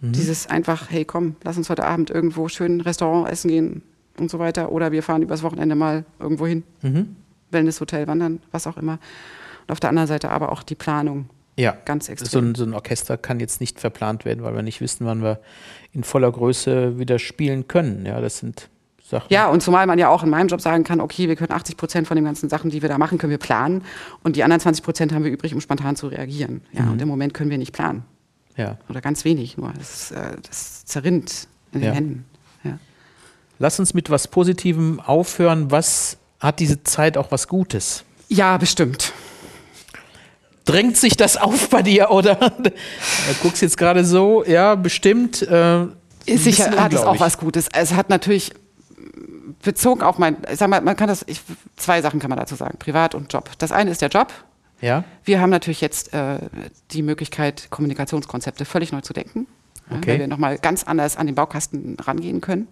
mhm. 0.00 0.12
dieses 0.12 0.48
einfach, 0.48 0.90
hey 0.90 1.06
komm, 1.06 1.36
lass 1.42 1.56
uns 1.56 1.70
heute 1.70 1.84
Abend 1.84 2.10
irgendwo 2.10 2.48
schön 2.48 2.82
Restaurant 2.82 3.30
essen 3.30 3.48
gehen 3.48 3.82
und 4.18 4.30
so 4.30 4.38
weiter. 4.38 4.70
Oder 4.70 4.92
wir 4.92 5.02
fahren 5.02 5.22
übers 5.22 5.42
Wochenende 5.42 5.74
mal 5.74 6.04
irgendwo 6.18 6.46
hin. 6.46 6.64
Mhm. 6.82 7.16
Wellnesshotel, 7.50 8.06
wandern, 8.06 8.42
was 8.50 8.66
auch 8.66 8.76
immer. 8.76 8.98
Und 9.66 9.72
auf 9.72 9.80
der 9.80 9.90
anderen 9.90 10.08
Seite 10.08 10.30
aber 10.30 10.52
auch 10.52 10.62
die 10.62 10.74
Planung. 10.74 11.28
Ja, 11.56 11.76
ganz 11.84 12.08
extrem. 12.08 12.28
So 12.28 12.38
ein, 12.38 12.54
so 12.54 12.64
ein 12.64 12.74
Orchester 12.74 13.16
kann 13.16 13.40
jetzt 13.40 13.60
nicht 13.60 13.80
verplant 13.80 14.24
werden, 14.24 14.42
weil 14.42 14.54
wir 14.54 14.62
nicht 14.62 14.80
wissen, 14.80 15.06
wann 15.06 15.22
wir 15.22 15.40
in 15.92 16.02
voller 16.02 16.30
Größe 16.30 16.98
wieder 16.98 17.18
spielen 17.18 17.68
können. 17.68 18.06
Ja, 18.06 18.20
das 18.20 18.38
sind 18.38 18.68
Sachen. 19.02 19.26
Ja, 19.30 19.48
und 19.48 19.62
zumal 19.62 19.86
man 19.86 19.98
ja 19.98 20.08
auch 20.08 20.22
in 20.22 20.30
meinem 20.30 20.48
Job 20.48 20.60
sagen 20.60 20.82
kann, 20.82 21.00
okay, 21.00 21.28
wir 21.28 21.36
können 21.36 21.52
80 21.52 21.76
Prozent 21.76 22.08
von 22.08 22.16
den 22.16 22.24
ganzen 22.24 22.48
Sachen, 22.48 22.70
die 22.70 22.82
wir 22.82 22.88
da 22.88 22.98
machen, 22.98 23.18
können 23.18 23.30
wir 23.30 23.38
planen 23.38 23.84
und 24.22 24.36
die 24.36 24.42
anderen 24.42 24.60
20 24.60 24.82
Prozent 24.82 25.12
haben 25.12 25.24
wir 25.24 25.30
übrig, 25.30 25.54
um 25.54 25.60
spontan 25.60 25.94
zu 25.94 26.08
reagieren. 26.08 26.62
Ja, 26.72 26.82
mhm. 26.82 26.92
und 26.92 27.02
im 27.02 27.08
Moment 27.08 27.34
können 27.34 27.50
wir 27.50 27.58
nicht 27.58 27.72
planen. 27.72 28.04
Ja. 28.56 28.78
Oder 28.88 29.00
ganz 29.00 29.24
wenig 29.24 29.56
nur. 29.56 29.72
Das, 29.76 30.10
äh, 30.10 30.36
das 30.42 30.84
zerrinnt 30.86 31.48
in 31.72 31.80
den 31.80 31.88
ja. 31.88 31.92
Händen. 31.92 32.24
Ja. 32.62 32.78
Lass 33.58 33.78
uns 33.78 33.94
mit 33.94 34.10
was 34.10 34.28
Positivem 34.28 35.00
aufhören. 35.00 35.70
Was 35.70 36.16
hat 36.40 36.60
diese 36.60 36.82
Zeit 36.82 37.16
auch 37.16 37.30
was 37.30 37.48
Gutes? 37.48 38.04
Ja, 38.28 38.56
bestimmt. 38.56 39.12
Drängt 40.64 40.96
sich 40.96 41.16
das 41.16 41.36
auf 41.36 41.68
bei 41.68 41.82
dir 41.82 42.10
oder 42.10 42.34
du 42.62 42.70
guckst 43.42 43.62
jetzt 43.62 43.76
gerade 43.76 44.04
so, 44.04 44.44
ja, 44.44 44.74
bestimmt. 44.74 45.42
Äh, 45.42 45.86
Sicher 46.26 46.82
hat 46.82 46.92
es 46.94 47.02
auch 47.02 47.20
was 47.20 47.38
Gutes. 47.38 47.68
Es 47.72 47.92
hat 47.92 48.08
natürlich 48.08 48.52
bezogen 49.62 50.02
auf 50.02 50.18
mein, 50.18 50.36
ich 50.50 50.58
sag 50.58 50.68
mal, 50.68 50.80
man 50.80 50.96
kann 50.96 51.08
das, 51.08 51.24
ich, 51.26 51.40
zwei 51.76 52.00
Sachen 52.02 52.20
kann 52.20 52.30
man 52.30 52.38
dazu 52.38 52.54
sagen, 52.54 52.78
privat 52.78 53.14
und 53.14 53.32
Job. 53.32 53.50
Das 53.58 53.72
eine 53.72 53.90
ist 53.90 54.02
der 54.02 54.08
Job. 54.08 54.32
Ja. 54.80 55.04
Wir 55.24 55.40
haben 55.40 55.50
natürlich 55.50 55.80
jetzt 55.80 56.12
äh, 56.12 56.38
die 56.90 57.02
Möglichkeit, 57.02 57.68
Kommunikationskonzepte 57.70 58.64
völlig 58.64 58.92
neu 58.92 59.00
zu 59.00 59.12
denken. 59.12 59.46
Okay. 59.90 60.12
Weil 60.12 60.18
wir 60.20 60.28
nochmal 60.28 60.58
ganz 60.58 60.84
anders 60.84 61.16
an 61.16 61.26
den 61.26 61.34
Baukasten 61.34 61.96
rangehen 62.00 62.40
können, 62.40 62.68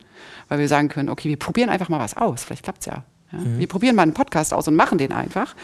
weil 0.48 0.58
wir 0.58 0.68
sagen 0.68 0.88
können, 0.88 1.10
okay, 1.10 1.28
wir 1.28 1.38
probieren 1.38 1.68
einfach 1.68 1.90
mal 1.90 2.00
was 2.00 2.16
aus, 2.16 2.44
vielleicht 2.44 2.64
klappt 2.64 2.80
es 2.80 2.86
ja. 2.86 3.04
ja. 3.32 3.38
Mhm. 3.38 3.58
Wir 3.58 3.66
probieren 3.66 3.96
mal 3.96 4.02
einen 4.02 4.14
Podcast 4.14 4.54
aus 4.54 4.66
und 4.66 4.76
machen 4.76 4.96
den 4.96 5.12
einfach 5.12 5.54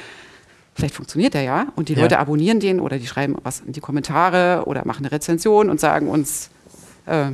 vielleicht 0.79 0.95
funktioniert 0.95 1.35
der 1.35 1.43
ja 1.43 1.67
und 1.75 1.89
die 1.89 1.95
ja. 1.95 2.03
Leute 2.03 2.19
abonnieren 2.19 2.61
den 2.61 2.79
oder 2.81 2.99
die 2.99 3.07
schreiben 3.07 3.37
was 3.43 3.61
in 3.61 3.73
die 3.73 3.81
Kommentare 3.81 4.63
oder 4.67 4.87
machen 4.87 5.05
eine 5.05 5.13
Rezension 5.13 5.71
und 5.71 5.81
sagen 5.81 6.09
uns, 6.09 6.51
äh, 7.07 7.31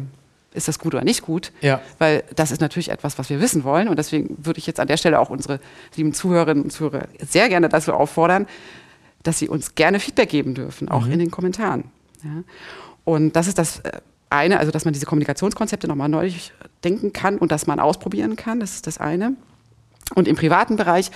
ist 0.54 0.68
das 0.68 0.78
gut 0.78 0.94
oder 0.94 1.04
nicht 1.04 1.22
gut? 1.22 1.52
Ja. 1.60 1.80
Weil 1.98 2.24
das 2.34 2.50
ist 2.50 2.60
natürlich 2.60 2.90
etwas, 2.90 3.18
was 3.18 3.28
wir 3.28 3.40
wissen 3.40 3.64
wollen 3.64 3.88
und 3.88 3.98
deswegen 3.98 4.36
würde 4.38 4.58
ich 4.58 4.66
jetzt 4.66 4.80
an 4.80 4.86
der 4.86 4.96
Stelle 4.96 5.20
auch 5.20 5.28
unsere 5.28 5.60
lieben 5.94 6.14
Zuhörerinnen 6.14 6.64
und 6.64 6.70
Zuhörer 6.70 7.06
sehr 7.20 7.48
gerne 7.48 7.68
dazu 7.68 7.92
auffordern, 7.92 8.46
dass 9.22 9.38
sie 9.38 9.48
uns 9.48 9.74
gerne 9.74 10.00
Feedback 10.00 10.30
geben 10.30 10.54
dürfen, 10.54 10.88
auch 10.88 11.04
mhm. 11.04 11.12
in 11.12 11.18
den 11.18 11.30
Kommentaren. 11.30 11.84
Ja. 12.22 12.44
Und 13.04 13.36
das 13.36 13.46
ist 13.46 13.58
das 13.58 13.80
äh, 13.80 14.00
eine, 14.30 14.58
also 14.58 14.72
dass 14.72 14.86
man 14.86 14.94
diese 14.94 15.06
Kommunikationskonzepte 15.06 15.86
nochmal 15.86 16.08
neu 16.08 16.30
denken 16.82 17.12
kann 17.12 17.36
und 17.36 17.52
dass 17.52 17.66
man 17.66 17.78
ausprobieren 17.78 18.36
kann, 18.36 18.58
das 18.58 18.74
ist 18.74 18.86
das 18.86 18.98
eine. 18.98 19.34
Und 20.14 20.28
im 20.28 20.36
privaten 20.36 20.76
Bereich 20.76 21.10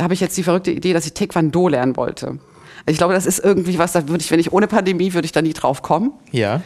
da 0.00 0.04
habe 0.04 0.14
ich 0.14 0.20
jetzt 0.20 0.34
die 0.38 0.42
verrückte 0.42 0.70
Idee, 0.70 0.94
dass 0.94 1.04
ich 1.04 1.12
Taekwondo 1.12 1.68
lernen 1.68 1.94
wollte. 1.94 2.38
Ich 2.86 2.96
glaube, 2.96 3.12
das 3.12 3.26
ist 3.26 3.38
irgendwie 3.38 3.78
was, 3.78 3.92
da 3.92 4.08
würde 4.08 4.24
ich, 4.24 4.30
wenn 4.30 4.40
ich 4.40 4.50
ohne 4.50 4.66
Pandemie, 4.66 5.12
würde 5.12 5.26
ich 5.26 5.32
da 5.32 5.42
nie 5.42 5.52
drauf 5.52 5.82
kommen. 5.82 6.14
Ja. 6.30 6.62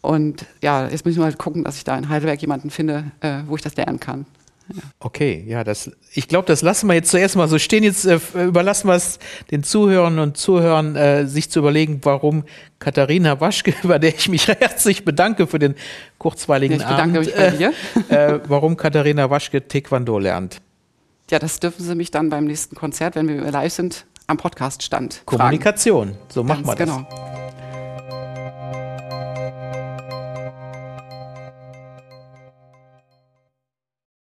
Und 0.00 0.44
ja, 0.60 0.88
jetzt 0.88 1.04
muss 1.04 1.14
ich 1.14 1.20
mal 1.20 1.32
gucken, 1.34 1.62
dass 1.62 1.76
ich 1.76 1.84
da 1.84 1.96
in 1.96 2.08
Heidelberg 2.08 2.40
jemanden 2.40 2.70
finde, 2.70 3.12
äh, 3.20 3.42
wo 3.46 3.54
ich 3.54 3.62
das 3.62 3.76
lernen 3.76 4.00
kann. 4.00 4.26
Ja. 4.74 4.82
Okay, 4.98 5.44
ja, 5.46 5.62
das, 5.62 5.92
ich 6.14 6.26
glaube, 6.26 6.48
das 6.48 6.62
lassen 6.62 6.88
wir 6.88 6.94
jetzt 6.94 7.12
zuerst 7.12 7.36
mal 7.36 7.46
so 7.46 7.60
stehen. 7.60 7.84
Jetzt 7.84 8.06
äh, 8.06 8.18
überlassen 8.34 8.88
wir 8.88 8.96
es 8.96 9.20
den 9.52 9.62
Zuhörern 9.62 10.18
und 10.18 10.36
Zuhörern, 10.36 10.96
äh, 10.96 11.28
sich 11.28 11.50
zu 11.50 11.60
überlegen, 11.60 12.00
warum 12.02 12.42
Katharina 12.80 13.40
Waschke, 13.40 13.72
über 13.84 14.00
der 14.00 14.16
ich 14.16 14.28
mich 14.28 14.48
herzlich 14.48 15.04
bedanke 15.04 15.46
für 15.46 15.60
den 15.60 15.76
kurzweiligen 16.18 16.80
ja, 16.80 16.82
ich 16.82 16.90
bedanke 16.90 17.18
Abend, 17.20 17.26
mich 17.28 17.36
bei 17.36 17.50
dir. 17.50 17.72
Äh, 18.08 18.40
warum 18.48 18.76
Katharina 18.76 19.30
Waschke 19.30 19.68
Taekwondo 19.68 20.18
lernt 20.18 20.60
ja, 21.30 21.38
das 21.38 21.60
dürfen 21.60 21.84
Sie 21.84 21.94
mich 21.94 22.10
dann 22.10 22.30
beim 22.30 22.44
nächsten 22.44 22.74
Konzert, 22.74 23.16
wenn 23.16 23.28
wir 23.28 23.50
live 23.50 23.72
sind, 23.72 24.06
am 24.26 24.36
Podcast 24.36 24.82
stand. 24.82 25.22
Kommunikation, 25.24 26.08
fragen. 26.08 26.20
so 26.28 26.44
machen 26.44 26.66
wir 26.66 26.74
das. 26.74 26.88
Genau. 26.88 27.37